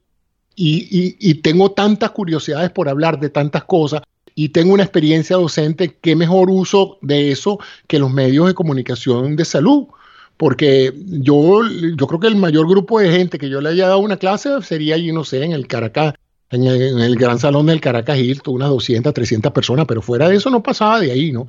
y, 0.55 1.35
tengo 1.35 1.73
tantas 1.73 2.11
curiosidades 2.11 2.71
por 2.71 2.89
hablar 2.89 3.19
de 3.19 3.31
tantas 3.31 3.65
cosas 3.65 4.03
y 4.35 4.51
tengo 4.51 4.75
una 4.75 4.83
experiencia 4.83 5.37
docente, 5.37 5.97
¿qué 6.01 6.17
mejor 6.17 6.51
uso 6.51 6.99
de 7.03 7.31
eso 7.31 7.59
que 7.87 7.99
los 7.99 8.11
medios 8.11 8.47
de 8.47 8.55
comunicación 8.55 9.37
de 9.37 9.45
salud? 9.45 9.87
Porque 10.37 10.93
yo, 11.07 11.61
yo 11.97 12.07
creo 12.07 12.21
que 12.21 12.27
el 12.27 12.37
mayor 12.37 12.69
grupo 12.69 12.99
de 12.99 13.13
gente 13.13 13.39
que 13.39 13.49
yo 13.49 13.61
le 13.61 13.71
haya 13.71 13.89
dado 13.89 14.01
una 14.01 14.17
clase 14.17 14.51
sería, 14.63 14.97
yo 14.97 15.13
no 15.13 15.25
sé, 15.25 15.45
en 15.45 15.53
el 15.53 15.67
Caracas, 15.67 16.15
en 16.51 16.65
el, 16.65 17.17
gran 17.17 17.39
salón 17.39 17.67
del 17.67 17.81
Caracas 17.81 18.19
Hilton, 18.19 18.55
unas 18.55 18.71
200, 18.71 19.15
300 19.15 19.53
personas, 19.53 19.87
pero 19.87 20.03
fuera 20.03 20.29
de 20.29 20.37
eso 20.37 20.51
no 20.51 20.63
pasaba 20.63 21.01
de 21.01 21.13
ahí, 21.13 21.33
¿no? 21.33 21.47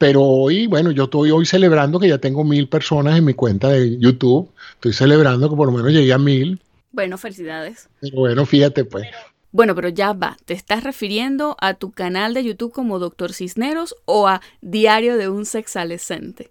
Pero 0.00 0.22
hoy, 0.22 0.66
bueno, 0.66 0.92
yo 0.92 1.04
estoy 1.04 1.30
hoy 1.30 1.44
celebrando 1.44 2.00
que 2.00 2.08
ya 2.08 2.16
tengo 2.16 2.42
mil 2.42 2.70
personas 2.70 3.18
en 3.18 3.24
mi 3.26 3.34
cuenta 3.34 3.68
de 3.68 3.98
YouTube. 3.98 4.50
Estoy 4.76 4.94
celebrando 4.94 5.50
que 5.50 5.56
por 5.56 5.66
lo 5.66 5.74
menos 5.74 5.92
llegué 5.92 6.10
a 6.14 6.16
mil. 6.16 6.58
Bueno, 6.90 7.18
felicidades. 7.18 7.90
Pero 8.00 8.20
bueno, 8.20 8.46
fíjate 8.46 8.86
pues. 8.86 9.06
Bueno, 9.52 9.74
pero 9.74 9.90
ya 9.90 10.14
va. 10.14 10.38
¿Te 10.46 10.54
estás 10.54 10.84
refiriendo 10.84 11.54
a 11.60 11.74
tu 11.74 11.92
canal 11.92 12.32
de 12.32 12.42
YouTube 12.42 12.72
como 12.72 12.98
Doctor 12.98 13.34
Cisneros 13.34 13.94
o 14.06 14.26
a 14.26 14.40
Diario 14.62 15.18
de 15.18 15.28
un 15.28 15.44
Sexalescente? 15.44 16.50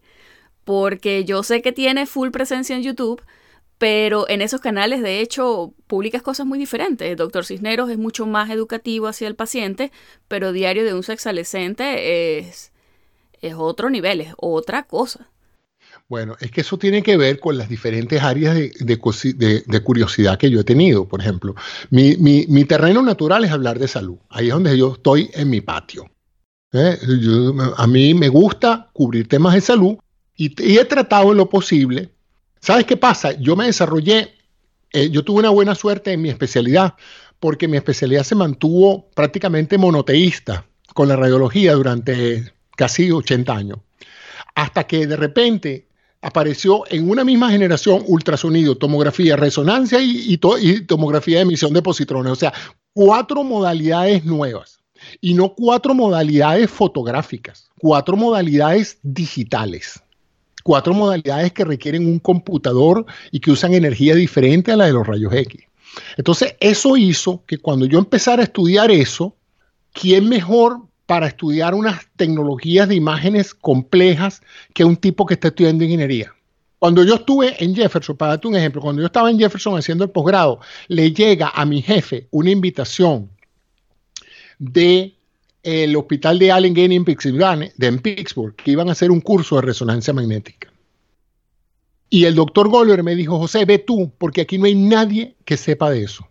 Porque 0.64 1.26
yo 1.26 1.42
sé 1.42 1.64
que 1.64 1.72
tiene 1.72 2.06
full 2.06 2.30
presencia 2.30 2.76
en 2.76 2.84
YouTube, 2.84 3.20
pero 3.80 4.30
en 4.30 4.44
esos 4.44 4.62
canales 4.62 5.02
de 5.02 5.22
hecho 5.22 5.74
publicas 5.88 6.22
cosas 6.22 6.46
muy 6.46 6.60
diferentes. 6.60 7.18
Doctor 7.18 7.46
Cisneros 7.46 7.90
es 7.90 7.98
mucho 7.98 8.28
más 8.28 8.52
educativo 8.52 9.08
hacia 9.08 9.28
el 9.28 9.34
paciente, 9.34 9.92
pero 10.28 10.52
Diario 10.52 10.86
de 10.86 10.94
un 10.94 11.02
sexalescente 11.02 12.38
es, 12.38 12.72
es 13.42 13.56
otro 13.58 13.90
nivel, 13.90 14.22
es 14.22 14.34
otra 14.38 14.84
cosa. 14.84 15.30
Bueno, 16.08 16.36
es 16.40 16.52
que 16.52 16.62
eso 16.62 16.78
tiene 16.78 17.04
que 17.04 17.18
ver 17.18 17.40
con 17.40 17.58
las 17.58 17.70
diferentes 17.70 18.22
áreas 18.22 18.56
de, 18.56 19.82
curiosidad 19.84 20.38
que 20.38 20.50
yo 20.50 20.60
he 20.60 20.64
tenido. 20.64 21.08
Por 21.08 21.22
ejemplo, 21.22 21.56
mi, 21.90 22.66
terreno 22.66 23.02
natural 23.02 23.46
es 23.46 23.52
hablar 23.52 23.78
de 23.80 23.88
salud. 23.88 24.18
Ahí 24.30 24.48
es 24.48 24.54
donde 24.54 24.78
yo 24.78 24.94
estoy 24.94 25.30
en 25.34 25.50
mi 25.50 25.62
patio. 25.62 26.10
¿eh? 26.74 26.98
a 27.78 27.88
mí 27.88 28.14
me 28.14 28.30
gusta 28.30 28.90
cubrir 28.94 29.28
temas 29.28 29.56
de 29.56 29.62
salud 29.62 29.98
y, 30.36 30.54
y 30.64 30.78
he 30.78 30.86
tratado 30.86 31.32
en 31.32 31.38
lo 31.38 31.50
posible 31.50 32.12
¿Sabes 32.60 32.86
qué 32.86 32.98
pasa? 32.98 33.32
Yo 33.40 33.56
me 33.56 33.66
desarrollé, 33.66 34.34
eh, 34.92 35.10
yo 35.10 35.24
tuve 35.24 35.40
una 35.40 35.50
buena 35.50 35.76
suerte 35.76 36.12
en 36.12 36.22
mi 36.22 36.30
especialidad, 36.30 36.96
porque 37.40 37.68
mi 37.68 37.78
especialidad 37.78 38.24
se 38.24 38.36
mantuvo 38.36 39.10
prácticamente 39.12 39.78
monoteísta 39.78 40.66
con 40.94 41.08
la 41.08 41.16
radiología 41.16 41.74
durante 41.74 42.52
casi 42.80 43.12
80 43.12 43.54
años, 43.54 43.80
hasta 44.56 44.88
que 44.88 45.06
de 45.06 45.18
repente 45.18 45.90
apareció 46.22 46.86
en 46.90 47.10
una 47.10 47.26
misma 47.26 47.52
generación 47.52 48.04
ultrasonido, 48.08 48.78
tomografía, 48.78 49.36
resonancia 49.36 50.00
y, 50.02 50.38
tomografía 50.38 51.36
de 51.36 51.42
emisión 51.42 51.74
de 51.74 51.82
positrones, 51.82 52.32
o 52.32 52.36
sea, 52.38 52.54
cuatro 52.94 53.44
modalidades 53.44 54.24
nuevas. 54.24 54.80
Y 55.20 55.34
no 55.34 55.56
cuatro 55.56 55.94
modalidades 55.94 56.72
fotográficas, 56.72 57.70
cuatro 57.78 58.16
modalidades 58.16 58.98
digitales. 59.04 60.02
Cuatro 60.64 60.94
modalidades 60.94 61.52
que 61.52 61.66
requieren 61.66 62.06
un 62.06 62.20
computador 62.20 63.06
y 63.30 63.42
que 63.42 63.52
usan 63.52 63.74
energía 63.74 64.16
diferente 64.16 64.72
a 64.72 64.78
la 64.78 64.86
de 64.86 64.94
los 64.94 65.06
rayos 65.06 65.34
X. 65.34 65.64
Entonces, 66.16 66.56
eso 66.62 66.96
hizo 66.96 67.44
que 67.46 67.58
cuando 67.58 67.86
yo 67.86 68.00
empezara 68.00 68.42
a 68.42 68.46
estudiar 68.46 68.90
eso, 68.90 69.36
¿quién 69.92 70.30
mejor 70.30 70.89
para 71.10 71.26
estudiar 71.26 71.74
unas 71.74 72.06
tecnologías 72.18 72.88
de 72.88 72.94
imágenes 72.94 73.56
complejas 73.56 74.44
que 74.76 74.86
un 74.86 74.96
tipo 74.96 75.26
que 75.26 75.34
está 75.34 75.48
estudiando 75.48 75.84
ingeniería? 75.84 76.36
Cuando 76.78 77.04
yo 77.04 77.16
estuve 77.16 77.56
en 77.64 77.76
Jefferson, 77.76 78.16
para 78.16 78.34
darte 78.34 78.48
un 78.48 78.56
ejemplo, 78.56 78.80
cuando 78.80 79.02
yo 79.02 79.08
estaba 79.08 79.32
en 79.32 79.40
Jefferson 79.40 79.76
haciendo 79.76 80.04
el 80.04 80.12
posgrado, 80.12 80.60
le 80.88 81.12
llega 81.12 81.50
a 81.50 81.66
mi 81.66 81.82
jefe 81.82 82.28
una 82.30 82.52
invitación 82.52 83.32
de 84.60 85.16
el 85.64 85.96
hospital 85.96 86.38
de 86.38 86.52
Allegheny 86.52 86.98
en 86.98 87.06
Pittsburgh, 87.06 88.04
Pittsburgh, 88.04 88.56
que 88.56 88.70
iban 88.70 88.88
a 88.90 88.92
hacer 88.92 89.10
un 89.10 89.22
curso 89.22 89.56
de 89.56 89.64
resonancia 89.64 90.14
magnética. 90.14 90.72
Y 92.12 92.26
el 92.26 92.36
doctor 92.36 92.70
Goldberg 92.70 93.04
me 93.04 93.16
dijo, 93.16 93.40
José, 93.40 93.66
ve 93.66 93.80
tú, 93.80 94.12
porque 94.20 94.42
aquí 94.42 94.60
no 94.60 94.66
hay 94.66 94.76
nadie 94.76 95.36
que 95.44 95.58
sepa 95.58 95.90
de 95.90 96.04
eso. 96.04 96.29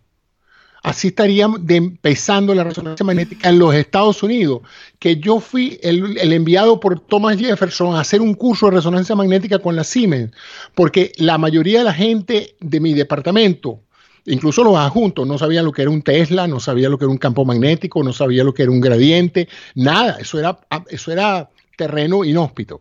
Así 0.81 1.09
estaríamos 1.09 1.61
empezando 1.67 2.55
la 2.55 2.63
resonancia 2.63 3.05
magnética 3.05 3.49
en 3.49 3.59
los 3.59 3.75
Estados 3.75 4.23
Unidos, 4.23 4.61
que 4.97 5.17
yo 5.17 5.39
fui 5.39 5.79
el, 5.83 6.17
enviado 6.31 6.79
por 6.79 6.99
Thomas 7.01 7.37
Jefferson 7.37 7.95
a 7.95 7.99
hacer 7.99 8.21
un 8.21 8.33
curso 8.33 8.67
de 8.67 8.77
resonancia 8.77 9.15
magnética 9.15 9.59
con 9.59 9.75
la 9.75 9.83
Siemens, 9.83 10.31
porque 10.75 11.11
la 11.17 11.37
mayoría 11.37 11.79
de 11.79 11.85
la 11.85 11.93
gente 11.93 12.55
de 12.59 12.79
mi 12.79 12.93
departamento 12.93 13.81
Incluso 14.25 14.63
los 14.63 14.75
adjuntos 14.75 15.27
no 15.27 15.37
sabían 15.37 15.65
lo 15.65 15.71
que 15.71 15.81
era 15.81 15.89
un 15.89 16.01
Tesla, 16.01 16.45
no 16.45 16.59
sabían 16.59 16.91
lo 16.91 16.97
que 16.97 17.05
era 17.05 17.11
un 17.11 17.17
campo 17.17 17.45
magnético, 17.45 18.03
no 18.03 18.13
sabían 18.13 18.45
lo 18.45 18.53
que 18.53 18.63
era 18.63 18.71
un 18.71 18.81
gradiente, 18.81 19.47
nada, 19.75 20.17
eso 20.19 20.37
era, 20.37 20.59
eso 20.89 21.11
era 21.11 21.49
terreno 21.75 22.23
inhóspito. 22.23 22.79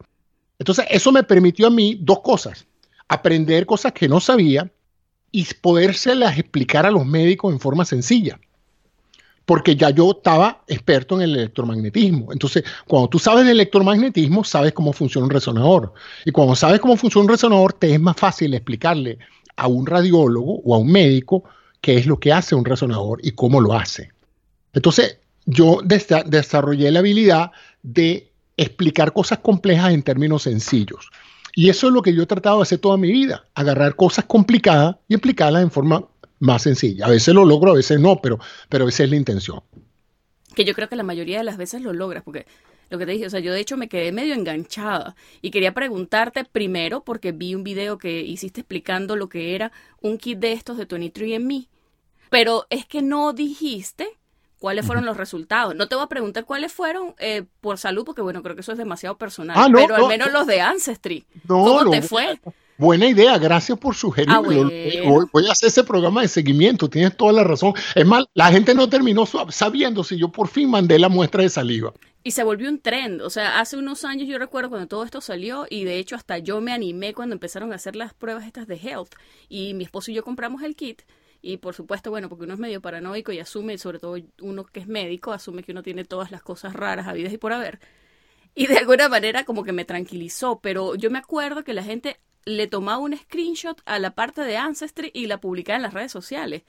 Entonces, 0.59 0.87
eso 0.91 1.11
me 1.11 1.23
permitió 1.23 1.69
a 1.69 1.71
mí 1.71 1.99
dos 2.01 2.21
cosas, 2.21 2.67
aprender 3.09 3.65
cosas 3.65 3.93
que 3.93 4.09
no 4.09 4.21
sabía 4.21 4.71
y 5.31 5.47
podérselas 5.61 6.39
explicar 6.39 6.87
a 6.87 6.91
los 6.91 7.07
médicos 7.07 7.53
en 7.53 7.61
forma 7.61 7.85
sencilla 7.85 8.39
porque 9.49 9.77
ya 9.77 9.89
yo 9.89 10.11
estaba 10.11 10.63
experto 10.69 11.15
en 11.15 11.23
el 11.23 11.35
electromagnetismo. 11.35 12.35
Entonces, 12.35 12.65
cuando 12.87 13.09
tú 13.09 13.19
sabes 13.19 13.47
de 13.47 13.53
electromagnetismo, 13.53 14.45
sabes 14.45 14.75
cómo 14.75 14.93
funciona 14.93 15.25
un 15.25 15.31
resonador. 15.31 15.95
Y 16.27 16.33
cuando 16.33 16.55
sabes 16.55 16.81
cómo 16.81 16.99
funciona 16.99 17.25
un 17.25 17.31
resonador, 17.31 17.73
te 17.73 17.95
es 17.95 17.99
más 17.99 18.15
fácil 18.15 18.53
explicarle 18.53 19.19
a 19.57 19.67
un 19.67 19.87
radiólogo 19.87 20.61
o 20.63 20.75
a 20.75 20.79
un 20.79 20.93
médico 20.93 21.45
qué 21.81 21.97
es 21.97 22.05
lo 22.05 22.21
que 22.21 22.31
hace 22.31 22.55
un 22.55 22.67
resonador 22.67 23.21
y 23.23 23.31
cómo 23.31 23.63
lo 23.63 23.73
hace. 23.73 24.11
Entonces, 24.75 25.17
yo 25.47 25.81
desarrollé 25.83 26.91
la 26.91 26.99
habilidad 26.99 27.51
de 27.83 28.31
explicar 28.59 29.15
cosas 29.15 29.39
complejas 29.39 29.95
en 29.95 30.03
términos 30.03 30.43
sencillos. 30.43 31.09
Y 31.55 31.71
eso 31.71 31.89
es 31.89 31.93
lo 31.93 32.03
que 32.03 32.15
yo 32.15 32.23
he 32.23 32.27
tratado 32.27 32.59
de 32.59 32.63
hacer 32.63 32.79
toda 32.79 32.97
mi 32.97 33.11
vida, 33.11 33.45
agarrar 33.55 33.97
cosas 33.97 34.25
complicadas 34.27 34.97
y 35.09 35.15
explicarlas 35.15 35.63
en 35.63 35.71
forma 35.71 36.05
más 36.41 36.63
sencilla. 36.63 37.07
A 37.07 37.11
veces 37.11 37.35
lo 37.35 37.45
logro, 37.45 37.73
a 37.73 37.75
veces 37.75 37.99
no, 37.99 38.21
pero, 38.21 38.39
pero 38.69 38.89
esa 38.89 39.05
es 39.05 39.11
la 39.11 39.17
intención. 39.17 39.61
Que 40.55 40.65
yo 40.65 40.75
creo 40.75 40.89
que 40.89 40.97
la 40.97 41.03
mayoría 41.03 41.39
de 41.39 41.45
las 41.45 41.57
veces 41.57 41.83
lo 41.83 41.93
logras, 41.93 42.23
porque 42.23 42.47
lo 42.91 42.99
que 42.99 43.07
te 43.07 43.13
dije, 43.13 43.27
o 43.27 43.31
sea, 43.31 43.41
yo 43.41 43.53
de 43.53 43.61
hecho 43.61 43.77
me 43.77 43.89
quedé 43.89 44.13
medio 44.13 44.35
enganchada 44.35 45.15
y 45.43 45.51
quería 45.51 45.75
preguntarte 45.75 46.45
primero 46.45 47.05
porque 47.05 47.33
vi 47.33 47.55
un 47.55 47.65
video 47.65 47.99
que 47.99 48.23
hiciste 48.23 48.63
explicando 48.63 49.17
lo 49.17 49.29
que 49.29 49.55
era 49.55 49.73
un 50.01 50.19
kit 50.19 50.39
de 50.39 50.53
estos 50.53 50.79
de 50.79 50.89
23andMe, 50.89 51.69
pero 52.31 52.67
es 52.71 52.87
que 52.87 53.03
no 53.03 53.33
dijiste 53.33 54.18
cuáles 54.59 54.85
fueron 54.87 55.05
los 55.07 55.17
resultados. 55.17 55.75
No 55.75 55.89
te 55.89 55.95
voy 55.95 56.05
a 56.05 56.09
preguntar 56.09 56.45
cuáles 56.45 56.73
fueron 56.73 57.15
eh, 57.19 57.45
por 57.61 57.79
salud, 57.79 58.05
porque 58.05 58.23
bueno, 58.23 58.43
creo 58.43 58.55
que 58.55 58.61
eso 58.63 58.73
es 58.73 58.79
demasiado 58.79 59.17
personal. 59.19 59.57
Ah, 59.59 59.69
no, 59.69 59.79
pero 59.79 59.95
al 59.95 60.01
no. 60.03 60.09
menos 60.09 60.33
los 60.33 60.47
de 60.47 60.61
Ancestry. 60.61 61.25
No, 61.49 61.65
¿Cómo 61.65 61.91
te 61.91 62.03
fue? 62.03 62.41
Buena 62.77 63.09
idea, 63.09 63.37
gracias 63.39 63.77
por 63.77 63.97
sugerirme. 63.97 64.35
Ah, 64.35 64.39
bueno. 64.39 64.71
Voy- 65.11 65.27
voy 65.33 65.49
a 65.49 65.53
hacer 65.53 65.69
ese 65.69 65.83
programa 65.83 66.23
de 66.23 66.29
seguimiento, 66.29 66.89
tienes 66.89 67.17
toda 67.17 67.33
la 67.33 67.43
razón. 67.43 67.73
Es 67.95 68.07
más, 68.07 68.25
la 68.35 68.53
gente 68.53 68.73
no 68.75 68.89
terminó 68.89 69.25
sabiendo 69.49 70.05
si 70.05 70.17
yo 70.17 70.29
por 70.31 70.47
fin 70.47 70.71
mandé 70.71 70.97
la 70.99 71.09
muestra 71.09 71.43
de 71.43 71.49
saliva. 71.49 71.93
Y 72.23 72.31
se 72.33 72.45
volvió 72.45 72.69
un 72.69 72.79
trend. 72.81 73.23
O 73.23 73.31
sea, 73.31 73.59
hace 73.59 73.77
unos 73.77 74.05
años 74.05 74.29
yo 74.29 74.39
recuerdo 74.39 74.69
cuando 74.71 74.87
todo 74.87 75.03
esto 75.03 75.21
salió 75.21 75.67
y 75.69 75.85
de 75.85 75.99
hecho 75.99 76.15
hasta 76.15 76.39
yo 76.39 76.61
me 76.61 76.73
animé 76.73 77.15
cuando 77.15 77.35
empezaron 77.35 77.73
a 77.73 77.77
hacer 77.77 77.97
las 77.97 78.15
pruebas 78.15 78.45
estas 78.47 78.69
de 78.69 78.77
health. 78.77 79.15
Y 79.49 79.75
mi 79.75 79.83
esposo 79.85 80.11
y 80.11 80.15
yo 80.15 80.23
compramos 80.23 80.63
el 80.63 80.77
kit. 80.77 81.03
Y 81.41 81.59
por 81.59 81.75
supuesto, 81.75 82.11
bueno, 82.11 82.29
porque 82.29 82.45
uno 82.45 82.55
es 82.55 82.61
medio 82.61 82.81
paranoico 82.81 83.33
y 83.33 83.39
asume, 83.39 83.79
sobre 83.79 83.99
todo 83.99 84.17
uno 84.41 84.65
que 84.65 84.81
es 84.81 84.89
médico, 84.89 85.33
asume 85.33 85.63
que 85.63 85.73
uno 85.73 85.83
tiene 85.83 86.05
todas 86.05 86.31
las 86.31 86.43
cosas 86.43 86.73
raras 86.73 87.07
habidas 87.07 87.33
y 87.33 87.39
por 87.39 87.53
haber. 87.53 87.79
Y 88.55 88.67
de 88.67 88.79
alguna 88.79 89.09
manera 89.09 89.45
como 89.45 89.63
que 89.63 89.73
me 89.73 89.85
tranquilizó, 89.85 90.59
pero 90.61 90.97
yo 90.97 91.11
me 91.11 91.19
acuerdo 91.19 91.63
que 91.63 91.75
la 91.75 91.85
gente 91.85 92.19
le 92.45 92.67
tomaba 92.67 92.99
un 92.99 93.17
screenshot 93.17 93.81
a 93.85 93.99
la 93.99 94.15
parte 94.15 94.43
de 94.43 94.57
Ancestry 94.57 95.11
y 95.15 95.27
la 95.27 95.41
publicaba 95.41 95.77
en 95.77 95.83
las 95.83 95.95
redes 95.95 96.11
sociales. 96.11 96.63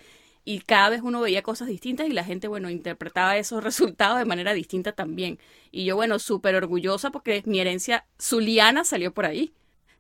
Y 0.45 0.59
cada 0.61 0.89
vez 0.89 1.01
uno 1.03 1.21
veía 1.21 1.41
cosas 1.41 1.67
distintas 1.67 2.07
y 2.07 2.11
la 2.11 2.23
gente, 2.23 2.47
bueno, 2.47 2.69
interpretaba 2.69 3.37
esos 3.37 3.63
resultados 3.63 4.19
de 4.19 4.25
manera 4.25 4.53
distinta 4.53 4.91
también. 4.91 5.39
Y 5.71 5.85
yo, 5.85 5.95
bueno, 5.95 6.19
súper 6.19 6.55
orgullosa 6.55 7.11
porque 7.11 7.43
mi 7.45 7.59
herencia 7.59 8.05
zuliana 8.21 8.83
salió 8.83 9.13
por 9.13 9.25
ahí. 9.25 9.53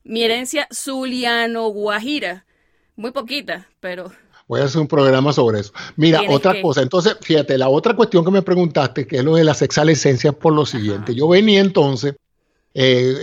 Mi 0.03 0.23
herencia 0.23 0.67
zuliano-guajira. 0.73 2.45
Muy 2.95 3.11
poquita, 3.11 3.67
pero 3.79 4.11
Voy 4.49 4.59
a 4.61 4.65
hacer 4.65 4.81
un 4.81 4.87
programa 4.87 5.31
sobre 5.31 5.59
eso. 5.61 5.71
Mira, 5.95 6.19
Tienes 6.19 6.35
otra 6.35 6.53
que- 6.53 6.61
cosa. 6.63 6.81
Entonces, 6.81 7.15
fíjate, 7.21 7.57
la 7.57 7.69
otra 7.69 7.95
cuestión 7.95 8.25
que 8.25 8.31
me 8.31 8.41
preguntaste, 8.41 9.07
que 9.07 9.17
es 9.17 9.23
lo 9.23 9.35
de 9.35 9.43
las 9.45 9.61
exalescencias, 9.61 10.33
por 10.35 10.51
lo 10.53 10.65
siguiente. 10.65 11.13
Yo 11.15 11.27
venía 11.29 11.61
entonces, 11.61 12.15
eh, 12.73 13.15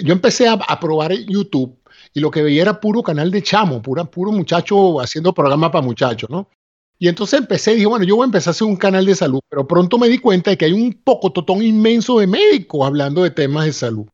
yo- 0.00 0.04
yo 0.04 0.12
empecé 0.12 0.48
a, 0.48 0.54
a 0.54 0.80
probar 0.80 1.12
YouTube 1.12 1.76
y 2.12 2.20
lo 2.20 2.30
que 2.30 2.42
veía 2.42 2.62
era 2.62 2.80
puro 2.80 3.02
canal 3.02 3.30
de 3.30 3.42
chamo, 3.42 3.80
pura, 3.80 4.04
puro 4.04 4.32
muchacho 4.32 5.00
haciendo 5.00 5.32
programas 5.32 5.70
para 5.70 5.84
muchachos, 5.84 6.28
¿no? 6.28 6.48
Y 6.98 7.08
entonces 7.08 7.40
empecé, 7.40 7.74
dije, 7.74 7.86
bueno, 7.86 8.04
yo 8.04 8.16
voy 8.16 8.24
a 8.24 8.26
empezar 8.26 8.50
a 8.50 8.52
hacer 8.52 8.66
un 8.68 8.76
canal 8.76 9.04
de 9.06 9.14
salud, 9.14 9.40
pero 9.48 9.66
pronto 9.66 9.98
me 9.98 10.08
di 10.08 10.18
cuenta 10.18 10.50
de 10.50 10.56
que 10.58 10.66
hay 10.66 10.72
un 10.72 10.92
poco 11.04 11.30
totón 11.32 11.62
inmenso 11.62 12.18
de 12.18 12.26
médicos 12.28 12.86
hablando 12.86 13.22
de 13.22 13.30
temas 13.30 13.64
de 13.66 13.72
salud. 13.72 14.06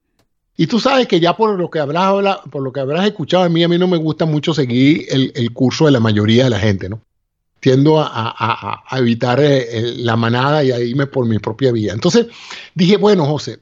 Y 0.60 0.66
tú 0.66 0.80
sabes 0.80 1.06
que 1.06 1.20
ya 1.20 1.36
por 1.36 1.56
lo 1.56 1.70
que 1.70 1.78
habrás, 1.78 2.38
por 2.50 2.62
lo 2.62 2.72
que 2.72 2.80
habrás 2.80 3.06
escuchado 3.06 3.44
a 3.44 3.48
mí, 3.48 3.62
a 3.62 3.68
mí 3.68 3.78
no 3.78 3.86
me 3.86 3.96
gusta 3.96 4.26
mucho 4.26 4.52
seguir 4.52 5.06
el, 5.08 5.32
el 5.36 5.52
curso 5.52 5.86
de 5.86 5.92
la 5.92 6.00
mayoría 6.00 6.44
de 6.44 6.50
la 6.50 6.58
gente, 6.58 6.88
¿no? 6.88 7.00
Tiendo 7.60 8.00
a, 8.00 8.06
a- 8.08 8.82
a- 8.90 8.98
evitar 8.98 9.38
eh, 9.40 9.94
la 9.98 10.16
manada 10.16 10.64
y 10.64 10.72
a 10.72 10.80
irme 10.80 11.06
por 11.06 11.26
mi 11.26 11.38
propia 11.38 11.70
vía. 11.70 11.92
Entonces 11.92 12.26
dije, 12.74 12.96
bueno, 12.96 13.24
José, 13.24 13.60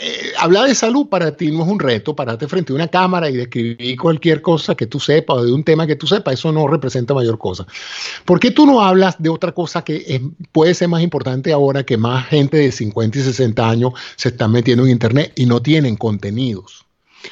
eh, 0.00 0.32
hablar 0.38 0.68
de 0.68 0.74
salud 0.74 1.08
para 1.08 1.36
ti 1.36 1.50
no 1.50 1.62
es 1.64 1.68
un 1.68 1.80
reto, 1.80 2.14
pararte 2.14 2.46
frente 2.46 2.72
a 2.72 2.76
una 2.76 2.88
cámara 2.88 3.28
y 3.28 3.36
describir 3.36 3.98
cualquier 3.98 4.40
cosa 4.40 4.74
que 4.74 4.86
tú 4.86 5.00
sepas 5.00 5.38
o 5.38 5.44
de 5.44 5.52
un 5.52 5.64
tema 5.64 5.86
que 5.86 5.96
tú 5.96 6.06
sepas, 6.06 6.34
eso 6.34 6.52
no 6.52 6.68
representa 6.68 7.14
mayor 7.14 7.38
cosa. 7.38 7.66
¿Por 8.24 8.38
qué 8.38 8.50
tú 8.50 8.64
no 8.64 8.82
hablas 8.82 9.20
de 9.20 9.28
otra 9.28 9.52
cosa 9.52 9.82
que 9.82 10.22
puede 10.52 10.74
ser 10.74 10.88
más 10.88 11.02
importante 11.02 11.52
ahora 11.52 11.84
que 11.84 11.96
más 11.96 12.26
gente 12.26 12.58
de 12.58 12.70
50 12.70 13.18
y 13.18 13.22
60 13.22 13.68
años 13.68 13.92
se 14.16 14.28
están 14.28 14.52
metiendo 14.52 14.84
en 14.84 14.90
Internet 14.90 15.32
y 15.36 15.46
no 15.46 15.60
tienen 15.60 15.96
contenidos? 15.96 16.86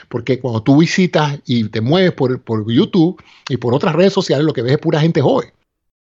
Porque 0.08 0.40
cuando 0.40 0.62
tú 0.62 0.78
visitas 0.78 1.38
y 1.46 1.64
te 1.68 1.80
mueves 1.80 2.12
por, 2.12 2.40
por 2.42 2.70
YouTube 2.70 3.22
y 3.48 3.56
por 3.56 3.74
otras 3.74 3.94
redes 3.94 4.12
sociales, 4.12 4.44
lo 4.44 4.52
que 4.52 4.62
ves 4.62 4.72
es 4.72 4.78
pura 4.78 5.00
gente 5.00 5.20
joven. 5.20 5.52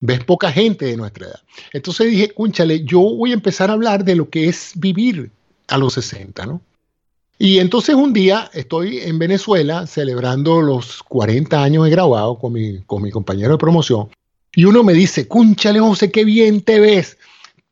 Ves 0.01 0.23
poca 0.23 0.51
gente 0.51 0.85
de 0.85 0.97
nuestra 0.97 1.27
edad. 1.27 1.39
Entonces 1.73 2.11
dije, 2.11 2.31
cúnchale, 2.31 2.83
yo 2.83 2.99
voy 2.99 3.31
a 3.31 3.35
empezar 3.35 3.69
a 3.69 3.73
hablar 3.73 4.03
de 4.03 4.15
lo 4.15 4.29
que 4.29 4.49
es 4.49 4.71
vivir 4.75 5.31
a 5.69 5.77
los 5.77 5.93
60, 5.93 6.45
¿no? 6.45 6.61
Y 7.37 7.59
entonces 7.59 7.95
un 7.95 8.11
día 8.11 8.49
estoy 8.53 8.99
en 8.99 9.17
Venezuela 9.17 9.87
celebrando 9.87 10.61
los 10.61 11.01
40 11.03 11.63
años 11.63 11.85
de 11.85 11.89
graduado 11.89 12.37
con 12.37 12.51
mi, 12.51 12.81
con 12.83 13.01
mi 13.01 13.11
compañero 13.11 13.53
de 13.53 13.57
promoción 13.57 14.09
y 14.53 14.65
uno 14.65 14.83
me 14.83 14.93
dice, 14.93 15.27
cúnchale 15.27 15.79
José, 15.79 16.11
qué 16.11 16.25
bien 16.25 16.61
te 16.61 16.79
ves, 16.79 17.17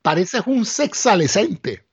pareces 0.02 0.42
un 0.46 0.64
sexalescente. 0.64 1.84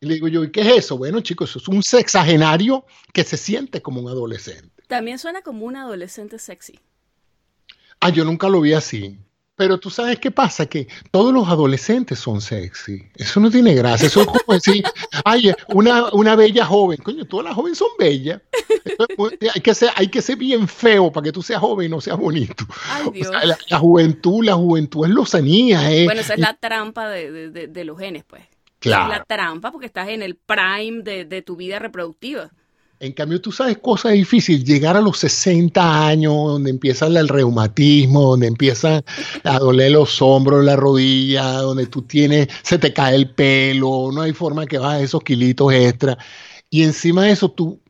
Y 0.00 0.06
le 0.06 0.14
digo 0.14 0.28
yo, 0.28 0.44
¿y 0.44 0.50
qué 0.50 0.62
es 0.62 0.84
eso? 0.84 0.98
Bueno, 0.98 1.20
chicos, 1.20 1.50
eso 1.50 1.58
es 1.58 1.68
un 1.68 1.82
sexagenario 1.82 2.84
que 3.12 3.22
se 3.22 3.36
siente 3.36 3.82
como 3.82 4.00
un 4.00 4.08
adolescente. 4.08 4.82
también 4.88 5.18
suena 5.18 5.42
como 5.42 5.66
un 5.66 5.76
adolescente 5.76 6.38
sexy. 6.38 6.80
Ah, 8.00 8.10
yo 8.10 8.24
nunca 8.24 8.48
lo 8.48 8.60
vi 8.60 8.72
así. 8.72 9.18
Pero 9.60 9.76
tú 9.78 9.90
sabes 9.90 10.18
qué 10.18 10.30
pasa, 10.30 10.64
que 10.64 10.88
todos 11.10 11.34
los 11.34 11.46
adolescentes 11.46 12.18
son 12.18 12.40
sexy. 12.40 13.02
Eso 13.14 13.40
no 13.40 13.50
tiene 13.50 13.74
gracia. 13.74 14.06
Eso 14.06 14.22
es 14.22 14.26
como 14.26 14.54
decir, 14.54 14.82
ay, 15.26 15.52
una, 15.68 16.10
una 16.14 16.34
bella 16.34 16.64
joven. 16.64 16.96
Coño, 17.02 17.26
todas 17.26 17.44
las 17.44 17.54
jóvenes 17.54 17.76
son 17.76 17.88
bellas. 17.98 18.40
Hay, 19.54 19.60
que 19.60 19.74
ser, 19.74 19.90
hay 19.96 20.08
que 20.08 20.22
ser 20.22 20.36
bien 20.36 20.66
feo 20.66 21.12
para 21.12 21.24
que 21.24 21.32
tú 21.32 21.42
seas 21.42 21.60
joven 21.60 21.86
y 21.86 21.88
no 21.90 22.00
seas 22.00 22.16
bonito. 22.16 22.64
Ay, 22.90 23.02
O 23.06 23.10
Dios. 23.10 23.28
sea, 23.28 23.44
la, 23.44 23.58
la 23.68 23.78
juventud, 23.78 24.42
la 24.42 24.54
juventud 24.54 25.04
es 25.04 25.10
lozanía. 25.12 25.92
Eh. 25.92 26.04
Bueno, 26.06 26.22
esa 26.22 26.32
es 26.32 26.40
la 26.40 26.54
trampa 26.54 27.10
de, 27.10 27.30
de- 27.30 27.50
de- 27.50 27.66
de 27.68 27.84
los 27.84 27.98
genes, 27.98 28.24
pues. 28.26 28.42
Claro. 28.78 29.12
Es 29.12 29.18
la 29.18 29.24
trampa 29.24 29.72
porque 29.72 29.84
estás 29.86 30.08
en 30.08 30.22
el 30.22 30.36
prime 30.36 31.02
de, 31.02 31.26
de 31.26 31.42
tu 31.42 31.56
vida 31.56 31.78
reproductiva. 31.78 32.50
En 33.02 33.12
cambio, 33.14 33.40
tú 33.40 33.50
sabes 33.50 33.78
cosas 33.78 34.12
difíciles, 34.12 34.62
llegar 34.62 34.94
a 34.94 35.00
los 35.00 35.16
60 35.20 36.06
años, 36.06 36.34
donde 36.34 36.68
empieza 36.68 37.06
el 37.06 37.28
reumatismo, 37.28 38.20
donde 38.20 38.46
empiezan 38.46 39.02
a 39.42 39.58
doler 39.58 39.92
los 39.92 40.20
hombros, 40.20 40.62
la 40.62 40.76
rodilla, 40.76 41.44
donde 41.62 41.86
tú 41.86 42.02
tienes, 42.02 42.48
se 42.62 42.78
te 42.78 42.92
cae 42.92 43.16
el 43.16 43.30
pelo, 43.30 44.10
no 44.12 44.20
hay 44.20 44.34
forma 44.34 44.66
que 44.66 44.76
bajes 44.76 45.04
esos 45.04 45.22
kilitos 45.22 45.72
extra. 45.72 46.18
Y 46.68 46.82
encima 46.82 47.24
de 47.24 47.30
eso, 47.32 47.50
tú 47.50 47.80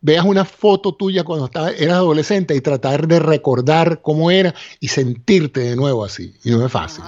veas 0.00 0.24
una 0.24 0.44
foto 0.44 0.94
tuya 0.94 1.24
cuando 1.24 1.46
estabas, 1.46 1.74
eras 1.76 1.96
adolescente 1.96 2.54
y 2.54 2.60
tratar 2.60 3.08
de 3.08 3.18
recordar 3.18 4.00
cómo 4.02 4.30
era 4.30 4.54
y 4.78 4.86
sentirte 4.86 5.60
de 5.60 5.74
nuevo 5.74 6.04
así. 6.04 6.34
Y 6.44 6.50
no 6.50 6.64
es 6.64 6.70
fácil. 6.70 7.02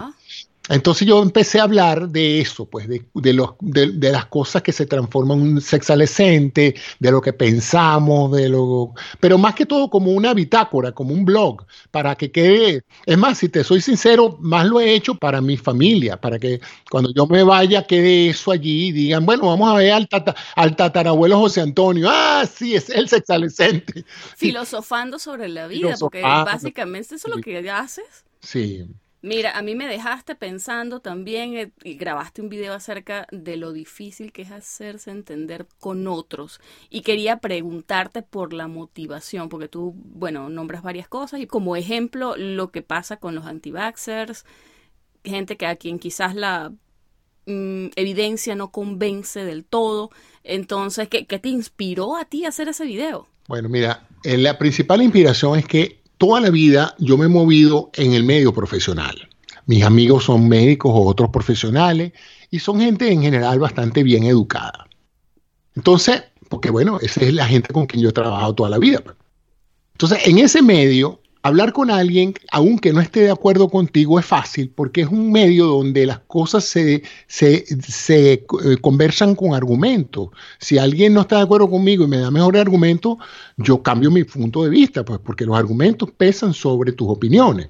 Entonces 0.73 1.07
yo 1.07 1.23
empecé 1.23 1.61
a 1.61 1.65
hablar 1.65 2.09
de 2.09 2.41
eso, 2.41 2.65
pues, 2.65 2.89
de, 2.89 3.05
de 3.13 3.33
los, 3.35 3.51
de, 3.61 3.93
de 3.93 4.11
las 4.11 4.25
cosas 4.27 4.63
que 4.63 4.73
se 4.73 4.87
transforman 4.87 5.39
en 5.41 5.53
un 5.55 5.61
sexalescente, 5.61 6.75
de 6.99 7.11
lo 7.11 7.21
que 7.21 7.35
pensamos, 7.35 8.33
de 8.33 8.49
lo, 8.49 8.95
pero 9.21 9.37
más 9.37 9.55
que 9.55 9.67
todo 9.67 9.91
como 9.91 10.13
una 10.13 10.33
bitácora, 10.33 10.93
como 10.93 11.13
un 11.13 11.27
blog, 11.27 11.67
para 11.91 12.15
que 12.17 12.31
quede, 12.33 12.85
es 13.05 13.19
más, 13.19 13.37
si 13.39 13.51
te 13.51 13.63
soy 13.65 13.83
sincero, 13.83 14.39
más 14.41 14.67
lo 14.67 14.81
he 14.81 14.95
hecho 14.95 15.15
para 15.15 15.43
mi 15.43 15.59
familia, 15.59 16.19
para 16.19 16.39
que 16.39 16.61
cuando 16.91 17.13
yo 17.15 17.27
me 17.27 17.43
vaya 17.43 17.87
quede 17.87 18.31
eso 18.31 18.51
allí 18.51 18.87
y 18.89 18.93
digan, 18.93 19.27
bueno, 19.27 19.49
vamos 19.49 19.71
a 19.71 19.77
ver 19.77 19.93
al, 19.93 20.09
tata- 20.09 20.35
al 20.57 20.75
tatarabuelo 20.75 21.39
José 21.39 21.61
Antonio, 21.61 22.09
ah, 22.11 22.45
sí, 22.51 22.75
es 22.75 22.89
el 22.89 23.09
sexalescente. 23.09 24.05
Filosofando 24.37 25.19
sobre 25.19 25.49
la 25.49 25.67
vida, 25.67 25.97
porque 26.01 26.23
básicamente 26.23 27.17
eso 27.17 27.29
es 27.29 27.37
lo 27.37 27.43
que 27.43 27.71
haces. 27.71 28.25
Sí, 28.41 28.87
Mira, 29.25 29.57
a 29.57 29.63
mí 29.63 29.77
me 29.77 29.87
dejaste 29.87 30.35
pensando 30.35 30.99
también 30.99 31.55
eh, 31.57 31.73
y 31.85 31.95
grabaste 31.95 32.43
un 32.43 32.49
video 32.49 32.75
acerca 32.75 33.29
de 33.31 33.57
lo 33.57 33.73
difícil 33.73 34.33
que 34.33 34.43
es 34.43 34.51
hacerse 34.51 35.13
entender 35.13 35.69
con 35.79 36.09
otros. 36.09 36.61
Y 36.91 37.03
quería 37.03 37.39
preguntarte 37.39 38.23
por 38.23 38.53
la 38.53 38.67
motivación, 38.67 39.49
porque 39.49 39.69
tú, 39.69 39.95
bueno, 39.97 40.49
nombras 40.49 40.83
varias 40.83 41.07
cosas 41.07 41.39
y 41.41 41.47
como 41.47 41.77
ejemplo 41.77 42.35
lo 42.37 42.73
que 42.73 42.83
pasa 42.83 43.19
con 43.19 43.37
los 43.37 43.47
anti-vaxxers, 43.47 44.45
gente 45.23 45.57
que 45.57 45.67
a 45.67 45.77
quien 45.77 46.01
quizás 46.01 46.35
la 46.35 46.73
mm, 47.47 47.91
evidencia 47.95 48.57
no 48.57 48.73
convence 48.73 49.45
del 49.45 49.65
todo. 49.65 50.11
Entonces, 50.43 51.07
¿qué, 51.09 51.27
qué 51.27 51.39
te 51.39 51.49
inspiró 51.49 52.17
a 52.17 52.25
ti 52.25 52.45
a 52.45 52.49
hacer 52.49 52.67
ese 52.67 52.85
video? 52.87 53.29
Bueno, 53.47 53.69
mira, 53.69 54.09
eh, 54.25 54.37
la 54.37 54.59
principal 54.59 55.01
inspiración 55.01 55.61
es 55.61 55.67
que 55.67 56.02
toda 56.23 56.41
la 56.41 56.51
vida 56.51 56.95
yo 57.01 57.19
me 57.19 57.25
he 57.25 57.29
movido 57.29 57.91
en 57.95 58.13
el 58.13 58.23
medio 58.23 58.55
profesional. 58.55 59.29
Mis 59.67 59.83
amigos 59.83 60.23
son 60.23 60.49
médicos 60.49 60.93
o 60.95 61.05
otros 61.05 61.31
profesionales 61.31 62.13
y 62.49 62.61
son 62.61 62.79
gente 62.79 63.11
en 63.11 63.23
general 63.23 63.59
bastante 63.59 64.05
bien 64.05 64.23
educada. 64.23 64.87
Entonces, 65.75 66.23
porque 66.49 66.71
bueno, 66.71 67.01
esa 67.01 67.23
es 67.23 67.35
la 67.35 67.45
gente 67.45 67.73
con 67.73 67.87
quien 67.87 68.05
yo 68.05 68.11
he 68.11 68.13
trabajado 68.13 68.55
toda 68.55 68.71
la 68.71 68.79
vida. 68.79 69.03
Entonces, 69.95 70.21
en 70.25 70.39
ese 70.39 70.63
medio, 70.63 71.22
hablar 71.43 71.73
con 71.73 71.91
alguien, 71.91 72.35
aunque 72.51 72.93
no 72.93 73.01
esté 73.01 73.21
de 73.21 73.31
acuerdo 73.31 73.69
contigo, 73.69 74.19
es 74.19 74.25
fácil 74.25 74.71
porque 74.75 75.03
es 75.03 75.09
un 75.09 75.33
medio 75.33 75.67
donde 75.67 76.07
las 76.07 76.21
cosas 76.21 76.65
se, 76.65 77.03
se, 77.27 77.67
eh, 78.33 78.47
conversan 78.81 79.35
con 79.35 79.55
argumentos. 79.55 80.29
Si 80.59 80.79
alguien 80.79 81.15
no 81.15 81.23
está 81.23 81.37
de 81.37 81.43
acuerdo 81.43 81.69
conmigo 81.69 82.05
y 82.05 82.09
me 82.09 82.19
da 82.19 82.31
mejor 82.31 82.57
argumento, 82.57 83.19
yo 83.57 83.83
cambio 83.83 84.11
mi 84.11 84.25
punto 84.25 84.63
de 84.65 84.71
vista, 84.71 85.05
pues 85.05 85.19
porque 85.19 85.45
los 85.45 85.57
argumentos 85.57 86.11
pesan 86.17 86.55
sobre 86.55 86.93
tus 86.93 87.09
opiniones. 87.09 87.69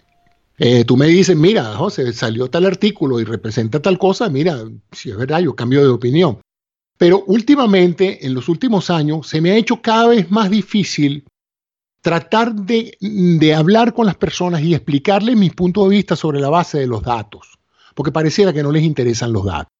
Eh, 0.59 0.85
tú 0.85 0.97
me 0.97 1.07
dices, 1.07 1.37
mira, 1.37 1.75
José, 1.75 2.13
salió 2.13 2.49
tal 2.49 2.67
artículo 2.67 3.19
y 3.21 3.25
representa 3.25 3.81
tal 3.81 3.99
cosa, 3.99 4.29
mira, 4.29 4.65
si 4.93 5.11
es 5.11 5.17
verdad, 5.17 5.41
yo 5.41 5.57
cambio 5.57 5.81
de 5.81 5.89
opinión. 5.89 6.39
Pero 6.99 7.25
últimamente, 7.27 8.25
en 8.25 8.35
los 8.35 8.49
últimos 8.49 8.91
años, 8.91 9.27
se 9.27 9.41
me 9.41 9.51
ha 9.51 9.57
hecho 9.57 9.81
cada 9.81 10.09
vez 10.09 10.31
más 10.31 10.51
difícil 10.51 11.25
tratar 12.03 12.53
de, 12.55 12.97
de 13.01 13.55
hablar 13.55 13.95
con 13.95 14.07
las 14.07 14.17
personas 14.17 14.61
y 14.61 14.75
explicarles 14.75 15.37
mis 15.37 15.55
puntos 15.55 15.89
de 15.89 15.97
vista 15.97 16.17
sobre 16.17 16.41
la 16.41 16.51
base 16.51 16.79
de 16.79 16.87
los 16.87 17.03
datos. 17.03 17.59
porque 17.95 18.13
pareciera 18.13 18.53
que 18.53 18.63
no 18.63 18.73
les 18.73 18.83
interesan 18.83 19.33
los 19.33 19.45
datos. 19.45 19.73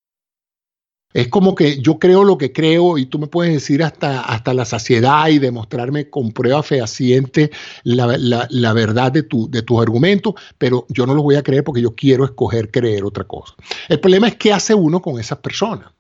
Es 1.15 1.29
como 1.29 1.55
que 1.55 1.81
yo 1.81 1.99
creo 1.99 2.25
lo 2.25 2.39
que 2.39 2.53
creo 2.53 2.97
y 2.97 3.07
tú 3.07 3.19
me 3.19 3.27
puedes 3.27 3.53
decir 3.53 3.83
hasta, 3.83 4.23
hasta 4.23 4.55
la 4.55 4.65
saciedad 4.65 5.29
y 5.29 5.39
demostrarme 5.39 6.09
con 6.09 6.33
prueba 6.33 6.63
fehaciente 6.63 7.51
la, 7.85 8.17
la, 8.49 8.73
verdad 8.73 9.13
de, 9.13 9.23
tu, 9.23 9.51
de 9.51 9.63
tus 9.63 9.81
argumentos, 9.81 10.35
pero 10.57 10.87
yo 10.89 11.07
no 11.07 11.15
los 11.15 11.23
voy 11.23 11.35
a 11.37 11.43
creer 11.43 11.65
porque 11.65 11.83
yo 11.83 11.95
quiero 11.95 12.25
escoger 12.25 12.71
creer 12.71 13.05
otra 13.05 13.25
cosa. 13.25 13.55
El 13.89 14.01
problema 14.01 14.29
es 14.29 14.37
qué 14.37 14.53
hace 14.53 14.75
uno 14.75 15.03
con 15.03 15.21
esas 15.21 15.39
personas. 15.39 15.91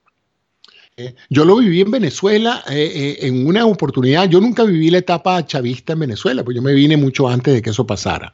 Yo 1.31 1.45
lo 1.45 1.57
viví 1.57 1.81
en 1.81 1.91
Venezuela 1.91 2.63
eh, 2.69 2.93
eh, 2.95 3.27
en 3.27 3.47
una 3.47 3.65
oportunidad. 3.67 4.29
Yo 4.29 4.41
nunca 4.41 4.65
viví 4.65 4.91
la 4.91 4.99
etapa 4.99 5.45
chavista 5.47 5.95
en 5.95 6.01
Venezuela, 6.01 6.45
pues 6.45 6.55
yo 6.55 6.63
me 6.63 6.75
vine 6.75 6.97
mucho 6.97 7.29
antes 7.29 7.55
de 7.55 7.63
que 7.63 7.71
eso 7.71 7.87
pasara. 7.87 8.33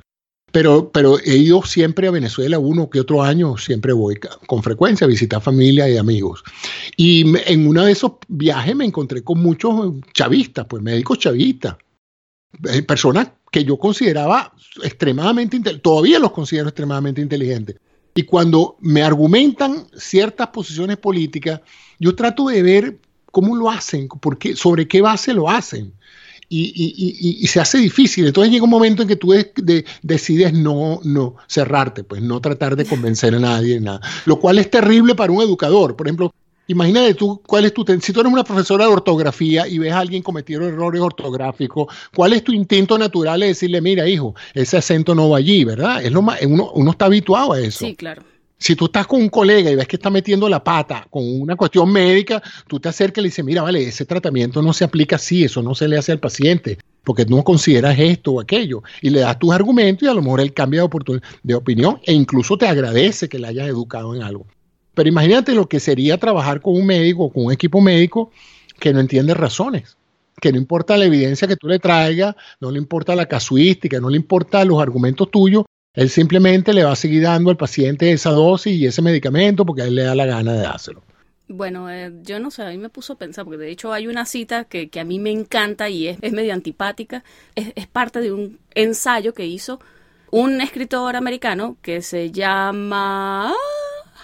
Pero, 0.51 0.91
pero 0.91 1.19
he 1.19 1.37
ido 1.37 1.63
siempre 1.63 2.09
a 2.09 2.11
Venezuela 2.11 2.59
uno 2.59 2.89
que 2.89 3.01
otro 3.01 3.23
año, 3.23 3.59
siempre 3.59 3.93
voy 3.93 4.19
con 4.47 4.63
frecuencia 4.63 5.05
a 5.05 5.09
visitar 5.09 5.43
familia 5.43 5.89
y 5.89 5.99
amigos. 5.99 6.43
Y 6.97 7.25
en 7.47 7.69
uno 7.69 7.85
de 7.85 7.93
esos 7.93 8.13
viajes 8.29 8.75
me 8.75 8.87
encontré 8.87 9.23
con 9.23 9.41
muchos 9.41 9.93
chavistas, 10.15 10.67
pues 10.67 10.83
médicos 10.83 11.19
chavistas, 11.19 11.77
eh, 12.65 12.83
personas 12.83 13.29
que 13.51 13.63
yo 13.63 13.79
consideraba 13.79 14.53
extremadamente 14.83 15.61
todavía 15.79 16.19
los 16.19 16.33
considero 16.33 16.69
extremadamente 16.69 17.21
inteligentes. 17.21 17.77
Y 18.15 18.23
cuando 18.25 18.77
me 18.81 19.03
argumentan 19.03 19.87
ciertas 19.97 20.49
posiciones 20.49 20.97
políticas, 20.97 21.61
yo 21.99 22.15
trato 22.15 22.49
de 22.49 22.63
ver 22.63 22.99
cómo 23.31 23.57
lo 23.57 23.71
hacen, 23.71 24.09
porque, 24.09 24.57
sobre 24.57 24.89
qué 24.89 25.01
base 25.01 25.35
lo 25.35 25.49
hacen 25.49 25.93
y, 26.49 27.47
se 27.47 27.61
hace 27.61 27.79
difícil. 27.79 28.27
Entonces 28.27 28.53
llega 28.53 28.65
un 28.65 28.71
momento 28.71 29.03
en 29.03 29.09
que 29.09 29.17
tú 29.17 29.35
decides 30.03 30.53
no, 30.53 31.01
no 31.05 31.37
cerrarte, 31.47 32.05
pues 32.05 32.23
no 32.23 32.41
tratar 32.41 32.77
de 32.77 32.87
convencer 32.87 33.35
a 33.35 33.39
nadie, 33.39 33.81
nada. 33.81 34.01
Lo 34.25 34.39
cual 34.39 34.59
es 34.59 34.71
terrible 34.71 35.15
para 35.15 35.33
un 35.33 35.43
educador. 35.43 35.97
Por 35.97 36.07
ejemplo, 36.07 36.33
imagínate 36.67 37.15
tú, 37.15 37.43
cuál 37.47 37.67
es 37.67 37.75
tu, 37.75 37.85
si 38.01 38.13
tú 38.13 38.21
eres 38.21 38.33
una 38.33 38.45
profesora 38.45 38.87
de 38.87 38.93
ortografía 38.93 39.69
y 39.69 39.79
ves 39.79 39.93
a 39.93 40.01
alguien 40.01 40.23
cometer 40.23 40.63
errores 40.63 41.01
ortográficos, 41.01 41.95
¿cuál 42.15 42.33
es 42.33 42.45
tu 42.45 42.53
instinto 42.53 42.99
natural 42.99 43.41
de 43.41 43.49
decirle, 43.49 43.81
mira, 43.81 44.09
hijo, 44.09 44.35
ese 44.55 44.79
acento 44.79 45.15
no 45.15 45.31
va 45.31 45.39
allí, 45.39 45.65
¿verdad? 45.65 46.03
Es 46.03 46.13
lo 46.13 46.23
más, 46.23 46.41
uno, 46.43 46.71
uno 46.75 46.91
está 46.91 47.07
habituado 47.07 47.53
a 47.53 47.61
eso. 47.61 47.87
Sí, 47.87 47.95
claro. 47.95 48.23
Si 48.59 48.75
tú 48.75 48.87
estás 48.87 49.07
con 49.07 49.21
un 49.21 49.29
colega 49.29 49.71
y 49.71 49.77
ves 49.77 49.87
que 49.87 49.97
está 49.97 50.11
metiendo 50.11 50.49
la 50.49 50.63
pata 50.63 51.07
con 51.09 51.23
una 51.41 51.55
cuestión 51.55 51.93
médica, 51.93 52.43
tú 52.67 52.81
te 52.81 52.89
acercas 52.89 53.19
y 53.19 53.23
le 53.23 53.29
dices, 53.29 53.45
mira, 53.45 53.63
vale, 53.63 53.85
ese 53.85 54.05
tratamiento 54.05 54.61
no 54.63 54.73
se 54.73 54.85
aplica 54.85 55.17
así, 55.17 55.45
eso 55.45 55.63
no 55.63 55.77
se 55.77 55.87
le 55.87 55.97
hace 55.97 56.11
al 56.11 56.19
paciente, 56.19 56.79
porque 57.05 57.25
no 57.25 57.45
consideras 57.45 57.97
esto 57.99 58.33
o 58.33 58.41
aquello. 58.41 58.83
Y 59.01 59.11
le 59.11 59.21
das 59.21 59.39
tus 59.39 59.53
argumentos 59.53 60.03
y 60.03 60.11
a 60.11 60.15
lo 60.15 60.23
mejor 60.23 60.41
él 60.41 60.53
cambia 60.53 60.83
de, 60.83 61.21
de 61.45 61.55
opinión 61.55 62.01
e 62.05 62.13
incluso 62.13 62.59
te 62.59 62.67
agradece 62.67 63.29
que 63.29 63.39
le 63.39 63.47
hayas 63.47 63.69
educado 63.69 64.15
en 64.15 64.23
algo. 64.23 64.47
Pero 64.95 65.09
imagínate 65.09 65.55
lo 65.55 65.69
que 65.69 65.79
sería 65.79 66.19
trabajar 66.19 66.61
con 66.61 66.75
un 66.75 66.85
médico 66.85 67.25
o 67.25 67.33
con 67.33 67.47
un 67.47 67.53
equipo 67.53 67.81
médico 67.81 68.33
que 68.81 68.93
no 68.93 68.99
entiende 68.99 69.35
razones 69.35 69.97
que 70.41 70.53
no 70.53 70.59
importa 70.59 70.97
la 70.97 71.05
evidencia 71.05 71.49
que 71.49 71.57
tú 71.57 71.67
le 71.67 71.79
traigas, 71.79 72.37
no 72.61 72.71
le 72.71 72.79
importa 72.79 73.17
la 73.17 73.27
casuística, 73.27 74.01
no 74.01 74.09
le 74.09 74.17
importa 74.17 74.65
los 74.65 74.81
argumentos 74.81 75.31
tuyos, 75.31 75.65
él 75.99 76.11
simplemente 76.11 76.73
le 76.73 76.85
va 76.85 76.93
a 76.93 76.97
seguir 76.97 77.25
dando 77.25 77.51
al 77.51 77.57
paciente 77.57 78.13
esa 78.13 78.31
dosis 78.31 78.73
y 78.73 78.87
ese 78.87 79.03
medicamento 79.03 79.67
porque 79.67 79.83
a 79.83 79.87
él 79.87 79.97
le 79.97 80.05
da 80.05 80.15
la 80.15 80.27
gana 80.27 80.53
de 80.53 80.61
dárselo. 80.61 81.03
Bueno, 81.49 81.91
eh, 81.91 82.13
yo 82.23 82.39
no 82.39 82.53
sé, 82.53 82.63
a 82.63 82.69
mí 82.69 82.79
me 82.79 82.89
puso 82.89 83.15
a 83.15 83.19
pensar, 83.19 83.45
porque 83.45 83.59
de 83.59 83.71
hecho 83.73 83.93
hay 83.93 84.07
una 84.07 84.25
cita 84.25 84.63
que, 84.63 84.89
a 85.01 85.03
mí 85.03 85.19
me 85.19 85.33
encanta 85.33 85.89
y 85.89 86.07
es, 86.07 86.21
medio 86.33 86.55
antipática, 86.55 87.25
es, 87.57 87.73
es, 87.75 87.89
parte 87.89 88.21
de 88.21 88.31
un 88.31 88.61
ensayo 88.77 89.35
que 89.35 89.47
hizo 89.47 89.81
un 90.31 90.61
escritor 90.61 91.17
americano 91.17 91.77
que 91.83 92.01
se 92.01 92.31
llama 92.31 93.53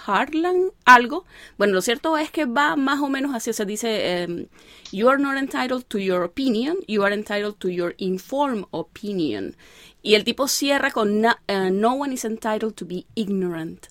Harlan 0.05 0.71
algo. 0.85 1.25
Bueno, 1.57 1.73
lo 1.73 1.81
cierto 1.81 2.17
es 2.17 2.31
que 2.31 2.45
va 2.45 2.77
más 2.77 3.01
o 3.01 3.09
menos 3.09 3.35
así, 3.35 3.51
se 3.51 3.65
dice, 3.65 4.21
em, 4.21 4.47
you 4.93 5.09
are 5.09 5.21
not 5.21 5.37
entitled 5.37 5.83
to 5.89 5.97
your 5.97 6.23
opinion, 6.23 6.77
you 6.87 7.03
are 7.03 7.13
entitled 7.13 7.55
to 7.59 7.69
your 7.69 7.95
informed 7.97 8.65
opinion. 8.71 9.57
Y 10.05 10.13
el 10.13 10.23
tipo 10.23 10.47
cierra 10.47 10.91
con 10.91 11.25
eh, 11.25 11.71
no, 11.71 11.93
one 11.95 12.13
is 12.13 12.25
entitled 12.25 12.75
to 12.75 12.85
be 12.85 13.07
ignorant. 13.15 13.87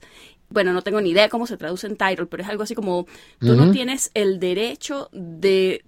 Bueno, 0.49 0.73
no 0.73 0.83
tengo 0.83 1.01
ni 1.01 1.11
idea 1.11 1.29
cómo 1.29 1.45
se 1.49 1.57
traduce 1.57 1.89
entitled, 1.89 2.29
pero 2.29 2.45
es 2.45 2.49
algo 2.49 2.63
así 2.63 2.77
como 2.77 3.07
tú 3.41 3.57
no 3.57 3.73
tienes 3.73 4.13
el 4.15 4.39
derecho 4.39 5.09
de 5.11 5.85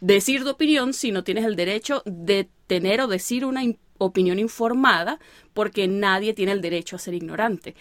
decir 0.00 0.44
tu 0.44 0.50
opinión, 0.50 0.94
sino 0.94 1.24
tienes 1.24 1.44
el 1.44 1.56
derecho 1.56 2.04
de 2.06 2.48
tener 2.68 3.00
o 3.00 3.08
decir 3.08 3.44
una 3.44 3.62
opinión 3.98 4.38
informada, 4.38 5.18
porque 5.52 5.88
nadie 5.88 6.32
tiene 6.32 6.52
el 6.52 6.60
derecho 6.60 6.94
a 6.94 7.00
ser 7.00 7.14
ignorante. 7.14 7.74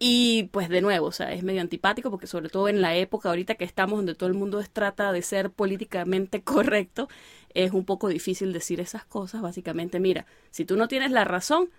Y 0.00 0.48
pues 0.50 0.68
de 0.68 0.80
nuevo, 0.80 1.06
o 1.06 1.12
sea, 1.12 1.32
es 1.32 1.44
medio 1.44 1.60
antipático 1.60 2.10
porque 2.10 2.26
sobre 2.26 2.48
todo 2.48 2.68
en 2.68 2.82
la 2.82 2.96
época 2.96 3.28
ahorita 3.28 3.54
que 3.54 3.64
estamos 3.64 3.98
donde 3.98 4.16
todo 4.16 4.28
el 4.28 4.34
mundo 4.34 4.60
trata 4.72 5.12
de 5.12 5.22
ser 5.22 5.50
políticamente 5.50 6.42
correcto, 6.42 7.08
es 7.54 7.72
un 7.72 7.84
poco 7.84 8.08
difícil 8.08 8.52
decir 8.52 8.80
esas 8.80 9.04
cosas. 9.04 9.42
Básicamente, 9.42 10.00
mira, 10.00 10.26
si 10.50 10.64
tú 10.64 10.76
no 10.76 10.88
tienes 10.88 11.10
la 11.10 11.24
razón, 11.24 11.70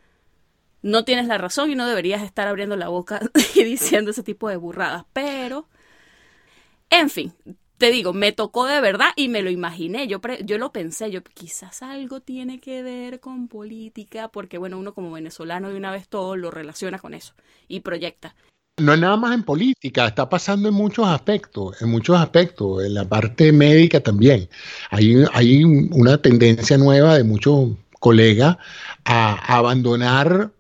no 0.82 1.04
tienes 1.04 1.28
la 1.28 1.38
razón 1.38 1.72
y 1.72 1.76
no 1.76 1.88
deberías 1.88 2.24
estar 2.24 2.48
abriendo 2.48 2.76
la 2.76 2.88
boca 2.88 3.20
y 3.56 3.64
diciendo 3.64 4.12
ese 4.12 4.24
tipo 4.24 4.50
de 4.50 4.58
burradas. 4.58 5.06
Pero, 5.14 5.68
en 6.90 7.10
fin, 7.10 7.34
te 7.78 7.92
digo, 7.92 8.14
me 8.14 8.32
tocó 8.32 8.66
de 8.66 8.80
verdad 8.80 9.10
y 9.16 9.28
me 9.28 9.42
lo 9.42 9.50
imaginé. 9.50 10.08
Yo, 10.08 10.22
yo 10.44 10.58
lo 10.58 10.72
pensé, 10.72 11.12
yo 11.12 11.24
quizás 11.24 11.82
algo 11.84 12.22
tiene 12.22 12.60
que 12.60 12.84
ver 12.84 13.20
con 13.20 13.48
política, 13.48 14.30
porque 14.30 14.58
bueno, 14.58 14.78
uno 14.78 14.94
como 14.94 15.12
venezolano 15.12 15.70
de 15.70 15.78
una 15.78 15.92
vez 15.92 16.08
todo 16.08 16.38
lo 16.38 16.52
relaciona 16.52 17.00
con 17.00 17.14
eso 17.14 17.34
y 17.68 17.82
proyecta. 17.82 18.36
No 18.78 18.94
es 18.94 19.00
nada 19.00 19.16
más 19.16 19.34
en 19.34 19.44
política, 19.44 20.06
está 20.06 20.28
pasando 20.28 20.68
en 20.68 20.76
muchos 20.76 21.08
aspectos, 21.08 21.82
en 21.82 21.90
muchos 21.90 22.20
aspectos, 22.20 22.84
en 22.84 22.94
la 22.94 23.08
parte 23.08 23.54
médica 23.54 24.02
también. 24.02 24.50
Hay, 24.90 25.64
una 25.64 26.18
tendencia 26.22 26.78
nueva 26.78 27.16
de 27.16 27.24
muchos 27.24 27.70
colegas 28.02 28.58
a, 29.06 29.58
abandonar 29.58 30.52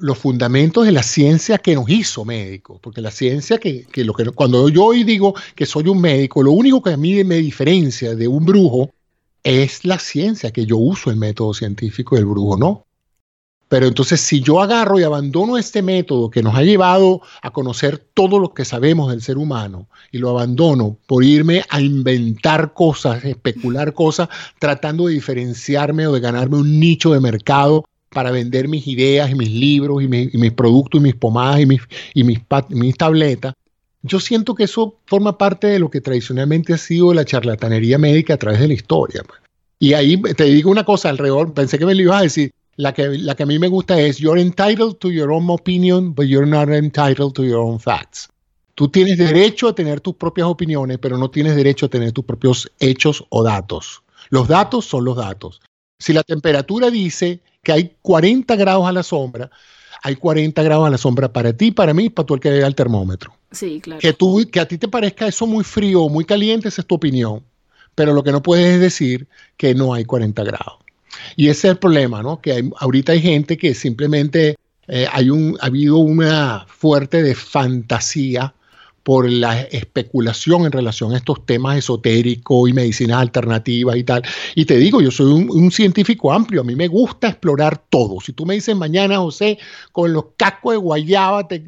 los 0.00 0.18
fundamentos 0.18 0.84
de 0.84 0.90
la 0.90 1.04
ciencia 1.04 1.58
que 1.58 1.76
nos 1.76 1.88
hizo 1.88 2.24
médicos, 2.24 2.80
porque 2.82 3.00
la 3.00 3.12
ciencia 3.12 3.58
que, 3.58 3.84
que, 3.84 4.04
lo 4.04 4.12
que 4.12 4.24
cuando 4.32 4.68
yo 4.68 4.86
hoy 4.86 5.04
digo 5.04 5.34
que 5.54 5.66
soy 5.66 5.86
un 5.86 6.00
médico, 6.00 6.42
lo 6.42 6.50
único 6.50 6.82
que 6.82 6.94
a 6.94 6.96
mí 6.96 7.22
me 7.22 7.36
diferencia 7.36 8.16
de 8.16 8.26
un 8.26 8.44
brujo 8.44 8.90
es 9.44 9.84
la 9.84 10.00
ciencia 10.00 10.50
que 10.50 10.66
yo 10.66 10.78
uso 10.78 11.10
el 11.10 11.16
método 11.16 11.54
científico 11.54 12.16
del 12.16 12.26
brujo 12.26 12.56
no. 12.56 12.86
Pero 13.72 13.86
entonces 13.86 14.20
si 14.20 14.42
yo 14.42 14.60
agarro 14.60 15.00
y 15.00 15.02
abandono 15.02 15.56
este 15.56 15.80
método 15.80 16.28
que 16.28 16.42
nos 16.42 16.54
ha 16.54 16.62
llevado 16.62 17.22
a 17.40 17.52
conocer 17.52 17.96
todo 17.96 18.38
lo 18.38 18.52
que 18.52 18.66
sabemos 18.66 19.10
del 19.10 19.22
ser 19.22 19.38
humano 19.38 19.88
y 20.10 20.18
lo 20.18 20.28
abandono 20.28 20.98
por 21.06 21.24
irme 21.24 21.64
a 21.70 21.80
inventar 21.80 22.74
cosas, 22.74 23.24
especular 23.24 23.94
cosas, 23.94 24.28
tratando 24.58 25.06
de 25.06 25.14
diferenciarme 25.14 26.06
o 26.06 26.12
de 26.12 26.20
ganarme 26.20 26.58
un 26.58 26.80
nicho 26.80 27.14
de 27.14 27.20
mercado 27.20 27.86
para 28.10 28.30
vender 28.30 28.68
mis 28.68 28.86
ideas 28.86 29.30
y 29.30 29.36
mis 29.36 29.50
libros 29.50 30.02
y, 30.02 30.06
mis 30.06 30.52
productos 30.52 31.00
y 31.00 31.04
mis 31.04 31.14
pomadas 31.14 31.60
y 31.60 31.64
mis, 31.64 31.80
y 32.12 32.24
mis, 32.24 32.98
tabletas, 32.98 33.54
yo 34.02 34.20
siento 34.20 34.54
que 34.54 34.64
eso 34.64 34.98
forma 35.06 35.38
parte 35.38 35.68
de 35.68 35.78
lo 35.78 35.88
que 35.88 36.02
tradicionalmente 36.02 36.74
ha 36.74 36.78
sido 36.78 37.14
la 37.14 37.24
charlatanería 37.24 37.96
médica 37.96 38.34
a 38.34 38.36
través 38.36 38.60
de 38.60 38.68
la 38.68 38.74
historia. 38.74 39.22
Pues. 39.26 39.40
Y 39.78 39.94
ahí 39.94 40.20
te 40.20 40.44
digo 40.44 40.70
una 40.70 40.84
cosa 40.84 41.08
alrededor, 41.08 41.54
pensé 41.54 41.78
que 41.78 41.86
me 41.86 41.94
lo 41.94 42.02
ibas 42.02 42.20
a 42.20 42.24
decir, 42.24 42.52
la 42.76 42.92
que, 42.92 43.08
la 43.18 43.34
que 43.34 43.42
a 43.42 43.46
mí 43.46 43.58
me 43.58 43.68
gusta 43.68 44.00
es, 44.00 44.18
you're 44.18 44.40
entitled 44.40 44.98
to 44.98 45.10
your 45.10 45.30
own 45.30 45.48
opinion, 45.50 46.14
but 46.14 46.26
you're 46.26 46.46
not 46.46 46.68
entitled 46.68 47.34
to 47.34 47.44
your 47.44 47.58
own 47.58 47.78
facts. 47.78 48.28
Tú 48.74 48.88
tienes 48.88 49.18
derecho 49.18 49.68
a 49.68 49.74
tener 49.74 50.00
tus 50.00 50.14
propias 50.14 50.46
opiniones, 50.46 50.98
pero 50.98 51.18
no 51.18 51.30
tienes 51.30 51.54
derecho 51.54 51.86
a 51.86 51.88
tener 51.90 52.12
tus 52.12 52.24
propios 52.24 52.70
hechos 52.78 53.24
o 53.28 53.42
datos. 53.42 54.02
Los 54.30 54.48
datos 54.48 54.86
son 54.86 55.04
los 55.04 55.16
datos. 55.16 55.60
Si 55.98 56.12
la 56.12 56.22
temperatura 56.22 56.90
dice 56.90 57.40
que 57.62 57.72
hay 57.72 57.96
40 58.00 58.56
grados 58.56 58.88
a 58.88 58.92
la 58.92 59.02
sombra, 59.02 59.50
hay 60.02 60.16
40 60.16 60.62
grados 60.62 60.86
a 60.86 60.90
la 60.90 60.98
sombra 60.98 61.32
para 61.32 61.52
ti, 61.52 61.70
para 61.70 61.92
mí, 61.92 62.08
para 62.08 62.26
todo 62.26 62.36
el 62.36 62.40
que 62.40 62.50
vea 62.50 62.66
el 62.66 62.74
termómetro. 62.74 63.34
Sí, 63.50 63.80
claro. 63.80 64.00
Que, 64.00 64.14
tú, 64.14 64.48
que 64.50 64.58
a 64.58 64.66
ti 64.66 64.78
te 64.78 64.88
parezca 64.88 65.26
eso 65.26 65.46
muy 65.46 65.64
frío 65.64 66.02
o 66.02 66.08
muy 66.08 66.24
caliente, 66.24 66.68
esa 66.68 66.80
es 66.80 66.86
tu 66.86 66.94
opinión. 66.94 67.44
Pero 67.94 68.14
lo 68.14 68.24
que 68.24 68.32
no 68.32 68.42
puedes 68.42 68.66
es 68.74 68.80
decir 68.80 69.28
que 69.56 69.74
no 69.74 69.92
hay 69.92 70.04
40 70.04 70.42
grados. 70.44 70.81
Y 71.36 71.48
ese 71.48 71.68
es 71.68 71.72
el 71.72 71.78
problema, 71.78 72.22
¿no? 72.22 72.40
Que 72.40 72.68
ahorita 72.76 73.12
hay 73.12 73.20
gente 73.20 73.56
que 73.56 73.74
simplemente 73.74 74.56
eh, 74.88 75.06
hay 75.12 75.30
un, 75.30 75.56
ha 75.60 75.66
habido 75.66 75.98
una 75.98 76.66
fuerte 76.68 77.22
de 77.22 77.34
fantasía 77.34 78.54
por 79.02 79.28
la 79.28 79.62
especulación 79.62 80.64
en 80.64 80.72
relación 80.72 81.12
a 81.12 81.16
estos 81.16 81.44
temas 81.44 81.76
esotéricos 81.76 82.68
y 82.68 82.72
medicinas 82.72 83.20
alternativas 83.20 83.96
y 83.96 84.04
tal. 84.04 84.22
Y 84.54 84.64
te 84.64 84.76
digo, 84.76 85.00
yo 85.00 85.10
soy 85.10 85.32
un, 85.32 85.70
científico 85.72 86.32
amplio, 86.32 86.60
a 86.60 86.64
mí 86.64 86.76
me 86.76 86.88
gusta 86.88 87.28
explorar 87.28 87.82
todo. 87.88 88.20
Si 88.20 88.32
tú 88.32 88.46
me 88.46 88.54
dices 88.54 88.76
mañana, 88.76 89.18
José, 89.18 89.58
con 89.90 90.12
los 90.12 90.26
cascos 90.36 90.74
de 90.74 90.78
guayaba 90.78 91.48
te, 91.48 91.64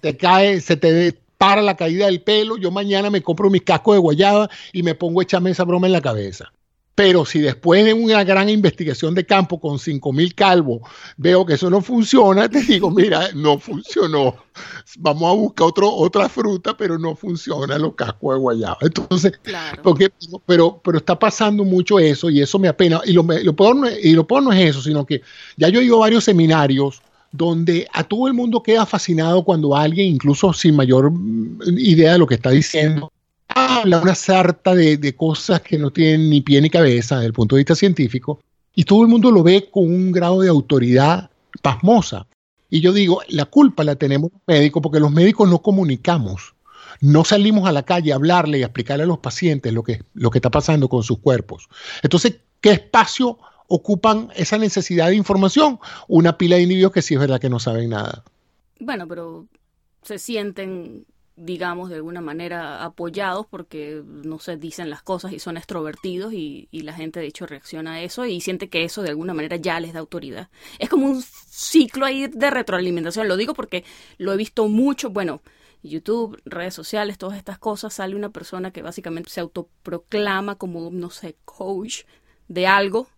te 0.00 0.16
cae, 0.16 0.60
se 0.60 0.76
te 0.76 1.14
para 1.38 1.62
la 1.62 1.76
caída 1.76 2.06
del 2.06 2.22
pelo, 2.22 2.56
yo 2.56 2.70
mañana 2.70 3.10
me 3.10 3.22
compro 3.22 3.50
mis 3.50 3.62
cascos 3.62 3.94
de 3.94 4.00
guayaba 4.00 4.48
y 4.72 4.82
me 4.82 4.94
pongo 4.94 5.20
a 5.20 5.22
echarme 5.22 5.50
esa 5.50 5.64
broma 5.64 5.86
en 5.86 5.92
la 5.92 6.00
cabeza. 6.00 6.50
Pero 6.96 7.26
si 7.26 7.40
después 7.40 7.84
de 7.84 7.92
una 7.92 8.24
gran 8.24 8.48
investigación 8.48 9.14
de 9.14 9.26
campo 9.26 9.60
con 9.60 9.76
5.000 9.76 10.34
calvos 10.34 10.80
veo 11.18 11.44
que 11.44 11.52
eso 11.54 11.68
no 11.68 11.82
funciona, 11.82 12.48
te 12.50 12.62
digo, 12.62 12.90
mira, 12.90 13.28
no 13.34 13.58
funcionó. 13.58 14.34
Vamos 14.98 15.30
a 15.30 15.34
buscar 15.34 15.66
otro, 15.66 15.92
otra 15.92 16.30
fruta, 16.30 16.74
pero 16.74 16.98
no 16.98 17.14
funciona 17.14 17.76
los 17.76 17.94
cascos 17.94 18.36
de 18.36 18.40
guayaba. 18.40 18.78
Entonces, 18.80 19.38
porque, 19.82 20.10
pero, 20.46 20.80
pero 20.82 20.96
está 20.96 21.18
pasando 21.18 21.64
mucho 21.64 21.98
eso 21.98 22.30
y 22.30 22.40
eso 22.40 22.58
me 22.58 22.68
apena. 22.68 23.02
Y 23.04 23.12
lo, 23.12 23.22
lo, 23.22 23.54
peor, 23.54 23.76
y 24.02 24.12
lo 24.14 24.26
peor 24.26 24.44
no 24.44 24.52
es 24.54 24.70
eso, 24.70 24.80
sino 24.80 25.04
que 25.04 25.20
ya 25.58 25.68
yo 25.68 25.80
he 25.80 25.84
ido 25.84 25.96
a 25.96 26.00
varios 26.00 26.24
seminarios 26.24 27.02
donde 27.30 27.86
a 27.92 28.04
todo 28.04 28.26
el 28.26 28.32
mundo 28.32 28.62
queda 28.62 28.86
fascinado 28.86 29.44
cuando 29.44 29.76
alguien, 29.76 30.14
incluso 30.14 30.54
sin 30.54 30.74
mayor 30.74 31.12
idea 31.76 32.12
de 32.12 32.18
lo 32.18 32.26
que 32.26 32.36
está 32.36 32.48
diciendo, 32.48 33.12
habla 33.56 34.00
una 34.00 34.14
sarta 34.14 34.74
de, 34.74 35.16
cosas 35.16 35.62
que 35.62 35.78
no 35.78 35.90
tienen 35.90 36.28
ni 36.28 36.42
pie 36.42 36.60
ni 36.60 36.68
cabeza 36.68 37.16
desde 37.16 37.28
el 37.28 37.32
punto 37.32 37.56
de 37.56 37.60
vista 37.60 37.74
científico, 37.74 38.40
y 38.74 38.84
todo 38.84 39.02
el 39.02 39.08
mundo 39.08 39.30
lo 39.30 39.42
ve 39.42 39.70
con 39.70 39.84
un 39.84 40.12
grado 40.12 40.42
de 40.42 40.48
autoridad 40.48 41.30
pasmosa. 41.62 42.26
Y 42.68 42.80
yo 42.80 42.92
digo, 42.92 43.22
la 43.28 43.46
culpa 43.46 43.84
la 43.84 43.96
tenemos 43.96 44.30
los 44.30 44.42
médicos 44.46 44.82
porque 44.82 45.00
los 45.00 45.10
médicos 45.10 45.48
no 45.48 45.62
comunicamos. 45.62 46.54
No 47.00 47.24
salimos 47.24 47.66
a 47.66 47.72
la 47.72 47.84
calle 47.84 48.12
a 48.12 48.16
hablarle 48.16 48.58
y 48.58 48.62
explicarle 48.62 49.04
a 49.04 49.06
los 49.06 49.18
pacientes 49.18 49.72
lo 49.72 49.82
que, 49.82 50.02
lo 50.14 50.30
que 50.30 50.38
está 50.38 50.50
pasando 50.50 50.88
con 50.88 51.02
sus 51.02 51.18
cuerpos. 51.18 51.68
Entonces, 52.02 52.36
¿qué 52.60 52.72
espacio 52.72 53.38
ocupan 53.68 54.30
esa 54.36 54.58
necesidad 54.58 55.08
de 55.08 55.16
información? 55.16 55.78
Una 56.08 56.36
pila 56.36 56.56
de 56.56 56.62
individuos 56.62 56.92
que 56.92 57.02
sí 57.02 57.14
es 57.14 57.20
verdad 57.20 57.40
que 57.40 57.50
no 57.50 57.58
saben 57.58 57.90
nada. 57.90 58.22
Bueno, 58.78 59.08
pero 59.08 59.46
se 60.02 60.18
sienten 60.18 61.06
digamos, 61.36 61.90
de 61.90 61.96
alguna 61.96 62.22
manera 62.22 62.82
apoyados 62.82 63.46
porque, 63.46 64.02
no 64.06 64.38
se 64.38 64.56
dicen 64.56 64.88
las 64.88 65.02
cosas 65.02 65.32
y 65.32 65.38
son 65.38 65.56
extrovertidos 65.56 66.32
y, 66.32 66.68
la 66.72 66.92
gente 66.92 67.20
de 67.20 67.26
hecho 67.26 67.46
reacciona 67.46 67.94
a 67.94 68.02
eso 68.02 68.26
y 68.26 68.40
siente 68.40 68.68
que 68.68 68.84
eso 68.84 69.02
de 69.02 69.10
alguna 69.10 69.34
manera 69.34 69.56
ya 69.56 69.80
les 69.80 69.92
da 69.92 70.00
autoridad. 70.00 70.48
Es 70.78 70.88
como 70.88 71.06
un 71.06 71.22
ciclo 71.22 72.06
ahí 72.06 72.28
de 72.28 72.50
retroalimentación, 72.50 73.28
lo 73.28 73.36
digo 73.36 73.54
porque 73.54 73.84
lo 74.18 74.32
he 74.32 74.36
visto 74.36 74.68
mucho, 74.68 75.10
bueno, 75.10 75.42
YouTube, 75.82 76.40
redes 76.44 76.74
sociales, 76.74 77.18
todas 77.18 77.36
estas 77.36 77.58
cosas, 77.58 77.94
sale 77.94 78.16
una 78.16 78.30
persona 78.30 78.70
que 78.70 78.82
básicamente 78.82 79.30
se 79.30 79.40
autoproclama 79.40 80.56
como, 80.56 80.90
no 80.90 81.10
sé, 81.10 81.36
coach 81.44 82.04
de 82.48 82.66
algo 82.66 83.08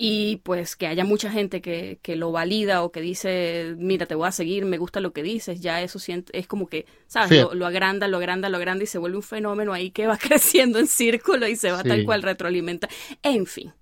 y 0.00 0.36
pues 0.44 0.76
que 0.76 0.86
haya 0.86 1.04
mucha 1.04 1.28
gente 1.28 1.60
que, 1.60 1.98
que, 2.02 2.14
lo 2.14 2.30
valida 2.30 2.84
o 2.84 2.92
que 2.92 3.00
dice, 3.00 3.74
mira, 3.78 4.06
te 4.06 4.14
voy 4.14 4.28
a 4.28 4.32
seguir, 4.32 4.64
me 4.64 4.78
gusta 4.78 5.00
lo 5.00 5.12
que 5.12 5.24
dices, 5.24 5.60
ya 5.60 5.82
eso 5.82 5.98
siente, 5.98 6.38
es 6.38 6.46
como 6.46 6.68
que, 6.68 6.86
¿sabes? 7.08 7.44
Lo, 7.52 7.66
agranda, 7.66 8.06
lo 8.06 8.18
agranda, 8.18 8.48
lo 8.48 8.58
agranda 8.58 8.84
y 8.84 8.86
se 8.86 8.98
vuelve 8.98 9.16
un 9.16 9.24
fenómeno 9.24 9.72
ahí 9.72 9.90
que 9.90 10.06
va 10.06 10.16
creciendo 10.16 10.78
en 10.78 10.86
círculo 10.86 11.48
y 11.48 11.56
se 11.56 11.72
va 11.72 11.82
tal 11.82 12.04
cual 12.04 12.22
retroalimenta. 12.22 12.88
En 13.24 13.44
fin, 13.46 13.72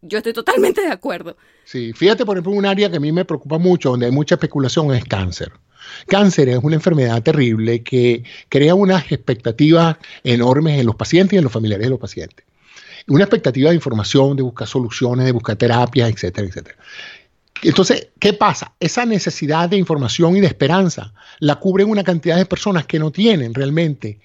yo 0.00 0.18
estoy 0.18 0.32
totalmente 0.32 0.80
de 0.80 0.92
acuerdo. 0.92 1.36
Sí, 1.64 1.92
fíjate, 1.92 2.24
por 2.24 2.36
ejemplo, 2.36 2.52
un 2.52 2.66
área 2.66 2.88
que 2.88 2.98
a 2.98 3.00
mí 3.00 3.10
me 3.10 3.24
preocupa 3.24 3.58
mucho, 3.58 3.90
donde 3.90 4.06
hay 4.06 4.12
mucha 4.12 4.36
especulación, 4.36 4.94
es 4.94 5.04
cáncer. 5.04 5.50
Cáncer 6.06 6.50
es 6.50 6.58
una 6.62 6.76
enfermedad 6.76 7.20
terrible 7.20 7.82
que 7.82 8.22
crea 8.48 8.76
unas 8.76 9.10
expectativas 9.10 9.96
enormes 10.22 10.78
en 10.78 10.86
los 10.86 10.94
pacientes 10.94 11.32
y 11.34 11.38
en 11.38 11.44
los 11.44 11.52
familiares 11.52 11.86
de 11.86 11.90
los 11.90 11.98
pacientes 11.98 12.44
una 13.08 13.24
expectativa 13.24 13.70
de 13.70 13.76
información, 13.76 14.36
de 14.36 14.42
buscar 14.42 14.66
soluciones, 14.66 15.26
de 15.26 15.32
buscar 15.32 15.56
terapias, 15.56 16.10
etcétera, 16.10 16.46
etcétera. 16.46 16.76
Entonces, 17.62 18.08
¿qué 18.18 18.32
pasa? 18.32 18.74
Esa 18.80 19.06
necesidad 19.06 19.68
de 19.68 19.76
información 19.76 20.36
y 20.36 20.40
de 20.40 20.46
esperanza 20.46 21.14
la 21.38 21.56
cubren 21.56 21.88
una 21.88 22.04
cantidad 22.04 22.36
de 22.36 22.46
personas 22.46 22.86
que 22.86 22.98
no 22.98 23.10
tienen 23.10 23.54
realmente 23.54 24.18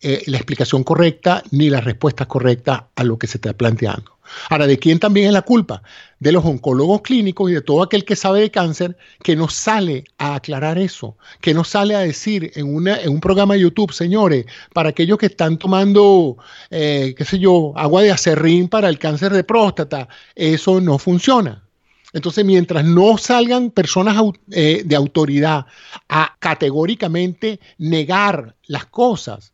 eh, 0.00 0.22
la 0.26 0.36
explicación 0.36 0.84
correcta 0.84 1.42
ni 1.50 1.70
las 1.70 1.84
respuestas 1.84 2.26
correctas 2.26 2.82
a 2.94 3.04
lo 3.04 3.18
que 3.18 3.26
se 3.26 3.38
está 3.38 3.52
planteando. 3.52 4.18
Ahora, 4.48 4.66
¿de 4.66 4.78
quién 4.78 4.98
también 4.98 5.26
es 5.26 5.32
la 5.32 5.42
culpa? 5.42 5.82
De 6.20 6.32
los 6.32 6.44
oncólogos 6.44 7.02
clínicos 7.02 7.50
y 7.50 7.54
de 7.54 7.62
todo 7.62 7.82
aquel 7.82 8.04
que 8.04 8.16
sabe 8.16 8.40
de 8.40 8.50
cáncer 8.50 8.96
que 9.22 9.36
no 9.36 9.48
sale 9.48 10.04
a 10.18 10.36
aclarar 10.36 10.78
eso, 10.78 11.16
que 11.40 11.54
no 11.54 11.64
sale 11.64 11.94
a 11.94 12.00
decir 12.00 12.52
en, 12.54 12.74
un 12.74 13.20
programa 13.20 13.54
de 13.54 13.60
YouTube, 13.60 13.92
señores, 13.92 14.46
para 14.72 14.90
aquellos 14.90 15.18
que 15.18 15.26
están 15.26 15.58
tomando, 15.58 16.36
eh, 16.70 17.14
qué 17.16 17.24
sé 17.24 17.38
yo, 17.38 17.72
agua 17.76 18.02
de 18.02 18.12
acerrín 18.12 18.68
para 18.68 18.88
el 18.88 18.98
cáncer 18.98 19.32
de 19.32 19.44
próstata, 19.44 20.08
eso 20.34 20.80
no 20.80 20.98
funciona. 20.98 21.64
Entonces, 22.12 22.44
mientras 22.44 22.84
no 22.84 23.18
salgan 23.18 23.70
personas 23.70 24.16
eh, 24.50 24.82
de 24.84 24.96
autoridad 24.96 25.66
a 26.08 26.36
categóricamente 26.38 27.60
negar 27.76 28.54
las 28.66 28.86
cosas, 28.86 29.52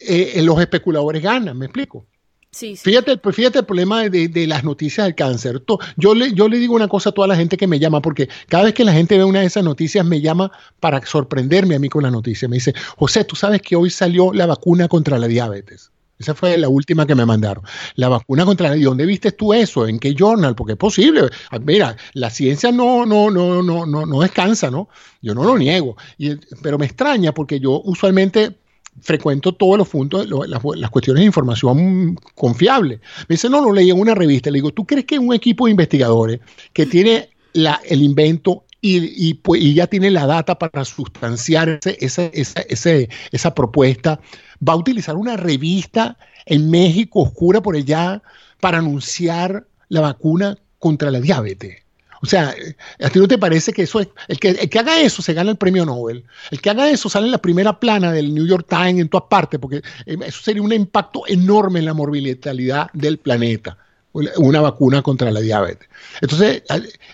eh, 0.00 0.40
los 0.42 0.60
especuladores 0.60 1.22
ganan, 1.22 1.58
¿me 1.58 1.66
explico? 1.66 2.06
Fíjate, 2.50 3.18
pues 3.18 3.36
fíjate 3.36 3.58
el 3.60 3.66
problema 3.66 4.08
de, 4.08 4.46
las 4.46 4.64
noticias 4.64 5.06
del 5.06 5.14
cáncer. 5.14 5.62
Yo 5.96 6.14
le, 6.14 6.32
yo 6.32 6.48
le 6.48 6.58
digo 6.58 6.74
una 6.74 6.88
cosa 6.88 7.10
a 7.10 7.12
toda 7.12 7.28
la 7.28 7.36
gente 7.36 7.56
que 7.56 7.66
me 7.66 7.78
llama, 7.78 8.00
porque 8.00 8.28
cada 8.48 8.64
vez 8.64 8.74
que 8.74 8.84
la 8.84 8.92
gente 8.92 9.18
ve 9.18 9.24
una 9.24 9.40
de 9.40 9.46
esas 9.46 9.62
noticias, 9.62 10.04
me 10.04 10.20
llama 10.20 10.50
para 10.80 11.04
sorprenderme 11.04 11.74
a 11.74 11.78
mí 11.78 11.88
con 11.88 12.02
la 12.02 12.10
noticia. 12.10 12.48
Me 12.48 12.56
dice, 12.56 12.74
José, 12.96 13.24
tú 13.24 13.36
sabes 13.36 13.60
que 13.62 13.76
hoy 13.76 13.90
salió 13.90 14.32
la 14.32 14.46
vacuna 14.46 14.88
contra 14.88 15.18
la 15.18 15.28
diabetes. 15.28 15.92
Esa 16.18 16.34
fue 16.34 16.58
la 16.58 16.68
última 16.68 17.06
que 17.06 17.14
me 17.14 17.24
mandaron. 17.24 17.62
La 17.94 18.08
vacuna 18.08 18.44
contra 18.44 18.68
la 18.68 18.74
diabetes. 18.74 18.90
¿Dónde 18.90 19.06
viste 19.06 19.32
tú 19.32 19.52
eso? 19.52 19.86
¿En 19.86 20.00
qué 20.00 20.14
journal? 20.18 20.56
Porque 20.56 20.72
es 20.72 20.78
posible. 20.78 21.28
Mira, 21.60 21.96
la 22.14 22.30
ciencia 22.30 22.72
no, 22.72 23.06
no, 23.06 23.30
no, 23.30 23.62
no, 23.62 23.86
no, 23.86 24.06
no 24.06 24.20
descansa, 24.20 24.70
¿no? 24.70 24.88
Yo 25.22 25.34
no 25.34 25.44
lo 25.44 25.56
niego. 25.56 25.96
Y, 26.16 26.34
pero 26.62 26.78
me 26.78 26.86
extraña 26.86 27.32
porque 27.32 27.60
yo 27.60 27.82
usualmente 27.84 28.56
frecuento 29.00 29.52
todos 29.52 29.78
los 29.78 29.88
puntos, 29.88 30.28
las, 30.28 30.90
cuestiones 30.90 31.20
de 31.20 31.26
información 31.26 32.16
confiable. 32.34 33.00
Me 33.28 33.34
dice, 33.34 33.48
no, 33.48 33.60
lo 33.60 33.72
leí 33.72 33.90
en 33.90 34.00
una 34.00 34.14
revista. 34.14 34.50
Le 34.50 34.56
digo, 34.56 34.72
¿tú 34.72 34.86
crees 34.86 35.04
que 35.04 35.18
un 35.18 35.34
equipo 35.34 35.66
de 35.66 35.72
investigadores 35.72 36.40
que 36.72 36.86
tiene 36.86 37.30
la, 37.52 37.80
el 37.84 38.02
invento 38.02 38.64
y, 38.80 39.34
pues, 39.34 39.60
y, 39.60 39.74
ya 39.74 39.86
tiene 39.88 40.10
la 40.10 40.26
data 40.26 40.58
para 40.58 40.84
sustanciar 40.84 41.80
ese, 41.82 42.30
esa, 42.32 42.90
esa 43.32 43.54
propuesta, 43.54 44.20
va 44.66 44.74
a 44.74 44.76
utilizar 44.76 45.16
una 45.16 45.36
revista 45.36 46.16
en 46.46 46.70
México 46.70 47.20
oscura 47.20 47.60
por 47.60 47.74
allá 47.76 48.22
para 48.60 48.78
anunciar 48.78 49.66
la 49.88 50.00
vacuna 50.00 50.58
contra 50.78 51.10
la 51.10 51.20
diabetes? 51.20 51.87
O 52.22 52.26
sea, 52.26 52.54
¿a 53.00 53.10
ti 53.10 53.18
no 53.18 53.28
te 53.28 53.38
parece 53.38 53.72
que 53.72 53.82
eso 53.82 54.00
es, 54.00 54.08
el 54.28 54.38
que, 54.38 54.50
el 54.50 54.68
que 54.68 54.78
haga 54.78 55.00
eso 55.00 55.22
se 55.22 55.34
gana 55.34 55.50
el 55.50 55.56
premio 55.56 55.84
Nobel? 55.84 56.24
El 56.50 56.60
que 56.60 56.70
haga 56.70 56.90
eso 56.90 57.08
sale 57.08 57.26
en 57.26 57.32
la 57.32 57.38
primera 57.38 57.78
plana 57.78 58.12
del 58.12 58.34
New 58.34 58.46
York 58.46 58.66
Times 58.68 59.00
en 59.00 59.08
todas 59.08 59.28
partes, 59.28 59.60
porque 59.60 59.82
eh, 60.06 60.16
eso 60.26 60.42
sería 60.42 60.62
un 60.62 60.72
impacto 60.72 61.22
enorme 61.26 61.78
en 61.78 61.84
la 61.84 61.94
morbilidad 61.94 62.90
del 62.92 63.18
planeta 63.18 63.76
una 64.12 64.60
vacuna 64.60 65.02
contra 65.02 65.30
la 65.30 65.40
diabetes. 65.40 65.88
Entonces, 66.20 66.62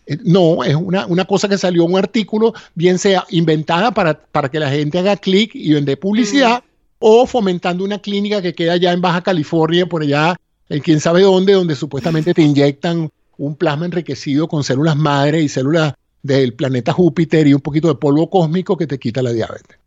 eh, 0.07 0.19
no, 0.25 0.65
es 0.65 0.75
una, 0.75 1.07
una, 1.07 1.25
cosa 1.25 1.49
que 1.49 1.59
salió 1.59 1.85
un 1.85 1.99
artículo, 1.99 2.55
bien 2.75 2.99
sea 2.99 3.27
inventada 3.31 3.93
para, 3.93 4.19
para 4.19 4.49
que 4.49 4.61
la 4.61 4.71
gente 4.71 4.99
haga 4.99 5.17
clic 5.17 5.55
y 5.55 5.75
vende 5.75 5.97
publicidad, 5.97 6.63
o 6.99 7.27
fomentando 7.27 7.85
una 7.85 7.99
clínica 7.99 8.41
que 8.41 8.55
queda 8.55 8.75
allá 8.75 8.93
en 8.93 9.01
Baja 9.01 9.23
California, 9.23 9.87
por 9.87 10.03
allá, 10.03 10.37
en 10.69 10.81
quién 10.81 11.01
sabe 11.01 11.23
dónde, 11.23 11.53
donde 11.53 11.75
supuestamente 11.75 12.33
te 12.33 12.43
inyectan 12.43 13.11
un 13.39 13.57
plasma 13.57 13.87
enriquecido 13.87 14.49
con 14.49 14.64
células 14.64 14.97
madre 14.97 15.43
y 15.43 15.49
células 15.49 15.95
del 16.22 16.55
planeta 16.55 16.93
Júpiter 16.93 17.47
y 17.47 17.55
un 17.55 17.61
poquito 17.61 17.89
de 17.89 17.97
polvo 17.97 18.30
cósmico 18.30 18.76
que 18.76 18.87
te 18.87 18.99
quita 18.99 19.22
la 19.22 19.32
diabetes. 19.32 19.78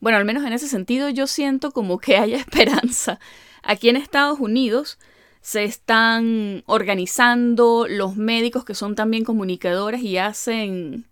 Bueno, 0.00 0.18
al 0.18 0.24
menos 0.24 0.44
en 0.44 0.52
ese 0.52 0.68
sentido 0.68 1.08
yo 1.08 1.26
siento 1.26 1.70
como 1.70 1.98
que 1.98 2.16
haya 2.16 2.36
esperanza. 2.38 3.18
Aquí 3.62 3.88
en 3.88 3.96
Estados 3.96 4.40
Unidos 4.40 4.98
se 5.40 5.64
están 5.64 6.64
organizando 6.66 7.86
los 7.88 8.16
médicos 8.16 8.64
que 8.64 8.74
son 8.74 8.96
también 8.96 9.24
comunicadores 9.24 10.02
y 10.02 10.18
hacen 10.18 11.06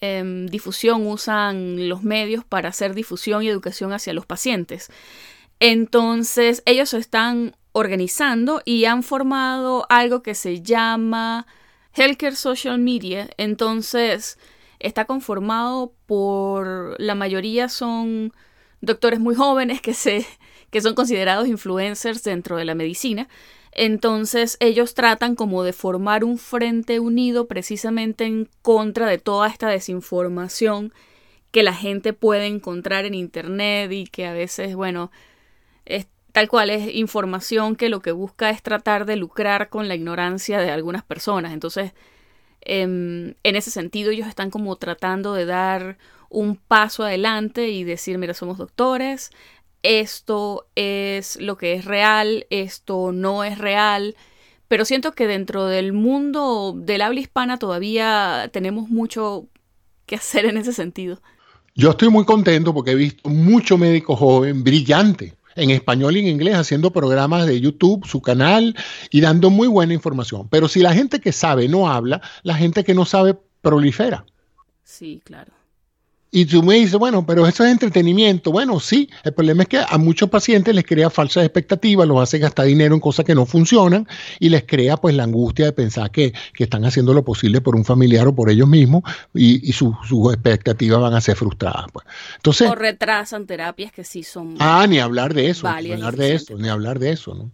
em, 0.00 0.46
difusión, 0.46 1.06
usan 1.06 1.88
los 1.88 2.02
medios 2.02 2.44
para 2.44 2.70
hacer 2.70 2.94
difusión 2.94 3.42
y 3.42 3.48
educación 3.48 3.92
hacia 3.92 4.14
los 4.14 4.24
pacientes. 4.24 4.90
Entonces 5.60 6.62
ellos 6.64 6.94
están 6.94 7.54
organizando 7.72 8.62
y 8.64 8.84
han 8.84 9.02
formado 9.02 9.86
algo 9.88 10.22
que 10.22 10.34
se 10.34 10.62
llama 10.62 11.46
Healthcare 11.94 12.36
Social 12.36 12.78
Media. 12.78 13.28
Entonces, 13.36 14.38
está 14.78 15.04
conformado 15.04 15.92
por 16.06 16.96
la 17.00 17.14
mayoría 17.14 17.68
son 17.68 18.32
doctores 18.80 19.20
muy 19.20 19.34
jóvenes 19.34 19.80
que 19.80 19.94
se 19.94 20.26
que 20.70 20.80
son 20.82 20.94
considerados 20.94 21.48
influencers 21.48 22.22
dentro 22.22 22.56
de 22.56 22.64
la 22.64 22.74
medicina. 22.74 23.28
Entonces 23.72 24.56
ellos 24.60 24.94
tratan 24.94 25.34
como 25.34 25.62
de 25.62 25.72
formar 25.72 26.24
un 26.24 26.38
frente 26.38 27.00
unido 27.00 27.46
precisamente 27.48 28.24
en 28.24 28.48
contra 28.62 29.06
de 29.06 29.18
toda 29.18 29.48
esta 29.48 29.68
desinformación 29.68 30.92
que 31.50 31.62
la 31.62 31.72
gente 31.72 32.12
puede 32.12 32.46
encontrar 32.46 33.06
en 33.06 33.14
internet 33.14 33.90
y 33.92 34.06
que 34.06 34.26
a 34.26 34.32
veces, 34.32 34.74
bueno, 34.74 35.10
tal 36.32 36.48
cual 36.48 36.70
es 36.70 36.94
información 36.94 37.76
que 37.76 37.88
lo 37.88 38.00
que 38.00 38.12
busca 38.12 38.50
es 38.50 38.62
tratar 38.62 39.06
de 39.06 39.16
lucrar 39.16 39.68
con 39.68 39.88
la 39.88 39.94
ignorancia 39.94 40.60
de 40.60 40.70
algunas 40.70 41.02
personas. 41.02 41.52
Entonces, 41.52 41.92
em, 42.60 43.34
en 43.42 43.56
ese 43.56 43.70
sentido, 43.70 44.10
ellos 44.10 44.28
están 44.28 44.50
como 44.50 44.76
tratando 44.76 45.34
de 45.34 45.46
dar 45.46 45.98
un 46.28 46.56
paso 46.56 47.04
adelante 47.04 47.68
y 47.70 47.84
decir, 47.84 48.18
mira, 48.18 48.34
somos 48.34 48.58
doctores, 48.58 49.30
esto 49.82 50.66
es 50.74 51.36
lo 51.40 51.56
que 51.56 51.74
es 51.74 51.84
real, 51.84 52.46
esto 52.50 53.12
no 53.12 53.44
es 53.44 53.58
real, 53.58 54.16
pero 54.66 54.84
siento 54.84 55.12
que 55.12 55.26
dentro 55.26 55.66
del 55.66 55.92
mundo 55.92 56.74
del 56.76 57.02
habla 57.02 57.20
hispana 57.20 57.58
todavía 57.58 58.50
tenemos 58.52 58.90
mucho 58.90 59.46
que 60.06 60.16
hacer 60.16 60.44
en 60.46 60.58
ese 60.58 60.72
sentido. 60.72 61.20
Yo 61.74 61.90
estoy 61.90 62.08
muy 62.08 62.24
contento 62.24 62.74
porque 62.74 62.90
he 62.90 62.96
visto 62.96 63.30
mucho 63.30 63.78
médico 63.78 64.16
joven, 64.16 64.64
brillante, 64.64 65.37
en 65.58 65.70
español 65.70 66.16
y 66.16 66.20
en 66.20 66.28
inglés, 66.28 66.54
haciendo 66.54 66.92
programas 66.92 67.46
de 67.46 67.60
YouTube, 67.60 68.06
su 68.06 68.22
canal 68.22 68.76
y 69.10 69.20
dando 69.20 69.50
muy 69.50 69.68
buena 69.68 69.92
información. 69.92 70.48
Pero 70.48 70.68
si 70.68 70.80
la 70.80 70.94
gente 70.94 71.20
que 71.20 71.32
sabe 71.32 71.68
no 71.68 71.90
habla, 71.90 72.22
la 72.42 72.54
gente 72.54 72.84
que 72.84 72.94
no 72.94 73.04
sabe 73.04 73.36
prolifera. 73.60 74.24
Sí, 74.84 75.20
claro. 75.24 75.57
Y 76.30 76.44
tú 76.44 76.62
me 76.62 76.74
dices, 76.74 76.98
bueno, 76.98 77.24
pero 77.24 77.46
eso 77.46 77.64
es 77.64 77.72
entretenimiento. 77.72 78.52
Bueno, 78.52 78.80
sí, 78.80 79.08
el 79.24 79.32
problema 79.32 79.62
es 79.62 79.68
que 79.68 79.78
a 79.78 79.96
muchos 79.96 80.28
pacientes 80.28 80.74
les 80.74 80.84
crea 80.84 81.08
falsas 81.08 81.44
expectativas, 81.44 82.06
los 82.06 82.20
hace 82.20 82.38
gastar 82.38 82.66
dinero 82.66 82.94
en 82.94 83.00
cosas 83.00 83.24
que 83.24 83.34
no 83.34 83.46
funcionan 83.46 84.06
y 84.38 84.50
les 84.50 84.64
crea 84.64 84.98
pues 84.98 85.14
la 85.14 85.24
angustia 85.24 85.64
de 85.64 85.72
pensar 85.72 86.10
que, 86.10 86.32
están 86.58 86.84
haciendo 86.84 87.14
lo 87.14 87.24
posible 87.24 87.60
por 87.60 87.76
un 87.76 87.84
familiar 87.84 88.26
o 88.26 88.34
por 88.34 88.50
ellos 88.50 88.68
mismos 88.68 89.04
y, 89.32 89.72
sus 89.72 89.94
expectativas 90.32 91.00
van 91.00 91.14
a 91.14 91.20
ser 91.20 91.36
frustradas. 91.36 91.86
Pues. 91.92 92.04
Entonces, 92.36 92.68
o 92.68 92.74
retrasan 92.74 93.46
terapias 93.46 93.92
que 93.92 94.04
sí 94.04 94.22
son... 94.22 94.56
Ah, 94.58 94.86
ni 94.88 94.98
hablar 94.98 95.32
de 95.32 95.48
eso, 95.48 95.68
ni 95.80 95.92
hablar 95.92 96.16
de 96.16 96.34
eso, 96.34 96.58
ni 96.58 96.68
hablar 96.68 96.98
de 96.98 97.12
eso, 97.12 97.34
¿no? 97.34 97.50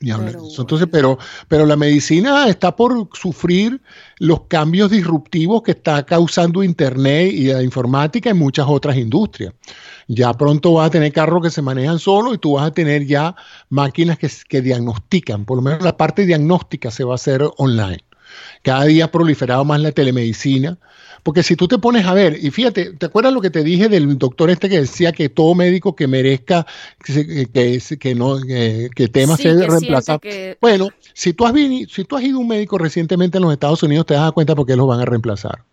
Entonces, 0.00 0.88
pero, 0.90 1.18
pero 1.48 1.66
la 1.66 1.76
medicina 1.76 2.48
está 2.48 2.74
por 2.76 3.08
sufrir 3.14 3.80
los 4.18 4.42
cambios 4.42 4.90
disruptivos 4.90 5.62
que 5.62 5.72
está 5.72 6.04
causando 6.04 6.62
Internet 6.62 7.32
y 7.32 7.46
la 7.46 7.62
informática 7.62 8.30
en 8.30 8.38
muchas 8.38 8.66
otras 8.68 8.96
industrias. 8.96 9.54
Ya 10.06 10.32
pronto 10.32 10.74
vas 10.74 10.88
a 10.88 10.90
tener 10.90 11.12
carros 11.12 11.42
que 11.42 11.50
se 11.50 11.62
manejan 11.62 11.98
solo 11.98 12.32
y 12.32 12.38
tú 12.38 12.54
vas 12.54 12.66
a 12.66 12.70
tener 12.72 13.06
ya 13.06 13.34
máquinas 13.68 14.18
que, 14.18 14.30
que 14.48 14.62
diagnostican, 14.62 15.44
por 15.44 15.56
lo 15.56 15.62
menos 15.62 15.82
la 15.82 15.96
parte 15.96 16.26
diagnóstica 16.26 16.90
se 16.90 17.04
va 17.04 17.12
a 17.12 17.16
hacer 17.16 17.42
online. 17.56 18.04
Cada 18.62 18.84
día 18.84 19.06
ha 19.06 19.10
proliferado 19.10 19.64
más 19.64 19.80
la 19.80 19.92
telemedicina, 19.92 20.78
porque 21.22 21.42
si 21.42 21.56
tú 21.56 21.68
te 21.68 21.78
pones 21.78 22.06
a 22.06 22.14
ver, 22.14 22.38
y 22.40 22.50
fíjate, 22.50 22.92
¿te 22.92 23.06
acuerdas 23.06 23.32
lo 23.32 23.40
que 23.40 23.50
te 23.50 23.62
dije 23.62 23.88
del 23.88 24.18
doctor 24.18 24.50
este 24.50 24.68
que 24.68 24.80
decía 24.80 25.12
que 25.12 25.28
todo 25.28 25.54
médico 25.54 25.94
que 25.94 26.06
merezca 26.06 26.66
que, 27.04 27.46
que, 27.52 27.80
que 27.98 28.14
no 28.14 28.40
que, 28.40 29.08
tema 29.12 29.36
ser 29.36 29.56
reemplazado? 29.56 30.20
Bueno, 30.60 30.88
si 31.14 31.32
tú, 31.32 31.46
has 31.46 31.54
si 31.54 32.04
tú 32.04 32.16
has 32.16 32.22
ido 32.22 32.38
a 32.38 32.40
un 32.40 32.48
médico 32.48 32.78
recientemente 32.78 33.38
en 33.38 33.44
los 33.44 33.52
Estados 33.52 33.82
Unidos, 33.82 34.06
te 34.06 34.14
das 34.14 34.32
cuenta 34.32 34.54
por 34.54 34.66
qué 34.66 34.76
los 34.76 34.86
van 34.86 35.00
a 35.00 35.04
reemplazar. 35.04 35.64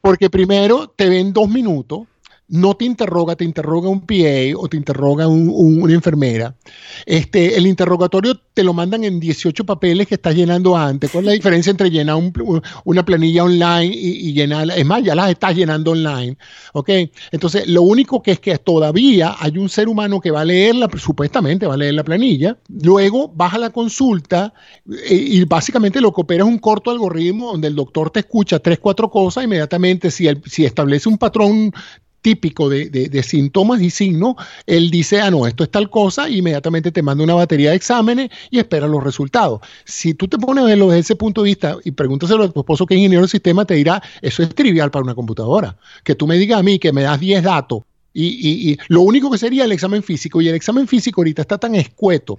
Porque 0.00 0.30
primero 0.30 0.92
te 0.94 1.08
ven 1.08 1.32
dos 1.32 1.48
minutos, 1.48 2.06
no 2.48 2.74
te 2.74 2.86
interroga, 2.86 3.36
te 3.36 3.44
interroga 3.44 3.88
un 3.88 4.00
PA 4.00 4.56
o 4.56 4.68
te 4.68 4.76
interroga 4.76 5.28
una 5.28 5.92
enfermera. 5.92 6.54
Este, 7.04 7.56
el 7.56 7.66
interrogatorio 7.66 8.40
te 8.54 8.64
lo 8.64 8.72
mandan 8.72 9.04
en 9.04 9.20
18 9.20 9.64
papeles 9.64 10.06
que 10.06 10.14
estás 10.14 10.34
llenando 10.34 10.76
antes. 10.76 11.10
¿Cuál 11.10 11.24
es 11.24 11.26
la 11.26 11.32
diferencia 11.34 11.70
entre 11.70 11.90
llenar 11.90 12.16
una 12.84 13.04
planilla 13.04 13.44
online 13.44 13.94
y, 13.94 14.32
llenarla? 14.32 14.76
Es 14.76 14.86
más, 14.86 15.02
ya 15.02 15.14
las 15.14 15.30
estás 15.30 15.54
llenando 15.54 15.90
online. 15.90 16.38
¿Ok? 16.72 16.90
Entonces, 17.32 17.68
lo 17.68 17.82
único 17.82 18.22
que 18.22 18.32
es 18.32 18.40
que 18.40 18.56
todavía 18.56 19.36
hay 19.38 19.58
un 19.58 19.68
ser 19.68 19.88
humano 19.88 20.18
que 20.20 20.30
va 20.30 20.40
a 20.40 20.44
leerla, 20.46 20.88
supuestamente 20.96 21.66
va 21.66 21.74
a 21.74 21.78
leer 21.78 21.94
la 21.94 22.04
planilla, 22.04 22.56
luego 22.82 23.28
baja 23.28 23.58
la 23.58 23.70
consulta 23.70 24.54
y, 24.86 24.94
eh, 24.94 25.28
y 25.28 25.44
básicamente 25.44 26.00
lo 26.00 26.12
que 26.12 26.22
opera 26.22 26.44
es 26.44 26.48
un 26.48 26.58
corto 26.58 26.90
algoritmo 26.90 27.52
donde 27.52 27.68
el 27.68 27.74
doctor 27.74 28.10
te 28.10 28.20
escucha 28.20 28.58
tres, 28.58 28.78
cuatro 28.78 29.10
cosas, 29.10 29.44
inmediatamente 29.44 30.10
si, 30.10 30.28
si 30.46 30.64
establece 30.64 31.08
un 31.08 31.18
patrón 31.18 31.72
típico 32.20 32.68
de, 32.68 33.22
síntomas 33.22 33.80
y 33.80 33.90
signos, 33.90 34.36
él 34.66 34.90
dice, 34.90 35.20
ah, 35.20 35.30
no, 35.30 35.46
esto 35.46 35.64
es 35.64 35.70
tal 35.70 35.90
cosa, 35.90 36.28
inmediatamente 36.28 36.90
te 36.92 37.02
manda 37.02 37.24
una 37.24 37.34
batería 37.34 37.70
de 37.70 37.76
exámenes 37.76 38.30
y 38.50 38.58
espera 38.58 38.86
los 38.86 39.02
resultados. 39.02 39.60
Si 39.84 40.14
tú 40.14 40.28
te 40.28 40.38
pones 40.38 40.64
a 40.64 40.66
verlo 40.66 40.86
desde 40.88 41.00
ese 41.00 41.16
punto 41.16 41.42
de 41.42 41.50
vista 41.50 41.76
y 41.84 41.92
pregúntaselo 41.92 42.44
a 42.44 42.50
tu 42.50 42.60
esposo 42.60 42.86
que 42.86 42.94
es 42.94 42.98
ingeniero 42.98 43.22
del 43.22 43.30
sistema, 43.30 43.64
te 43.64 43.74
dirá, 43.74 44.02
eso 44.22 44.42
es 44.42 44.54
trivial 44.54 44.90
para 44.90 45.04
una 45.04 45.14
computadora. 45.14 45.76
Que 46.04 46.14
tú 46.14 46.26
me 46.26 46.36
digas 46.36 46.60
a 46.60 46.62
mí 46.62 46.78
que 46.78 46.92
me 46.92 47.02
das 47.02 47.20
10 47.20 47.42
datos 47.42 47.82
y, 48.20 48.76
lo 48.88 49.02
único 49.02 49.30
que 49.30 49.38
sería 49.38 49.64
el 49.64 49.72
examen 49.72 50.02
físico, 50.02 50.40
y 50.40 50.48
el 50.48 50.54
examen 50.54 50.88
físico 50.88 51.20
ahorita 51.20 51.42
está 51.42 51.58
tan 51.58 51.74
escueto. 51.74 52.38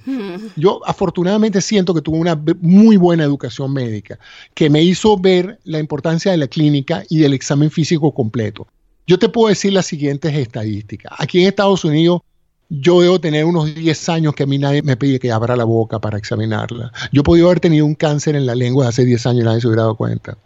Yo 0.55 0.81
afortunadamente 0.85 1.61
siento 1.61 1.93
que 1.93 2.01
tuve 2.01 2.17
una 2.17 2.39
muy 2.61 2.97
buena 2.97 3.23
educación 3.23 3.73
médica, 3.73 4.19
que 4.53 4.69
me 4.69 4.83
hizo 4.83 5.17
ver 5.17 5.59
la 5.63 5.79
importancia 5.79 6.31
de 6.31 6.37
la 6.37 6.47
clínica 6.47 7.03
y 7.09 7.19
del 7.19 7.33
examen 7.33 7.71
físico 7.71 8.13
completo. 8.13 8.67
Yo 9.09 9.17
te 9.17 9.27
puedo 9.27 9.49
decir 9.49 9.73
las 9.73 9.87
siguientes 9.87 10.35
estadísticas. 10.35 11.11
Aquí 11.17 11.41
en 11.41 11.47
Estados 11.47 11.83
Unidos 11.83 12.21
yo 12.69 13.01
debo 13.01 13.19
tener 13.19 13.43
unos 13.43 13.73
10 13.73 14.07
años 14.09 14.35
que 14.35 14.43
a 14.43 14.45
mí 14.45 14.59
nadie 14.59 14.83
me 14.83 14.97
pide 14.97 15.17
que 15.17 15.31
abra 15.31 15.55
la 15.55 15.63
boca 15.63 15.97
para 15.97 16.19
examinarla. 16.19 16.91
Yo 17.11 17.23
podía 17.23 17.45
haber 17.45 17.59
tenido 17.59 17.87
un 17.87 17.95
cáncer 17.95 18.35
en 18.35 18.45
la 18.45 18.53
lengua 18.53 18.87
hace 18.87 19.05
10 19.05 19.25
años 19.25 19.41
y 19.41 19.45
nadie 19.45 19.61
se 19.61 19.67
hubiera 19.67 19.81
dado 19.81 19.95
cuenta. 19.95 20.37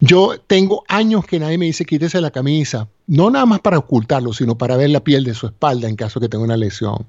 Yo 0.00 0.34
tengo 0.46 0.84
años 0.86 1.24
que 1.24 1.40
nadie 1.40 1.56
me 1.56 1.64
dice 1.64 1.86
quítese 1.86 2.20
la 2.20 2.30
camisa, 2.30 2.88
no 3.06 3.30
nada 3.30 3.46
más 3.46 3.60
para 3.60 3.78
ocultarlo, 3.78 4.34
sino 4.34 4.58
para 4.58 4.76
ver 4.76 4.90
la 4.90 5.00
piel 5.02 5.24
de 5.24 5.32
su 5.32 5.46
espalda 5.46 5.88
en 5.88 5.96
caso 5.96 6.20
que 6.20 6.28
tenga 6.28 6.44
una 6.44 6.58
lesión. 6.58 7.06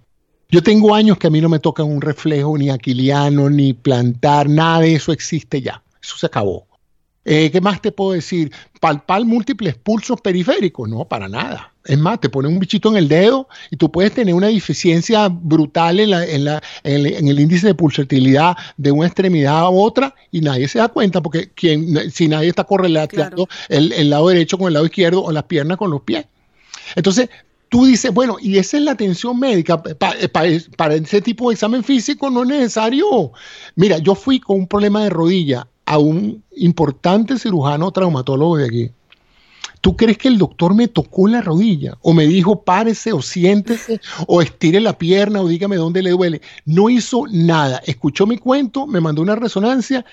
Yo 0.50 0.64
tengo 0.64 0.96
años 0.96 1.18
que 1.18 1.28
a 1.28 1.30
mí 1.30 1.42
no 1.42 1.50
me 1.50 1.60
tocan 1.60 1.88
un 1.88 2.00
reflejo 2.00 2.58
ni 2.58 2.70
aquiliano, 2.70 3.50
ni 3.50 3.74
plantar, 3.74 4.48
nada 4.48 4.80
de 4.80 4.96
eso 4.96 5.12
existe 5.12 5.62
ya. 5.62 5.84
Eso 6.02 6.16
se 6.16 6.28
acabó. 6.28 6.66
Eh, 7.26 7.50
¿Qué 7.52 7.60
más 7.60 7.82
te 7.82 7.92
puedo 7.92 8.12
decir? 8.12 8.52
Palpar 8.80 9.26
múltiples 9.26 9.76
pulsos 9.76 10.22
periféricos. 10.22 10.88
No, 10.88 11.06
para 11.06 11.28
nada. 11.28 11.74
Es 11.84 11.98
más, 11.98 12.20
te 12.20 12.30
ponen 12.30 12.54
un 12.54 12.60
bichito 12.60 12.90
en 12.90 12.98
el 12.98 13.08
dedo 13.08 13.48
y 13.72 13.78
tú 13.78 13.92
puedes 13.92 14.14
tener 14.14 14.34
una 14.34 14.48
deficiencia 14.48 15.28
brutal 15.28 16.00
en, 16.00 16.12
el, 16.84 17.40
índice 17.40 17.68
de 17.68 17.76
pulsatilidad 17.76 18.56
de 18.78 18.92
una 18.92 19.08
extremidad 19.08 19.58
a 19.58 19.70
otra 19.70 20.16
y 20.32 20.42
nadie 20.42 20.68
se 20.68 20.80
da 20.80 20.88
cuenta 20.88 21.22
porque 21.22 21.50
quien, 21.50 22.12
si 22.12 22.28
nadie 22.28 22.50
está 22.50 22.64
correlatando 22.64 23.48
el, 23.70 24.10
lado 24.10 24.30
derecho 24.30 24.58
con 24.58 24.68
el 24.68 24.74
lado 24.74 24.86
izquierdo 24.86 25.24
o 25.24 25.32
las 25.32 25.44
piernas 25.44 25.78
con 25.78 25.92
los 25.92 26.02
pies. 26.02 26.26
Entonces, 26.96 27.30
tú 27.70 27.86
dices, 27.86 28.12
bueno, 28.12 28.38
y 28.42 28.58
esa 28.58 28.78
es 28.78 28.84
la 28.84 28.92
atención 28.92 29.40
médica. 29.40 29.82
para 29.82 30.96
ese 30.96 31.22
tipo 31.22 31.50
de 31.50 31.54
examen 31.54 31.84
físico 31.84 32.32
no 32.32 32.44
es 32.44 32.50
necesario. 32.50 33.32
Mira, 33.76 34.00
yo 34.00 34.16
fui 34.16 34.40
con 34.40 34.58
un 34.58 34.68
problema 34.68 35.04
de 35.04 35.10
rodilla 35.12 35.68
a 35.86 35.98
un 35.98 36.44
importante 36.56 37.38
cirujano 37.38 37.92
traumatólogo 37.92 38.58
de 38.58 38.66
aquí. 38.66 38.92
¿Tú 39.82 39.96
crees 39.96 40.18
que 40.18 40.30
el 40.30 40.40
doctor 40.40 40.74
me 40.74 40.88
tocó 40.88 41.28
la 41.28 41.42
rodilla? 41.42 41.96
O 42.02 42.14
me 42.14 42.26
dijo, 42.26 42.64
párese 42.64 43.14
o 43.14 43.22
siéntese 43.22 44.02
o 44.26 44.42
estire 44.42 44.80
la 44.80 44.98
pierna 44.98 45.42
o 45.42 45.48
dígame 45.48 45.76
dónde 45.76 46.02
le 46.02 46.10
duele. 46.10 46.42
No 46.66 46.90
hizo 46.90 47.26
nada. 47.30 47.84
Escuchó 47.86 48.26
mi 48.26 48.40
cuento, 48.40 48.88
me 48.88 49.00
mandó 49.00 49.22
una 49.22 49.36
resonancia 49.36 50.04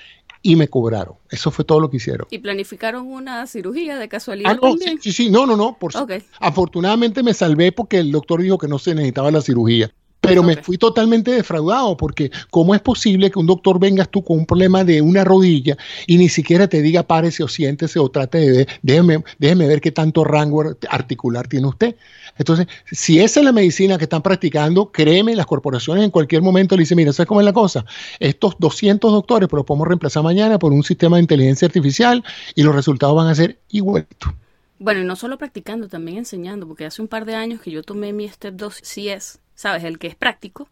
y 0.42 0.56
me 0.56 0.68
cobraron. 0.68 1.14
Eso 1.30 1.50
fue 1.50 1.64
todo 1.64 1.80
lo 1.80 1.88
que 1.88 1.96
hicieron. 1.96 2.26
¿Y 2.30 2.38
planificaron 2.38 3.06
una 3.06 3.46
cirugía 3.46 3.96
de 3.96 4.08
casualidad? 4.08 4.50
Ah, 4.50 4.58
no, 4.60 4.74
Sí, 5.00 5.12
sí, 5.12 5.30
no, 5.30 5.46
no, 5.46 5.56
no. 5.56 5.78
Por 5.78 5.92
Afortunadamente 6.40 7.22
me 7.22 7.32
salvé 7.32 7.72
porque 7.72 7.98
el 7.98 8.12
doctor 8.12 8.42
dijo 8.42 8.58
que 8.58 8.68
no 8.68 8.78
se 8.78 8.94
necesitaba 8.94 9.30
la 9.30 9.40
cirugía. 9.40 9.90
Pero 10.22 10.44
me 10.44 10.56
fui 10.56 10.78
totalmente 10.78 11.32
defraudado 11.32 11.96
porque 11.96 12.30
¿cómo 12.48 12.76
es 12.76 12.80
posible 12.80 13.28
que 13.28 13.40
un 13.40 13.46
doctor 13.46 13.80
vengas 13.80 14.08
tú 14.08 14.22
con 14.22 14.38
un 14.38 14.46
problema 14.46 14.84
de 14.84 15.02
una 15.02 15.24
rodilla 15.24 15.76
y 16.06 16.16
ni 16.16 16.28
siquiera 16.28 16.68
te 16.68 16.80
diga 16.80 17.02
párese 17.02 17.42
o 17.42 17.48
siéntese 17.48 17.98
o 17.98 18.08
trate 18.08 18.38
de 18.38 18.52
ver, 18.58 18.68
déjeme, 18.82 19.24
déjeme 19.40 19.66
ver 19.66 19.80
qué 19.80 19.90
tanto 19.90 20.22
rango 20.22 20.76
articular 20.88 21.48
tiene 21.48 21.66
usted? 21.66 21.96
Entonces, 22.38 22.68
si 22.90 23.18
esa 23.18 23.40
es 23.40 23.44
la 23.44 23.50
medicina 23.50 23.98
que 23.98 24.04
están 24.04 24.22
practicando, 24.22 24.92
créeme, 24.92 25.34
las 25.34 25.44
corporaciones 25.44 26.04
en 26.04 26.10
cualquier 26.10 26.40
momento 26.40 26.76
le 26.76 26.82
dicen, 26.82 26.96
mira, 26.96 27.12
¿sabes 27.12 27.26
cómo 27.26 27.40
es 27.40 27.44
la 27.44 27.52
cosa? 27.52 27.84
Estos 28.20 28.54
200 28.60 29.10
doctores, 29.10 29.48
pero 29.48 29.58
los 29.58 29.66
podemos 29.66 29.88
reemplazar 29.88 30.22
mañana 30.22 30.56
por 30.56 30.72
un 30.72 30.84
sistema 30.84 31.16
de 31.16 31.22
inteligencia 31.22 31.66
artificial 31.66 32.22
y 32.54 32.62
los 32.62 32.76
resultados 32.76 33.16
van 33.16 33.26
a 33.26 33.34
ser 33.34 33.58
igualitos. 33.70 34.32
Bueno, 34.78 35.00
y 35.00 35.04
no 35.04 35.16
solo 35.16 35.36
practicando, 35.36 35.88
también 35.88 36.18
enseñando, 36.18 36.68
porque 36.68 36.84
hace 36.84 37.02
un 37.02 37.08
par 37.08 37.24
de 37.24 37.34
años 37.34 37.60
que 37.60 37.72
yo 37.72 37.82
tomé 37.82 38.12
mi 38.12 38.28
Step 38.28 38.54
2 38.54 38.80
CS 38.82 39.41
¿sabes? 39.54 39.84
El 39.84 39.98
que 39.98 40.06
es 40.06 40.14
práctico, 40.14 40.68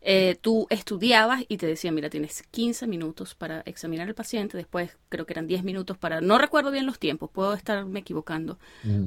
eh, 0.00 0.36
tú 0.40 0.66
estudiabas 0.70 1.44
y 1.48 1.56
te 1.56 1.66
decía, 1.66 1.90
mira, 1.92 2.10
tienes 2.10 2.42
15 2.50 2.86
minutos 2.86 3.34
para 3.34 3.60
examinar 3.60 4.08
al 4.08 4.14
paciente, 4.14 4.56
después 4.56 4.96
creo 5.08 5.26
que 5.26 5.32
eran 5.32 5.46
10 5.46 5.64
minutos 5.64 5.96
para, 5.96 6.20
no 6.20 6.38
recuerdo 6.38 6.70
bien 6.70 6.86
los 6.86 6.98
tiempos, 6.98 7.30
puedo 7.30 7.54
estarme 7.54 8.00
equivocando, 8.00 8.58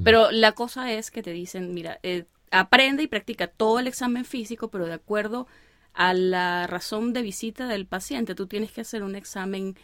pero 0.04 0.30
la 0.30 0.52
cosa 0.52 0.92
es 0.92 1.10
que 1.10 1.22
te 1.22 1.32
dicen, 1.32 1.72
mira, 1.72 1.98
eh, 2.02 2.24
aprende 2.50 3.02
y 3.02 3.06
practica 3.06 3.46
todo 3.46 3.78
el 3.78 3.86
examen 3.86 4.24
físico, 4.24 4.68
pero 4.68 4.86
de 4.86 4.94
acuerdo 4.94 5.46
a 5.94 6.14
la 6.14 6.66
razón 6.66 7.12
de 7.12 7.22
visita 7.22 7.66
del 7.66 7.86
paciente, 7.86 8.34
tú 8.34 8.46
tienes 8.46 8.72
que 8.72 8.80
hacer 8.80 9.02
un 9.02 9.14
examen 9.14 9.76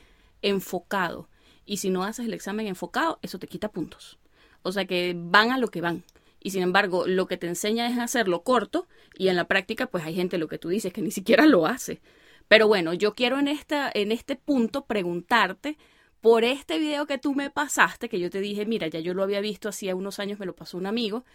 enfocado. 0.42 1.28
Y 1.64 1.78
si 1.78 1.90
no 1.90 2.04
haces 2.04 2.26
el 2.26 2.34
examen 2.34 2.66
enfocado, 2.66 3.18
eso 3.22 3.38
te 3.38 3.46
quita 3.46 3.70
puntos. 3.70 4.18
O 4.62 4.72
sea 4.72 4.86
que 4.86 5.14
van 5.16 5.50
a 5.50 5.58
lo 5.58 5.68
que 5.68 5.80
van 5.80 6.02
y 6.48 6.50
sin 6.50 6.62
embargo 6.62 7.06
lo 7.06 7.26
que 7.26 7.36
te 7.36 7.46
enseña 7.46 7.86
es 7.90 7.98
hacerlo 7.98 8.42
corto 8.42 8.88
y 9.18 9.28
en 9.28 9.36
la 9.36 9.44
práctica 9.44 9.86
pues 9.86 10.04
hay 10.04 10.14
gente 10.14 10.38
lo 10.38 10.48
que 10.48 10.56
tú 10.56 10.70
dices 10.70 10.94
que 10.94 11.02
ni 11.02 11.10
siquiera 11.10 11.44
lo 11.44 11.66
hace. 11.66 12.00
Pero 12.48 12.66
bueno, 12.68 12.94
yo 12.94 13.14
quiero 13.14 13.38
en, 13.38 13.48
esta, 13.48 13.90
en 13.92 14.12
este 14.12 14.34
punto 14.34 14.86
preguntarte 14.86 15.76
por 16.22 16.44
este 16.44 16.78
video 16.78 17.04
que 17.06 17.18
tú 17.18 17.34
me 17.34 17.50
pasaste, 17.50 18.08
que 18.08 18.18
yo 18.18 18.30
te 18.30 18.40
dije, 18.40 18.64
mira, 18.64 18.86
ya 18.88 18.98
yo 18.98 19.12
lo 19.12 19.22
había 19.22 19.42
visto 19.42 19.68
hacía 19.68 19.94
unos 19.94 20.20
años, 20.20 20.38
me 20.38 20.46
lo 20.46 20.56
pasó 20.56 20.78
un 20.78 20.86
amigo, 20.86 21.26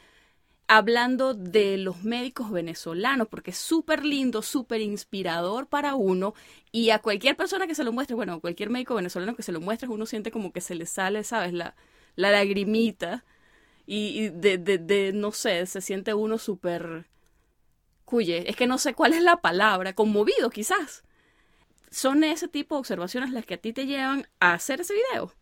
hablando 0.68 1.36
de 1.36 1.78
los 1.78 2.04
médicos 2.04 2.50
venezolanos, 2.50 3.28
porque 3.28 3.52
es 3.52 3.58
súper 3.58 4.04
lindo, 4.04 4.42
súper 4.42 4.82
inspirador 4.82 5.68
para 5.68 5.94
uno, 5.94 6.34
y 6.72 6.90
a 6.90 7.00
cualquier 7.00 7.38
persona 7.38 7.68
que 7.68 7.76
se 7.76 7.84
lo 7.84 7.92
muestre, 7.94 8.16
bueno, 8.16 8.34
a 8.34 8.40
cualquier 8.42 8.72
médico 8.72 8.96
venezolano 8.96 9.36
que 9.36 9.44
se 9.44 9.52
lo 9.52 9.62
muestre, 9.62 9.90
uno 9.90 10.08
siente 10.08 10.32
como 10.32 10.52
que 10.52 10.62
se 10.62 10.74
le 10.74 10.88
sale, 10.88 11.24
¿sabes? 11.24 11.54
La, 11.54 11.76
la 12.16 12.32
lagrimita, 12.32 13.24
y, 13.86 14.30
de, 14.30 14.58
de, 14.58 14.78
de, 14.78 15.12
no 15.14 15.32
sé, 15.32 15.66
se 15.66 15.82
siente 15.82 16.14
uno 16.14 16.38
súper... 16.38 17.06
Cuye, 18.06 18.50
es 18.50 18.56
que 18.56 18.68
no 18.68 18.78
sé 18.78 18.94
cuál 18.94 19.14
es 19.14 19.24
la 19.24 19.38
palabra, 19.38 19.94
conmovido 19.94 20.50
quizás. 20.50 21.04
¿Son 21.90 22.24
ese 22.24 22.48
tipo 22.48 22.76
de 22.76 22.80
observaciones 22.80 23.32
las 23.32 23.46
que 23.46 23.56
a 23.56 23.58
ti 23.58 23.74
te 23.74 23.86
llevan 23.86 24.28
a 24.40 24.54
hacer 24.54 24.82
ese 24.82 24.94
video? 24.94 25.34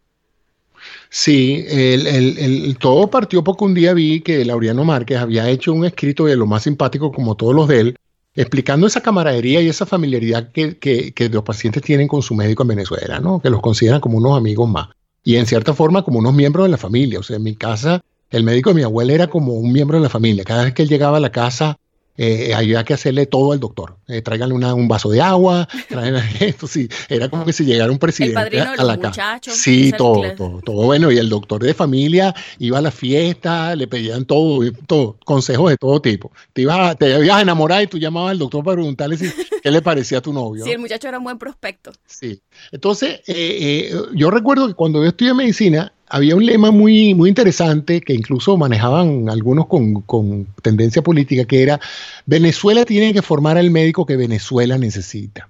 Sí, 1.10 1.64
el, 1.68 2.08
el, 2.08 2.78
todo 2.78 3.10
partió 3.10 3.44
porque 3.44 3.66
un 3.66 3.74
día 3.74 3.94
vi 3.94 4.22
que 4.22 4.44
Laureano 4.46 4.84
Márquez 4.84 5.20
había 5.20 5.50
hecho 5.50 5.74
un 5.74 5.86
escrito 5.86 6.26
de 6.26 6.36
lo 6.36 6.48
más 6.48 6.64
simpático 6.64 7.12
como 7.12 7.36
todos 7.36 7.54
los 7.54 7.68
de 7.68 7.80
él, 7.80 7.98
explicando 8.34 8.88
esa 8.88 9.02
camaradería 9.02 9.62
y 9.62 9.70
esa 9.70 9.86
familiaridad 9.86 10.52
que, 10.52 10.78
que, 10.78 11.14
que, 11.14 11.30
los 11.30 11.44
pacientes 11.44 11.84
tienen 11.84 12.08
con 12.08 12.22
su 12.22 12.34
médico 12.34 12.64
en 12.64 12.70
Venezuela, 12.70 13.20
¿no? 13.20 13.42
que 13.42 13.50
los 13.50 13.62
consideran 13.62 14.02
como 14.02 14.18
unos 14.18 14.38
amigos 14.38 14.70
más 14.70 14.89
y 15.24 15.36
en 15.36 15.46
cierta 15.46 15.74
forma 15.74 16.04
como 16.04 16.20
unos 16.20 16.34
miembros 16.34 16.66
de 16.66 16.72
la 16.72 16.78
familia. 16.78 17.20
O 17.20 17.24
sea, 17.24 17.38
en 17.38 17.44
mi 17.44 17.56
casa, 17.56 18.04
el 18.32 18.43
médico 18.43 18.71
de 18.71 18.75
mi 18.75 18.84
abuela 18.84 19.13
era 19.13 19.27
como 19.27 19.53
un 19.53 19.71
miembro 19.71 19.97
de 19.97 20.03
la 20.03 20.09
familia. 20.09 20.43
Cada 20.43 20.63
vez 20.63 20.73
que 20.73 20.84
él 20.84 20.89
llegaba 20.89 21.17
a 21.17 21.19
la 21.19 21.32
casa, 21.32 21.77
eh, 22.17 22.53
había 22.53 22.84
que 22.84 22.93
hacerle 22.93 23.25
todo 23.25 23.51
al 23.51 23.59
doctor. 23.59 23.97
Eh, 24.07 24.21
tráiganle 24.21 24.53
un 24.53 24.88
vaso 24.88 25.09
de 25.09 25.21
agua, 25.21 25.67
esto, 26.39 26.67
sí. 26.67 26.88
Era 27.09 27.29
como 27.29 27.45
que 27.45 27.53
si 27.53 27.65
llegara 27.65 27.91
un 27.91 27.97
presidente 27.97 28.59
a 28.59 28.84
la 28.84 28.97
casa. 28.99 29.39
Sí, 29.41 29.91
todo, 29.97 30.21
todo, 30.36 30.61
todo. 30.61 30.86
Bueno, 30.86 31.11
y 31.11 31.17
el 31.17 31.29
doctor 31.29 31.63
de 31.63 31.73
familia 31.73 32.36
iba 32.59 32.77
a 32.77 32.82
la 32.82 32.91
fiesta, 32.91 33.75
le 33.75 33.88
pedían 33.88 34.25
todo, 34.25 34.59
todo 34.88 35.17
consejos 35.25 35.71
de 35.71 35.77
todo 35.77 36.01
tipo. 36.01 36.32
Te 36.53 36.61
ibas, 36.61 36.97
te 36.97 37.09
ibas 37.09 37.38
a 37.38 37.41
enamorar 37.41 37.84
y 37.84 37.88
tú 37.88 37.97
llamabas 37.97 38.32
al 38.32 38.39
doctor 38.39 38.63
para 38.63 38.75
preguntarle 38.75 39.17
si, 39.17 39.32
qué 39.63 39.71
le 39.71 39.82
parecía 39.82 40.19
a 40.19 40.21
tu 40.21 40.34
novio. 40.34 40.63
Sí, 40.71 40.71
el 40.71 40.79
muchacho 40.79 41.07
era 41.07 41.17
un 41.17 41.23
buen 41.23 41.39
prospecto. 41.39 41.91
Sí. 42.05 42.41
Entonces, 42.71 43.21
eh, 43.25 43.89
eh, 43.91 43.95
yo 44.13 44.29
recuerdo 44.29 44.67
que 44.67 44.73
cuando 44.73 45.01
yo 45.01 45.09
estudié 45.09 45.34
medicina, 45.34 45.91
había 46.12 46.36
un 46.36 46.45
lema 46.45 46.72
muy, 46.72 47.14
muy 47.14 47.30
interesante 47.30 48.01
que 48.01 48.14
incluso 48.14 48.57
manejaban 48.57 49.30
algunos 49.30 49.68
con, 49.68 50.45
tendencia 50.62 51.01
política, 51.01 51.45
que 51.45 51.64
era 51.64 51.80
Venezuela 52.26 52.84
tiene 52.84 53.14
que 53.14 53.22
formar 53.22 53.57
al 53.57 53.72
médico 53.72 54.05
que 54.05 54.18
Venezuela 54.18 54.78
necesita. 54.78 55.47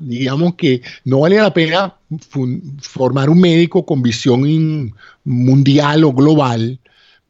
Digamos 0.00 0.54
que 0.54 0.80
no 1.04 1.20
vale 1.20 1.36
la 1.36 1.52
pena 1.52 1.96
formar 2.80 3.28
un 3.28 3.40
médico 3.40 3.84
con 3.84 4.00
visión 4.00 4.94
mundial 5.24 6.04
o 6.04 6.12
global, 6.14 6.80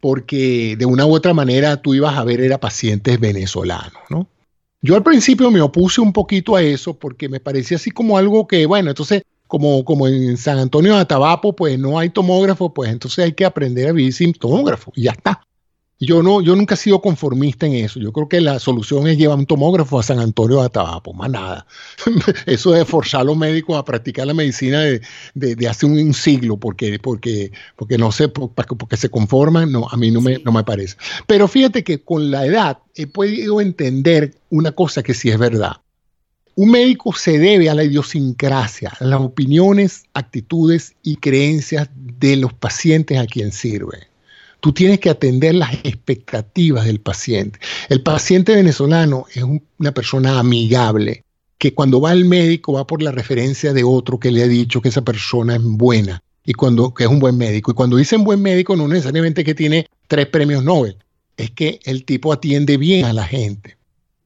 porque 0.01 0.77
de 0.79 0.87
una 0.87 1.07
u 1.07 1.15
otra 1.15 1.35
manera 1.35 1.83
tú 1.83 1.95
ibas 1.95 2.17
a 2.17 2.23
ver 2.25 2.41
era 2.41 2.59
pacientes 2.59 3.19
venezolanos, 3.19 4.03
¿no? 4.11 4.29
Yo 4.81 4.95
al 4.95 5.03
principio 5.03 5.51
me 5.51 5.61
opuse 5.61 6.01
un 6.01 6.13
poquito 6.13 6.55
a 6.55 6.63
eso 6.63 6.95
porque 6.95 7.29
me 7.29 7.41
parecía 7.41 7.79
así 7.79 7.91
como 7.91 8.17
algo 8.17 8.47
que, 8.47 8.65
bueno, 8.65 8.91
entonces 8.91 9.23
como, 9.49 9.85
como 9.85 10.07
en 10.07 10.37
San 10.37 10.59
Antonio 10.59 10.95
de 10.95 11.01
Atabapo, 11.01 11.57
pues 11.57 11.79
no 11.79 11.99
hay 11.99 12.11
tomógrafo, 12.11 12.73
pues 12.73 12.91
entonces 12.91 13.25
hay 13.25 13.33
que 13.33 13.45
aprender 13.45 13.89
a 13.89 13.93
vivir 13.93 14.13
sin 14.13 14.33
tomógrafo 14.33 14.93
y 14.95 15.05
ya 15.05 15.13
está. 15.13 15.41
Yo, 16.01 16.23
no, 16.23 16.41
yo 16.41 16.55
nunca 16.55 16.75
he 16.75 16.77
sido 16.77 17.01
conformista 17.01 17.67
en 17.67 17.73
eso. 17.73 17.99
Yo 17.99 18.13
creo 18.13 18.29
que 18.29 18.41
la 18.41 18.61
solución 18.61 19.09
es 19.09 19.19
llevar 19.19 19.37
un 19.37 19.47
tomógrafo 19.47 19.99
a 19.99 20.05
San 20.05 20.21
Antonio 20.21 20.61
de 20.61 20.67
Atabapo, 20.67 21.13
más 21.13 21.29
nada. 21.29 21.67
eso 22.47 22.71
de 22.71 22.85
forzar 22.85 23.23
a 23.23 23.25
los 23.25 23.37
médicos 23.37 23.77
a 23.77 23.85
practicar 23.85 24.25
la 24.29 24.35
medicina 24.35 24.81
de, 24.81 25.01
de, 25.35 25.69
hace 25.69 25.87
un, 25.87 26.15
siglo, 26.15 26.57
porque, 26.57 27.01
porque, 27.01 27.51
porque 27.75 27.99
no 27.99 28.13
sé, 28.13 28.29
porque, 28.29 28.77
porque 28.77 28.97
se 28.97 29.09
conforman, 29.11 29.73
no, 29.73 29.89
a 29.91 29.97
mí 29.97 30.13
no 30.13 30.21
me, 30.21 30.39
no 30.39 30.53
me 30.53 30.63
parece. 30.63 30.97
Pero 31.27 31.49
fíjate 31.49 31.83
que 31.83 32.01
con 32.05 32.31
la 32.31 32.47
edad 32.47 32.79
he 32.95 33.09
podido 33.09 33.61
entender 33.61 34.37
una 34.51 34.71
cosa 34.71 35.03
que 35.03 35.15
sí 35.15 35.31
es 35.31 35.39
verdad. 35.39 35.79
Un 36.61 36.73
médico 36.73 37.15
se 37.15 37.39
debe 37.39 37.71
a 37.71 37.75
la 37.77 37.85
idiosincrasia, 37.85 38.93
a 38.99 39.05
las 39.05 39.21
opiniones, 39.21 40.07
actitudes 40.13 40.97
y 41.05 41.15
creencias 41.15 41.89
de 41.95 42.35
los 42.35 42.53
pacientes 42.53 43.17
a 43.17 43.27
quien 43.27 43.53
sirve. 43.53 44.09
Tú 44.59 44.73
tienes 44.73 44.99
que 44.99 45.09
atender 45.09 45.55
las 45.55 45.73
expectativas 45.85 46.85
del 46.85 46.99
paciente. 46.99 47.61
El 47.89 48.03
paciente 48.03 48.57
venezolano 48.57 49.27
es 49.33 49.45
una 49.79 49.93
persona 49.93 50.41
amigable, 50.41 51.23
que 51.59 51.75
cuando 51.75 52.01
va 52.01 52.11
al 52.11 52.25
médico 52.25 52.73
va 52.73 52.89
por 52.89 53.03
la 53.03 53.13
referencia 53.13 53.73
de 53.73 53.85
otro 53.85 54.19
que 54.19 54.33
le 54.33 54.43
ha 54.43 54.49
dicho 54.49 54.83
que 54.83 54.89
esa 54.89 55.03
persona 55.03 55.55
es 55.55 55.63
buena 55.63 56.25
y 56.45 56.55
cuando 56.55 56.93
que 56.93 57.05
es 57.05 57.09
un 57.09 57.21
buen 57.21 57.39
médico. 57.39 57.71
Y 57.71 57.75
cuando 57.75 57.97
dicen 57.97 58.25
buen 58.25 58.43
médico 58.43 58.75
no 58.75 58.89
necesariamente 58.89 59.45
que 59.45 59.55
tiene 59.55 59.87
tres 60.09 60.27
premios 60.27 60.65
Nobel, 60.65 60.97
es 61.37 61.53
que 61.53 61.79
el 61.85 62.05
tipo 62.05 62.33
atiende 62.33 62.79
bien 62.79 63.05
a 63.05 63.13
la 63.13 63.29
gente. 63.29 63.78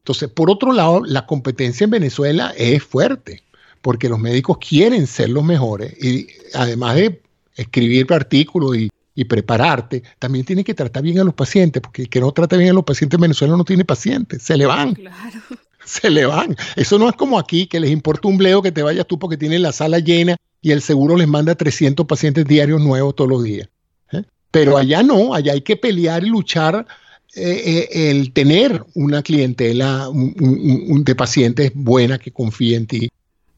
Entonces, 0.03 0.30
por 0.30 0.50
otro 0.50 0.72
lado, 0.72 1.03
la 1.05 1.26
competencia 1.26 1.84
en 1.84 1.90
Venezuela 1.90 2.53
es 2.57 2.82
fuerte, 2.82 3.44
porque 3.80 4.09
los 4.09 4.18
médicos 4.18 4.59
quieren 4.59 5.07
ser 5.07 5.30
los 5.30 5.44
mejores 5.44 5.94
y 6.03 6.26
además 6.55 6.96
de 6.96 7.22
escribir 7.55 8.12
artículos 8.12 8.76
y, 8.76 8.90
prepararte, 9.24 10.03
también 10.18 10.44
tienes 10.44 10.64
que 10.64 10.74
tratar 10.74 11.05
bien 11.05 11.20
a 11.20 11.24
los 11.24 11.34
pacientes, 11.34 11.80
porque 11.80 12.03
el 12.03 12.09
que 12.09 12.20
no 12.20 12.32
trata 12.32 12.57
bien 12.57 12.70
a 12.70 12.72
los 12.72 12.82
pacientes 12.82 13.16
en 13.16 13.22
Venezuela 13.22 13.57
no 13.57 13.64
tiene 13.64 13.84
pacientes, 13.84 14.42
se 14.42 14.57
le 14.57 14.66
van. 14.66 14.94
Claro. 14.94 15.40
Se 15.84 16.11
le 16.11 16.26
van. 16.26 16.55
Eso 16.76 16.96
no 16.96 17.09
es 17.09 17.16
como 17.16 17.40
aquí, 17.40 17.66
que 17.66 17.80
les 17.80 17.90
importa 17.90 18.28
un 18.28 18.38
bleo 18.38 18.62
que 18.62 18.70
te 18.70 18.84
vayas 18.84 19.05
tú 19.05 19.18
porque 19.18 19.36
tienes 19.36 19.61
la 19.61 19.72
sala 19.72 19.98
llena 19.98 20.36
y 20.61 20.70
el 20.70 20.80
seguro 20.80 21.16
les 21.16 21.26
manda 21.26 21.57
300 21.57 22.07
pacientes 22.07 22.44
diarios 22.44 22.80
nuevos 22.80 23.16
todos 23.16 23.28
los 23.28 23.42
días. 23.42 23.68
¿eh? 24.12 24.22
Pero 24.53 24.76
allá 24.76 25.03
no, 25.03 25.34
allá 25.34 25.55
hay 25.55 25.62
que 25.62 25.76
pelear 25.76 26.22
y 26.22 26.28
luchar 26.28 26.86
eh, 27.34 27.88
eh, 27.92 28.10
el 28.10 28.32
tener 28.32 28.84
una 28.94 29.22
clientela 29.22 30.08
de 30.12 31.14
pacientes 31.14 31.72
buena 31.74 32.18
que 32.18 32.30
confíe 32.30 32.76
en 32.76 32.86
ti. 32.86 33.08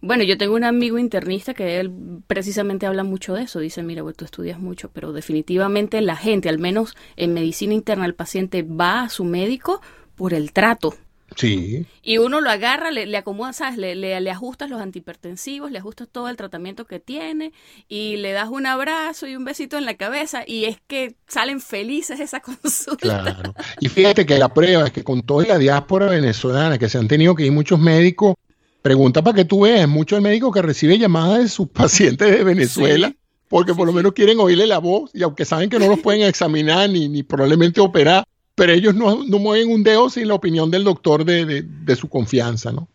Bueno, 0.01 0.23
yo 0.23 0.37
tengo 0.37 0.55
un 0.55 0.65
amigo 0.65 0.99
internista 0.99 1.55
que 1.55 1.81
él 1.81 1.91
precisamente 2.27 2.85
habla 2.87 3.05
mucho 3.05 3.35
de 3.35 3.45
eso. 3.45 3.59
Dice, 3.59 3.83
mira, 3.83 4.05
tú 4.13 4.27
estudias 4.27 4.61
mucho, 4.61 4.91
pero 4.93 5.13
definitivamente 5.15 6.01
la 6.03 6.15
gente, 6.15 6.51
al 6.51 6.59
menos 6.59 6.95
en 7.17 7.33
medicina 7.33 7.73
interna, 7.73 8.05
el 8.05 8.15
paciente 8.15 8.63
va 8.63 9.05
a 9.05 9.09
su 9.09 9.25
médico 9.25 9.81
por 10.15 10.35
el 10.35 10.53
trato, 10.53 10.95
Sí. 11.37 11.87
Y 12.03 12.19
uno 12.19 12.41
lo 12.41 12.51
agarra, 12.51 12.91
le, 12.91 13.07
le 13.07 13.17
acomoda, 13.17 13.53
¿sabes? 13.53 13.79
Le, 13.79 13.95
le, 13.95 14.31
ajustas 14.31 14.71
los 14.71 14.81
antihipertensivos, 14.81 15.71
le 15.71 15.79
ajustas 15.79 16.09
todo 16.11 16.29
el 16.29 16.37
tratamiento 16.37 16.87
que 16.87 17.01
tiene 17.01 17.53
y 17.89 18.17
le 18.17 18.33
das 18.33 18.49
un 18.49 18.67
abrazo 18.67 19.27
y 19.27 19.37
un 19.37 19.45
besito 19.45 19.77
en 19.77 19.85
la 19.85 19.95
cabeza 19.95 20.45
y 20.47 20.65
es 20.65 20.79
que 20.87 21.17
salen 21.27 21.61
felices 21.61 22.21
esa 22.21 22.41
consulta. 22.63 23.23
Claro. 23.23 23.55
Y 23.81 23.89
fíjate 23.89 24.27
que 24.27 24.39
la 24.39 24.53
prueba 24.53 24.85
es 24.85 24.93
que 24.93 25.03
con 25.03 25.23
toda 25.23 25.47
la 25.47 25.59
diáspora 25.59 26.07
venezolana 26.07 26.79
que 26.79 26.89
se 26.89 26.99
han 26.99 27.09
tenido 27.09 27.35
que 27.35 27.47
ir 27.47 27.53
muchos 27.53 27.79
médicos, 27.79 28.35
pregunta 28.83 29.23
para 29.23 29.37
que 29.37 29.45
tú 29.45 29.63
veas, 29.63 29.89
muchos 29.89 30.21
médicos 30.21 30.53
que 30.53 30.63
recibe 30.63 30.99
llamadas 30.99 31.39
de 31.39 31.49
sus 31.49 31.69
pacientes 31.73 32.31
de 32.31 32.45
Venezuela. 32.45 33.15
Porque 33.49 33.75
por 33.75 33.87
lo 33.87 33.93
menos 33.93 34.15
quieren 34.15 34.41
oírle 34.41 34.67
la 34.67 34.79
voz 34.79 35.11
y 35.15 35.23
aunque 35.23 35.45
saben 35.45 35.69
que 35.71 35.79
no 35.79 35.87
los 35.87 36.01
pueden 36.01 36.23
examinar 36.23 36.89
ni, 36.91 37.09
ni 37.09 37.23
probablemente 37.23 37.81
operar, 37.81 38.25
pero 38.55 38.73
ellos 38.73 38.95
no, 38.95 39.17
mueven 39.39 39.71
un 39.71 39.83
dedo 39.83 40.09
sin 40.11 40.29
la 40.29 40.35
opinión 40.35 40.71
del 40.71 40.85
doctor 40.85 41.25
de, 41.25 41.97
su 41.97 42.09
confianza, 42.09 42.73
¿no? 42.73 42.89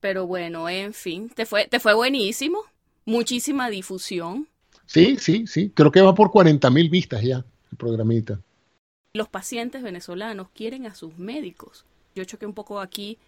Pero 0.00 0.26
bueno, 0.26 0.68
en 0.68 0.92
fin, 0.92 1.30
te 1.30 1.46
fue, 1.46 1.66
te 1.66 1.80
fue 1.80 1.94
buenísimo, 1.94 2.58
muchísima 3.04 3.70
difusión. 3.70 4.48
Sí, 4.86 5.16
sí, 5.18 5.46
sí, 5.46 5.70
creo 5.74 5.90
que 5.90 6.02
va 6.02 6.14
por 6.14 6.30
40 6.30 6.68
mil 6.70 6.90
vistas 6.90 7.22
ya 7.22 7.44
el 7.70 7.76
programita. 7.78 8.40
Los 9.14 9.28
pacientes 9.28 9.82
venezolanos 9.82 10.48
quieren 10.54 10.86
a 10.86 10.94
sus 10.94 11.16
médicos. 11.16 11.84
Yo 12.14 12.24
choqué 12.24 12.46
un 12.46 12.54
poco 12.54 12.80
aquí 12.80 13.18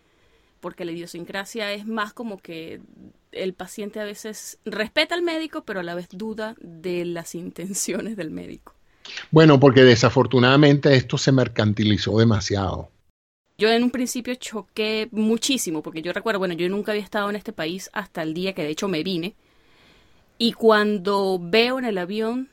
porque 0.61 0.85
la 0.85 0.93
idiosincrasia 0.93 1.72
es 1.72 1.87
más 1.87 2.12
como 2.12 2.39
que 2.39 2.81
el 3.33 3.55
paciente 3.55 4.01
a 4.01 4.05
veces 4.05 4.59
respeta 4.64 5.14
al 5.14 5.22
médico, 5.22 5.64
pero 5.64 5.81
a 5.81 5.83
la 5.83 5.95
vez 5.95 6.09
duda 6.11 6.57
de 6.61 7.05
las 7.05 7.35
intenciones 7.37 8.16
del 8.16 8.31
médico. 8.31 8.76
Bueno, 9.31 9.61
porque 9.61 9.83
desafortunadamente 9.83 10.95
esto 10.95 11.19
se 11.19 11.33
mercantilizó 11.33 12.19
demasiado. 12.19 12.91
Yo 13.59 13.71
en 13.71 13.83
un 13.83 13.91
principio 13.91 14.35
choqué 14.35 15.09
muchísimo, 15.13 15.83
porque 15.83 16.03
yo 16.03 16.13
recuerdo, 16.13 16.39
bueno, 16.39 16.55
yo 16.55 16.69
nunca 16.69 16.93
había 16.93 17.05
estado 17.05 17.31
en 17.31 17.37
este 17.37 17.53
país 17.53 17.89
hasta 17.93 18.23
el 18.23 18.35
día 18.35 18.53
que 18.53 18.63
de 18.63 18.71
hecho 18.71 18.89
me 18.89 19.03
vine. 19.03 19.35
Y 20.39 20.53
cuando 20.53 21.39
veo 21.41 21.79
en 21.79 21.87
el 21.87 21.97
avión 21.97 22.51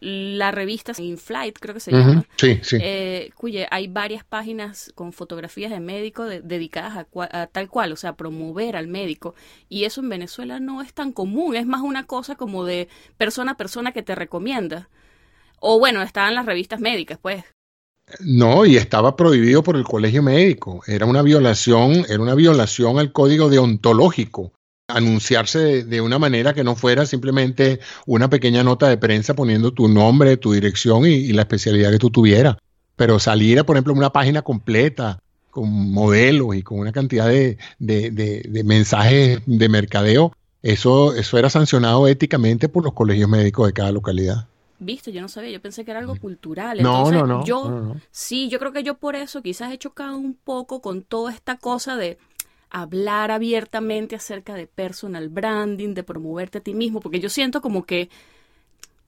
la 0.00 0.50
revista 0.50 0.92
InFlight, 0.96 1.58
creo 1.58 1.74
que 1.74 1.80
se 1.80 1.92
llama, 1.92 2.24
sí, 2.36 2.58
sí. 2.62 2.78
Eh, 2.80 3.30
cuya 3.36 3.68
hay 3.70 3.86
varias 3.86 4.24
páginas 4.24 4.92
con 4.94 5.12
fotografías 5.12 5.70
de 5.70 5.78
médico 5.78 6.24
dedicadas 6.24 7.06
a, 7.14 7.46
tal 7.46 7.68
cual, 7.68 7.92
o 7.92 7.96
sea, 7.96 8.16
promover 8.16 8.76
al 8.76 8.88
médico. 8.88 9.34
Y 9.68 9.84
eso 9.84 10.00
en 10.00 10.08
Venezuela 10.08 10.58
no 10.58 10.80
es 10.80 10.94
tan 10.94 11.12
común, 11.12 11.54
es 11.54 11.66
más 11.66 11.82
una 11.82 12.06
cosa 12.06 12.34
como 12.34 12.64
de 12.64 12.88
persona 13.18 13.52
a 13.52 13.56
persona 13.56 13.92
que 13.92 14.02
te 14.02 14.14
recomienda. 14.14 14.88
O 15.60 15.78
bueno, 15.78 16.02
estaban 16.02 16.34
las 16.34 16.46
revistas 16.46 16.80
médicas, 16.80 17.18
pues. 17.20 17.44
No, 18.18 18.66
y 18.66 18.76
estaba 18.76 19.14
prohibido 19.14 19.62
por 19.62 19.76
el 19.76 19.84
colegio 19.84 20.22
médico. 20.22 20.82
Era 20.86 21.06
una 21.06 21.22
violación, 21.22 22.04
era 22.08 22.20
una 22.20 22.34
violación 22.34 22.98
al 22.98 23.12
código 23.12 23.48
deontológico. 23.48 24.52
Anunciarse 24.88 25.84
de, 25.84 26.00
una 26.00 26.18
manera 26.18 26.52
que 26.52 26.64
no 26.64 26.74
fuera 26.74 27.06
simplemente 27.06 27.78
una 28.06 28.28
pequeña 28.28 28.64
nota 28.64 28.88
de 28.88 28.96
prensa 28.96 29.34
poniendo 29.34 29.72
tu 29.72 29.86
nombre, 29.86 30.36
tu 30.36 30.52
dirección 30.52 31.06
y, 31.06 31.32
la 31.32 31.42
especialidad 31.42 31.92
que 31.92 31.98
tú 31.98 32.10
tuvieras. 32.10 32.56
pero 32.96 33.18
salir, 33.18 33.64
por 33.64 33.76
ejemplo, 33.76 33.94
una 33.94 34.12
página 34.12 34.42
completa 34.42 35.20
con 35.50 35.70
modelos 35.70 36.54
y 36.56 36.62
con 36.62 36.80
una 36.80 36.92
cantidad 36.92 37.28
de, 37.28 37.56
mensajes 38.64 39.40
de 39.46 39.68
mercadeo, 39.68 40.32
eso, 40.62 41.14
eso 41.14 41.38
era 41.38 41.48
sancionado 41.50 42.08
éticamente 42.08 42.68
por 42.68 42.84
los 42.84 42.92
colegios 42.92 43.28
médicos 43.28 43.66
de 43.68 43.72
cada 43.72 43.92
localidad. 43.92 44.49
Viste, 44.80 45.12
yo 45.12 45.20
no 45.20 45.28
sabía, 45.28 45.50
yo 45.50 45.60
pensé 45.60 45.84
que 45.84 45.90
era 45.90 46.00
algo 46.00 46.16
cultural. 46.16 46.82
no, 46.82 47.10
no, 47.10 47.26
no, 47.26 47.44
yo, 47.44 47.94
Sí, 48.10 48.48
yo 48.48 48.58
creo 48.58 48.72
que 48.72 48.82
yo 48.82 48.96
por 48.96 49.14
eso 49.14 49.42
quizás 49.42 49.72
he 49.72 49.78
chocado 49.78 50.16
un 50.16 50.34
poco 50.34 50.80
con 50.80 51.02
toda 51.02 51.32
esta 51.32 51.58
cosa 51.58 51.96
de 51.96 52.18
hablar 52.70 53.30
abiertamente 53.30 54.16
acerca 54.16 54.54
de 54.54 54.66
personal 54.66 55.28
branding, 55.28 55.92
de 55.92 56.02
promoverte 56.02 56.58
a 56.58 56.60
ti 56.62 56.72
mismo, 56.72 57.00
porque 57.00 57.20
yo 57.20 57.28
siento 57.28 57.60
como 57.60 57.84
que 57.84 58.08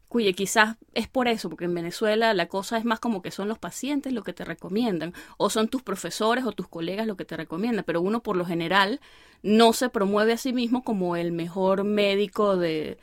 cuye 0.08 0.34
quizás 0.34 0.76
es 0.92 1.08
por 1.08 1.26
eso, 1.26 1.48
porque 1.48 1.64
en 1.64 1.74
Venezuela 1.74 2.34
la 2.34 2.46
cosa 2.48 2.76
es 2.76 2.84
más 2.84 3.00
como 3.00 3.22
que 3.22 3.30
son 3.30 3.48
los 3.48 3.58
pacientes 3.58 4.12
lo 4.12 4.22
que 4.22 4.34
te 4.34 4.44
recomiendan, 4.44 5.14
o 5.38 5.48
son 5.48 5.68
tus 5.68 5.82
profesores 5.82 6.44
o 6.44 6.52
tus 6.52 6.68
colegas 6.68 7.06
lo 7.06 7.16
que 7.16 7.24
te 7.24 7.34
recomiendan, 7.34 7.84
pero 7.86 8.02
uno 8.02 8.22
por 8.22 8.36
lo 8.36 8.44
general 8.44 9.00
no 9.42 9.72
se 9.72 9.88
promueve 9.88 10.34
a 10.34 10.36
sí 10.36 10.52
mismo 10.52 10.84
como 10.84 11.16
el 11.16 11.32
mejor 11.32 11.84
médico 11.84 12.58
de, 12.58 12.98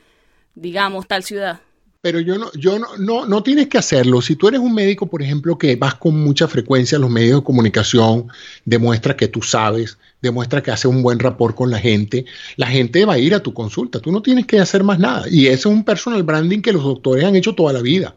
digamos, 0.53 1.07
tal 1.07 1.23
ciudad. 1.23 1.61
Pero 2.01 2.21
yo 2.21 2.37
no, 2.37 2.49
yo 2.53 2.79
no, 2.79 2.87
no, 2.97 3.25
no 3.25 3.43
tienes 3.43 3.67
que 3.67 3.77
hacerlo. 3.77 4.21
Si 4.21 4.37
tú 4.37 4.47
eres 4.47 4.61
un 4.61 4.73
médico, 4.73 5.07
por 5.07 5.21
ejemplo, 5.21 5.57
que 5.57 5.75
vas 5.75 5.95
con 5.95 6.17
mucha 6.17 6.47
frecuencia 6.47 6.97
a 6.97 7.01
los 7.01 7.09
medios 7.09 7.41
de 7.41 7.43
comunicación, 7.43 8.27
demuestra 8.63 9.17
que 9.17 9.27
tú 9.27 9.41
sabes, 9.41 9.97
demuestra 10.21 10.63
que 10.63 10.71
hace 10.71 10.87
un 10.87 11.03
buen 11.03 11.19
rapport 11.19 11.53
con 11.53 11.71
la 11.71 11.77
gente, 11.77 12.23
la 12.55 12.67
gente 12.67 13.03
va 13.03 13.15
a 13.15 13.19
ir 13.19 13.35
a 13.35 13.43
tu 13.43 13.53
consulta. 13.53 13.99
Tú 13.99 14.13
no 14.13 14.21
tienes 14.21 14.45
que 14.45 14.61
hacer 14.61 14.81
más 14.81 14.97
nada. 14.97 15.25
Y 15.29 15.47
ese 15.47 15.55
es 15.55 15.65
un 15.65 15.83
personal 15.83 16.23
branding 16.23 16.61
que 16.61 16.71
los 16.71 16.83
doctores 16.83 17.25
han 17.25 17.35
hecho 17.35 17.53
toda 17.53 17.73
la 17.73 17.81
vida. 17.81 18.15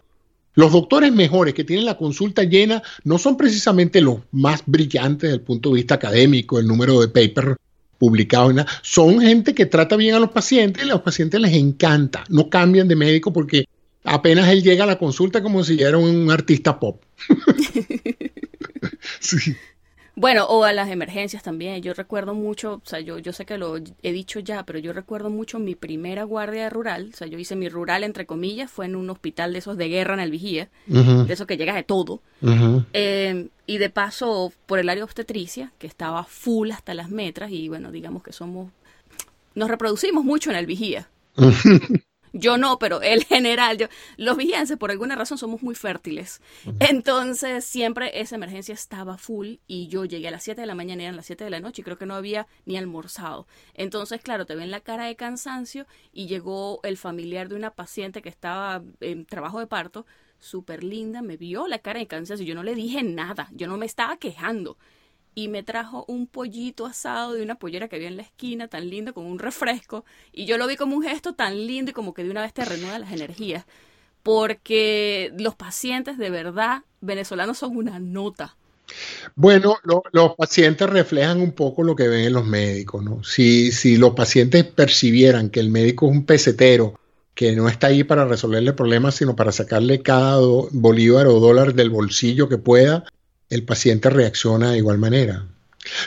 Los 0.55 0.71
doctores 0.71 1.13
mejores 1.13 1.53
que 1.53 1.65
tienen 1.65 1.87
la 1.87 1.97
consulta 1.97 2.45
llena 2.45 2.85
no 3.03 3.19
son 3.19 3.37
precisamente 3.37 4.01
los 4.01 4.19
más 4.31 4.63
brillantes 4.65 5.23
desde 5.23 5.37
el 5.37 5.41
punto 5.41 5.71
de 5.71 5.77
vista 5.77 5.95
académico, 5.97 6.61
el 6.61 6.69
número 6.69 7.01
de 7.01 7.09
papers 7.09 7.57
publicados, 8.03 8.53
son 8.83 9.21
gente 9.21 9.55
que 9.55 9.65
trata 9.65 9.95
bien 9.95 10.17
a 10.17 10.19
los 10.19 10.33
pacientes 10.33 10.83
y 10.83 10.91
a 10.91 10.95
los 10.95 11.03
pacientes 11.03 11.41
les 11.41 11.53
encanta, 11.53 12.25
no 12.31 12.51
cambian 12.51 12.89
de 12.89 12.97
médico 12.97 13.33
porque 13.33 13.67
apenas 14.03 14.49
él 14.49 14.65
llega 14.65 14.83
a 14.83 14.89
la 14.89 14.99
consulta 14.99 15.41
como 15.41 15.63
si 15.63 15.81
era 15.81 15.99
un 15.99 16.29
artista 16.29 16.81
pop. 16.81 17.01
sí. 19.21 19.55
Bueno, 20.15 20.45
o 20.45 20.65
a 20.65 20.73
las 20.73 20.91
emergencias 20.91 21.43
también. 21.43 21.81
Yo 21.83 21.95
recuerdo 21.95 22.35
mucho, 22.35 22.75
o 22.75 22.89
sea, 22.89 23.01
yo, 23.01 23.19
yo 23.19 23.33
sé 23.33 23.47
que 23.47 23.57
lo 23.57 23.77
he 23.77 24.13
dicho 24.13 24.41
ya, 24.41 24.65
pero 24.65 24.79
yo 24.79 24.93
recuerdo 24.93 25.31
mucho 25.31 25.59
mi 25.59 25.75
primera 25.75 26.25
guardia 26.25 26.69
rural. 26.69 27.11
O 27.13 27.17
sea, 27.17 27.27
yo 27.27 27.39
hice 27.39 27.57
mi 27.57 27.69
rural, 27.69 28.05
entre 28.05 28.27
comillas, 28.27 28.71
fue 28.71 28.87
en 28.87 28.97
un 28.97 29.09
hospital 29.09 29.53
de 29.53 29.61
esos 29.61 29.79
de 29.79 29.89
guerra 29.89 30.15
en 30.15 30.21
el 30.21 30.31
Vigía, 30.31 30.69
de 30.87 31.33
esos 31.33 31.47
que 31.47 31.57
llega 31.57 31.75
de 31.75 31.83
todo. 31.83 32.21
Em, 32.93 33.49
y 33.67 33.79
de 33.79 33.91
paso, 33.91 34.53
por 34.67 34.79
el 34.79 34.91
área 34.91 35.05
obstetricia, 35.05 35.73
que 35.79 35.87
estaba 35.87 36.25
full 36.25 36.71
hasta 36.73 36.93
las 36.93 37.11
metras, 37.11 37.51
y 37.51 37.69
bueno, 37.69 37.91
digamos 37.91 38.23
que 38.23 38.33
somos. 38.33 38.71
Nos 39.55 39.71
reproducimos 39.71 40.25
mucho 40.25 40.51
en 40.51 40.57
el 40.57 40.67
Vigía. 40.67 41.09
Yo 42.33 42.57
no, 42.57 42.79
pero 42.79 43.03
el 43.03 43.25
general, 43.25 43.77
yo, 43.77 43.89
los 44.17 44.37
vigilantes 44.37 44.77
por 44.79 44.91
alguna 44.91 45.17
razón 45.17 45.37
somos 45.37 45.63
muy 45.63 45.75
fértiles. 45.75 46.41
Entonces 46.81 47.65
siempre 47.65 48.21
esa 48.21 48.37
emergencia 48.37 48.75
estaba 48.75 49.19
full 49.19 49.57
y 49.67 49.89
yo 49.89 50.05
llegué 50.05 50.29
a 50.29 50.31
las 50.31 50.43
7 50.43 50.63
de 50.63 50.67
la 50.67 50.75
mañana, 50.75 51.03
eran 51.03 51.17
las 51.17 51.27
7 51.27 51.45
de 51.45 51.51
la 51.51 51.61
noche 51.61 51.83
y 51.83 51.85
creo 51.85 51.99
que 51.99 52.07
no 52.07 52.15
había 52.15 52.47
ni 52.65 52.77
almorzado. 52.77 53.47
Entonces, 53.75 54.23
claro, 54.23 54.47
te 54.47 54.55
ven 54.55 54.71
la 54.71 54.81
cara 54.81 55.05
de 55.05 55.17
cansancio 55.17 55.87
y 56.13 56.27
llegó 56.27 56.81
el 56.85 56.97
familiar 56.97 57.49
de 57.49 57.57
una 57.57 57.71
paciente 57.71 58.23
que 58.23 58.31
estaba 58.31 58.83
en 59.01 59.27
trabajo 59.27 59.61
de 59.61 59.67
parto, 59.67 60.07
súper 60.39 60.83
linda, 60.83 61.23
me 61.23 61.37
vio 61.37 61.69
la 61.69 61.79
cara 61.79 62.01
de 62.01 62.07
cansancio 62.07 62.45
y 62.45 62.49
yo 62.49 62.55
no 62.55 62.63
le 62.63 62.75
dije 62.75 63.03
nada, 63.03 63.49
yo 63.53 63.69
no 63.69 63.77
me 63.77 63.87
estaba 63.87 64.17
quejando 64.17 64.79
y 65.35 65.49
me 65.49 65.63
trajo 65.63 66.05
un 66.09 66.27
pollito 66.27 66.87
asado 66.87 67.33
de 67.33 67.43
una 67.43 67.55
pollera 67.55 67.89
que 67.89 67.97
había 67.97 68.09
en 68.09 68.17
la 68.17 68.23
esquina, 68.23 68.69
tan 68.69 68.89
lindo, 68.89 69.15
con 69.15 69.25
un 69.25 69.39
refresco. 69.39 70.05
Y 70.33 70.45
yo 70.45 70.59
lo 70.59 70.67
vi 70.67 70.77
como 70.77 70.97
un 70.97 71.03
gesto 71.03 71.35
tan 71.35 71.67
lindo 71.67 71.91
y 71.91 71.95
como 71.95 72.15
que 72.15 72.25
de 72.25 72.31
una 72.31 72.43
vez 72.43 72.53
te 72.53 72.65
renueva 72.65 72.99
las 72.99 73.13
energías. 73.13 73.65
Porque 74.23 75.33
los 75.39 75.55
pacientes 75.55 76.19
de 76.19 76.31
verdad 76.31 76.83
venezolanos 77.01 77.59
son 77.59 77.77
una 77.77 77.99
nota. 77.99 78.57
Bueno, 79.35 79.77
los 80.13 80.35
pacientes 80.37 80.89
reflejan 80.89 81.41
un 81.41 81.53
poco 81.53 81.83
lo 81.83 81.97
que 81.97 82.09
ven 82.09 82.27
en 82.27 82.33
los 82.35 82.47
médicos, 82.47 83.03
¿no? 83.03 83.25
Si, 83.25 83.73
si 83.73 83.97
los 83.97 84.15
pacientes 84.15 84.65
percibieran 84.65 85.49
que 85.49 85.61
el 85.61 85.71
médico 85.71 86.07
es 86.07 86.13
un 86.13 86.27
pesetero, 86.27 87.01
que 87.35 87.57
no 87.57 87.69
está 87.69 87.87
ahí 87.87 88.05
para 88.05 88.27
resolverle 88.27 88.75
problemas, 88.75 89.15
sino 89.15 89.35
para 89.35 89.53
sacarle 89.53 90.03
cada 90.03 90.39
bolívar 90.73 91.27
o 91.27 91.41
dólar 91.41 91.75
del 91.75 91.89
bolsillo 91.89 92.49
que 92.49 92.59
pueda, 92.59 93.05
el 93.53 93.65
paciente 93.65 94.09
reacciona 94.09 94.73
de 94.73 94.79
igual 94.79 94.99
manera. 94.99 95.47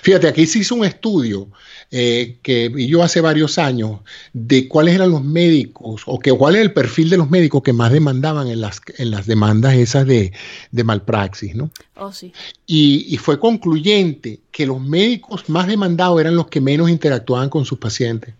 Fíjate, 0.02 0.28
aquí 0.28 0.48
se 0.48 0.60
hizo 0.60 0.76
un 0.76 0.86
estudio 0.86 1.50
eh, 1.92 2.38
que 2.42 2.72
yo 2.88 3.04
hace 3.04 3.20
varios 3.22 3.58
años 3.58 4.00
de 4.34 4.68
cuáles 4.68 4.96
eran 4.96 5.12
los 5.12 5.24
médicos 5.24 6.04
o 6.06 6.18
que 6.18 6.32
cuál 6.32 6.56
es 6.56 6.62
el 6.62 6.74
perfil 6.74 7.10
de 7.10 7.18
los 7.18 7.30
médicos 7.30 7.62
que 7.62 7.74
más 7.74 7.92
demandaban 7.92 8.48
en 8.48 8.62
las, 8.62 8.82
en 8.98 9.12
las 9.12 9.28
demandas 9.28 9.76
esas 9.76 10.08
de, 10.08 10.32
malpraxis, 10.72 11.56
¿no? 11.56 11.70
Oh, 11.98 12.12
sí. 12.12 12.32
Y, 12.66 13.06
y, 13.14 13.18
fue 13.18 13.40
concluyente 13.40 14.40
que 14.52 14.66
los 14.66 14.82
médicos 14.82 15.50
más 15.50 15.68
demandados 15.68 16.20
eran 16.22 16.36
los 16.36 16.48
que 16.48 16.62
menos 16.62 16.90
interactuaban 16.90 17.50
con 17.50 17.66
sus 17.66 17.78
pacientes. 17.78 18.34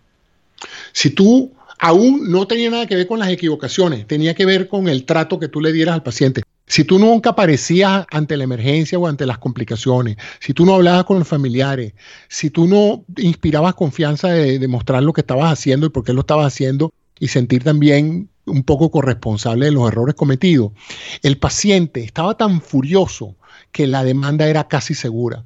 Si 0.92 1.10
tú 1.10 1.52
aún 1.78 2.30
no 2.30 2.46
tenía 2.46 2.70
nada 2.70 2.86
que 2.86 2.96
ver 2.96 3.06
con 3.06 3.18
las 3.18 3.28
equivocaciones, 3.28 4.06
tenía 4.06 4.34
que 4.34 4.46
ver 4.46 4.68
con 4.68 4.88
el 4.88 5.04
trato 5.04 5.38
que 5.38 5.48
tú 5.48 5.60
le 5.60 5.72
dieras 5.72 5.94
al 5.94 6.02
paciente. 6.02 6.42
Si 6.66 6.84
tú 6.84 6.98
nunca 6.98 7.30
aparecías 7.30 8.06
ante 8.10 8.36
la 8.36 8.44
emergencia 8.44 8.98
o 8.98 9.06
ante 9.06 9.24
las 9.24 9.38
complicaciones, 9.38 10.16
si 10.40 10.52
tú 10.52 10.66
no 10.66 10.74
hablabas 10.74 11.04
con 11.04 11.18
los 11.18 11.28
familiares, 11.28 11.94
si 12.28 12.50
tú 12.50 12.66
no 12.66 13.04
inspirabas 13.16 13.74
confianza 13.74 14.28
de 14.28 14.58
demostrar 14.58 15.02
lo 15.02 15.12
que 15.12 15.20
estabas 15.20 15.52
haciendo 15.52 15.86
y 15.86 15.90
por 15.90 16.02
qué 16.04 16.12
lo 16.12 16.20
estabas 16.20 16.52
haciendo 16.52 16.92
y 17.20 17.28
sentir 17.28 17.62
también 17.62 18.28
un 18.46 18.64
poco 18.64 18.90
corresponsable 18.90 19.66
de 19.66 19.72
los 19.72 19.88
errores 19.88 20.16
cometidos, 20.16 20.72
el 21.22 21.38
paciente 21.38 22.02
estaba 22.02 22.36
tan 22.36 22.60
furioso 22.60 23.36
que 23.70 23.86
la 23.86 24.02
demanda 24.02 24.48
era 24.48 24.66
casi 24.66 24.94
segura. 24.94 25.44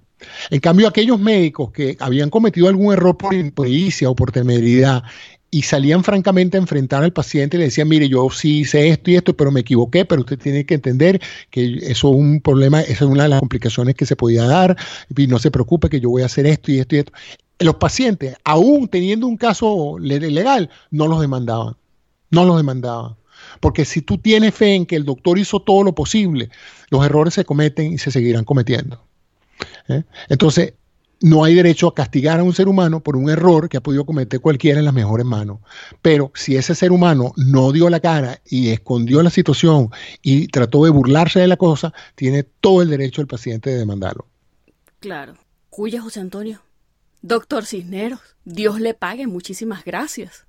En 0.51 0.61
cambio, 0.61 0.89
aquellos 0.89 1.19
médicos 1.19 1.71
que 1.71 1.97
habían 2.01 2.31
cometido 2.31 2.69
algún 2.69 2.93
error 2.93 3.17
por 3.17 3.35
impericia 3.35 4.11
o 4.11 4.15
por 4.15 4.33
temeridad 4.33 5.03
y 5.51 5.63
salían 5.63 6.05
francamente 6.05 6.57
a 6.57 6.61
enfrentar 6.61 7.03
al 7.03 7.13
paciente 7.13 7.57
y 7.57 7.59
le 7.59 7.65
decían, 7.67 7.89
mire, 7.89 8.09
yo 8.09 8.29
sí 8.31 8.61
hice 8.61 8.89
esto 8.89 9.11
y 9.11 9.17
esto, 9.17 9.37
pero 9.37 9.51
me 9.51 9.61
equivoqué, 9.61 10.05
pero 10.05 10.21
usted 10.21 10.39
tiene 10.39 10.65
que 10.65 10.75
entender 10.75 11.21
que 11.51 11.79
eso 11.83 12.11
es 12.11 12.17
un 12.17 12.41
problema, 12.41 12.81
esa 12.83 13.05
es 13.05 13.11
una 13.11 13.25
de 13.25 13.31
las 13.31 13.41
complicaciones 13.41 13.95
que 13.95 14.07
se 14.07 14.17
podía 14.17 14.45
dar, 14.45 14.77
y 15.17 15.27
no 15.27 15.39
se 15.39 15.51
preocupe 15.51 15.89
que 15.89 16.01
yo 16.01 16.11
voy 16.11 16.23
a 16.23 16.27
hacer 16.27 16.47
esto 16.47 16.71
y 16.71 16.79
esto 16.79 16.95
y 16.95 16.99
esto. 17.01 17.13
Los 17.59 17.77
pacientes, 17.77 18.37
aún 18.45 18.89
teniendo 18.89 19.27
un 19.27 19.37
caso 19.37 19.99
legal, 19.99 20.71
no 20.91 21.09
los 21.09 21.21
demandaban, 21.21 21.77
no 22.31 22.45
los 22.45 22.57
demandaban. 22.57 23.17
Porque 23.59 23.85
si 23.85 24.03
tú 24.03 24.19
tienes 24.19 24.55
fe 24.55 24.75
en 24.75 24.87
que 24.87 24.97
el 24.97 25.05
doctor 25.05 25.39
hizo 25.39 25.61
todo 25.61 25.83
lo 25.83 25.95
posible, 25.95 26.51
los 26.91 27.05
errores 27.05 27.35
se 27.35 27.45
cometen 27.45 27.93
y 27.93 27.99
se 27.99 28.11
seguirán 28.11 28.45
cometiendo. 28.45 29.03
¿eh? 29.89 30.05
Entonces, 30.29 30.75
no 31.21 31.45
hay 31.45 31.55
derecho 31.55 31.87
a 31.89 31.95
castigar 31.95 32.41
a 32.41 32.43
un 32.43 32.55
ser 32.55 32.69
humano 32.69 33.01
por 33.03 33.17
un 33.17 33.29
error 33.29 33.69
que 33.69 33.77
ha 33.77 33.83
podido 33.83 34.07
cometer 34.07 34.41
cualquiera 34.41 34.79
en 34.79 34.87
las 34.87 34.95
mejores 34.95 35.27
manos. 35.27 35.59
Pero 36.01 36.33
si 36.35 36.57
ese 36.57 36.75
ser 36.75 36.93
humano 36.93 37.33
no 37.37 37.73
dio 37.73 37.91
la 37.91 38.01
cara 38.01 38.41
y 38.47 38.71
escondió 38.71 39.23
la 39.23 39.31
situación 39.31 39.91
y 40.23 40.49
trató 40.49 40.85
de 40.85 40.91
burlarse 40.91 41.41
de 41.41 41.49
la 41.49 41.57
cosa, 41.57 41.93
tiene 42.15 42.43
todo 42.43 42.83
el 42.83 42.89
derecho 42.89 43.21
el 43.21 43.27
paciente 43.27 43.71
de 43.71 43.79
demandarlo. 43.79 44.27
Claro. 44.99 45.35
Cuya 45.69 46.01
José 46.01 46.21
Antonio. 46.21 46.63
Doctor 47.23 47.67
Cisneros, 47.67 48.21
Dios 48.45 48.81
le 48.81 48.95
pague. 48.95 49.27
Muchísimas 49.27 49.85
gracias. 49.85 50.47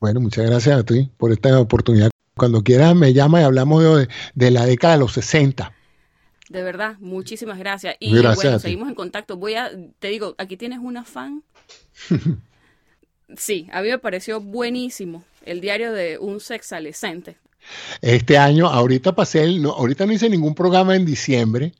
Bueno, 0.00 0.20
muchas 0.20 0.46
gracias 0.46 0.80
a 0.80 0.84
ti 0.84 1.10
por 1.16 1.30
esta 1.30 1.58
oportunidad. 1.60 2.10
Cuando 2.36 2.62
quieras 2.62 2.96
me 2.96 3.12
llama 3.12 3.40
y 3.40 3.44
hablamos 3.44 3.84
de, 3.84 4.08
de 4.34 4.50
la 4.50 4.66
década 4.66 4.94
de 4.94 5.00
los 5.00 5.12
60. 5.12 5.72
De 6.52 6.62
verdad, 6.62 6.96
muchísimas 7.00 7.58
gracias. 7.58 7.96
Y 7.98 8.10
bueno, 8.10 8.58
seguimos 8.58 8.90
en 8.90 8.94
contacto. 8.94 9.38
Voy 9.38 9.54
a, 9.54 9.70
te 9.98 10.08
digo, 10.08 10.34
aquí 10.36 10.58
tienes 10.58 10.80
una 10.80 11.02
fan. 11.02 11.42
sí, 13.36 13.68
a 13.72 13.80
mí 13.80 13.88
me 13.88 13.98
pareció 13.98 14.38
buenísimo 14.38 15.24
el 15.46 15.62
diario 15.62 15.94
de 15.94 16.18
un 16.18 16.40
sexalescente. 16.40 17.38
Este 18.02 18.36
año, 18.36 18.66
ahorita 18.68 19.14
pasé, 19.14 19.44
el, 19.44 19.62
no, 19.62 19.70
ahorita 19.70 20.04
no 20.04 20.12
hice 20.12 20.28
ningún 20.28 20.54
programa 20.54 20.94
en 20.94 21.06
diciembre 21.06 21.72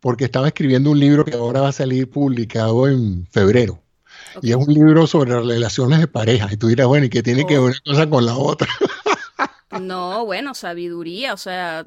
porque 0.00 0.24
estaba 0.24 0.48
escribiendo 0.48 0.90
un 0.90 0.98
libro 0.98 1.24
que 1.24 1.34
ahora 1.34 1.60
va 1.60 1.68
a 1.68 1.72
salir 1.72 2.10
publicado 2.10 2.88
en 2.88 3.28
febrero. 3.30 3.80
Y 4.42 4.50
es 4.50 4.56
un 4.56 4.74
libro 4.74 5.06
sobre 5.06 5.38
relaciones 5.40 6.00
de 6.00 6.08
pareja. 6.08 6.48
Y 6.50 6.56
tú 6.56 6.66
dirás, 6.66 6.88
bueno, 6.88 7.06
¿y 7.06 7.10
qué 7.10 7.22
tiene 7.22 7.46
que 7.46 7.60
ver 7.60 7.70
una 7.70 7.80
cosa 7.84 8.10
con 8.10 8.26
la 8.26 8.36
otra? 8.36 8.68
No, 9.80 10.24
bueno, 10.24 10.54
sabiduría, 10.54 11.34
o 11.34 11.36
sea. 11.36 11.84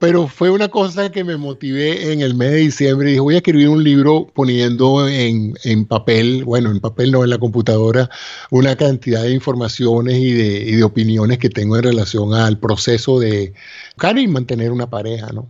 Pero, 0.00 0.28
fue 0.28 0.50
una 0.50 0.68
cosa 0.68 1.10
que 1.10 1.24
me 1.24 1.36
motivé 1.36 2.12
en 2.12 2.20
el 2.20 2.34
mes 2.34 2.50
de 2.50 2.56
diciembre. 2.58 3.08
Dije, 3.08 3.20
voy 3.20 3.34
a 3.34 3.38
escribir 3.38 3.68
un 3.68 3.82
libro 3.82 4.26
poniendo 4.32 5.08
en, 5.08 5.54
papel, 5.86 6.44
bueno, 6.44 6.70
en 6.70 6.80
papel 6.80 7.12
no, 7.12 7.24
en 7.24 7.30
la 7.30 7.38
computadora, 7.38 8.08
una 8.50 8.76
cantidad 8.76 9.22
de 9.22 9.32
informaciones 9.32 10.18
y 10.18 10.32
de, 10.32 10.62
y 10.62 10.76
de 10.76 10.84
opiniones 10.84 11.38
que 11.38 11.48
tengo 11.48 11.76
en 11.76 11.82
relación 11.82 12.34
al 12.34 12.58
proceso 12.58 13.18
de 13.18 13.54
buscar 13.94 14.18
y 14.18 14.26
mantener 14.28 14.72
una 14.72 14.88
pareja, 14.88 15.28
¿no? 15.32 15.48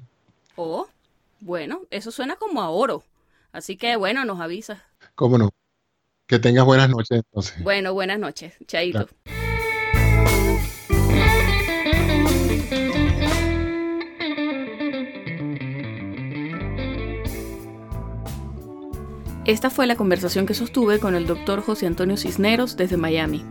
Oh. 0.57 0.86
Bueno, 1.43 1.82
eso 1.90 2.12
suena 2.12 2.36
como 2.36 2.62
a 2.62 2.70
oro. 2.70 3.03
Así 3.53 3.76
que 3.76 3.97
bueno, 3.97 4.24
nos 4.24 4.40
avisas. 4.40 4.78
¿Cómo 5.14 5.38
no? 5.38 5.51
Que 6.26 6.38
tengas 6.38 6.64
buenas 6.64 6.88
noches 6.88 7.18
entonces. 7.18 7.62
Bueno, 7.62 7.93
buenas 7.93 8.18
noches. 8.18 8.55
Chaito. 8.66 9.09
Esta 19.45 19.70
fue 19.70 19.88
la 19.88 19.97
conversación 19.97 20.47
que 20.47 20.55
sostuve 20.55 21.01
con 21.01 21.16
el 21.16 21.26
doctor 21.26 21.62
José 21.62 21.86
Antonio 21.86 22.16
Cisneros 22.16 22.76
desde 22.76 22.97
Miami. 22.97 23.45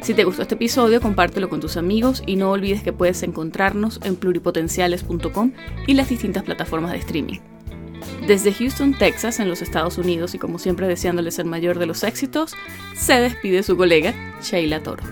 Si 0.00 0.14
te 0.14 0.22
gustó 0.22 0.42
este 0.42 0.54
episodio, 0.54 1.00
compártelo 1.00 1.48
con 1.48 1.58
tus 1.58 1.76
amigos 1.76 2.22
y 2.24 2.36
no 2.36 2.52
olvides 2.52 2.84
que 2.84 2.92
puedes 2.92 3.24
encontrarnos 3.24 3.98
en 4.04 4.14
pluripotenciales.com 4.14 5.52
y 5.88 5.94
las 5.94 6.08
distintas 6.08 6.44
plataformas 6.44 6.92
de 6.92 6.98
streaming. 6.98 7.38
Desde 8.28 8.52
Houston, 8.52 8.94
Texas, 8.96 9.40
en 9.40 9.48
los 9.48 9.60
Estados 9.60 9.98
Unidos 9.98 10.34
y 10.34 10.38
como 10.38 10.60
siempre 10.60 10.86
deseándoles 10.86 11.40
el 11.40 11.46
mayor 11.46 11.80
de 11.80 11.86
los 11.86 12.04
éxitos, 12.04 12.54
se 12.94 13.14
despide 13.14 13.64
su 13.64 13.76
colega 13.76 14.14
Sheila 14.40 14.84
Toro. 14.84 15.02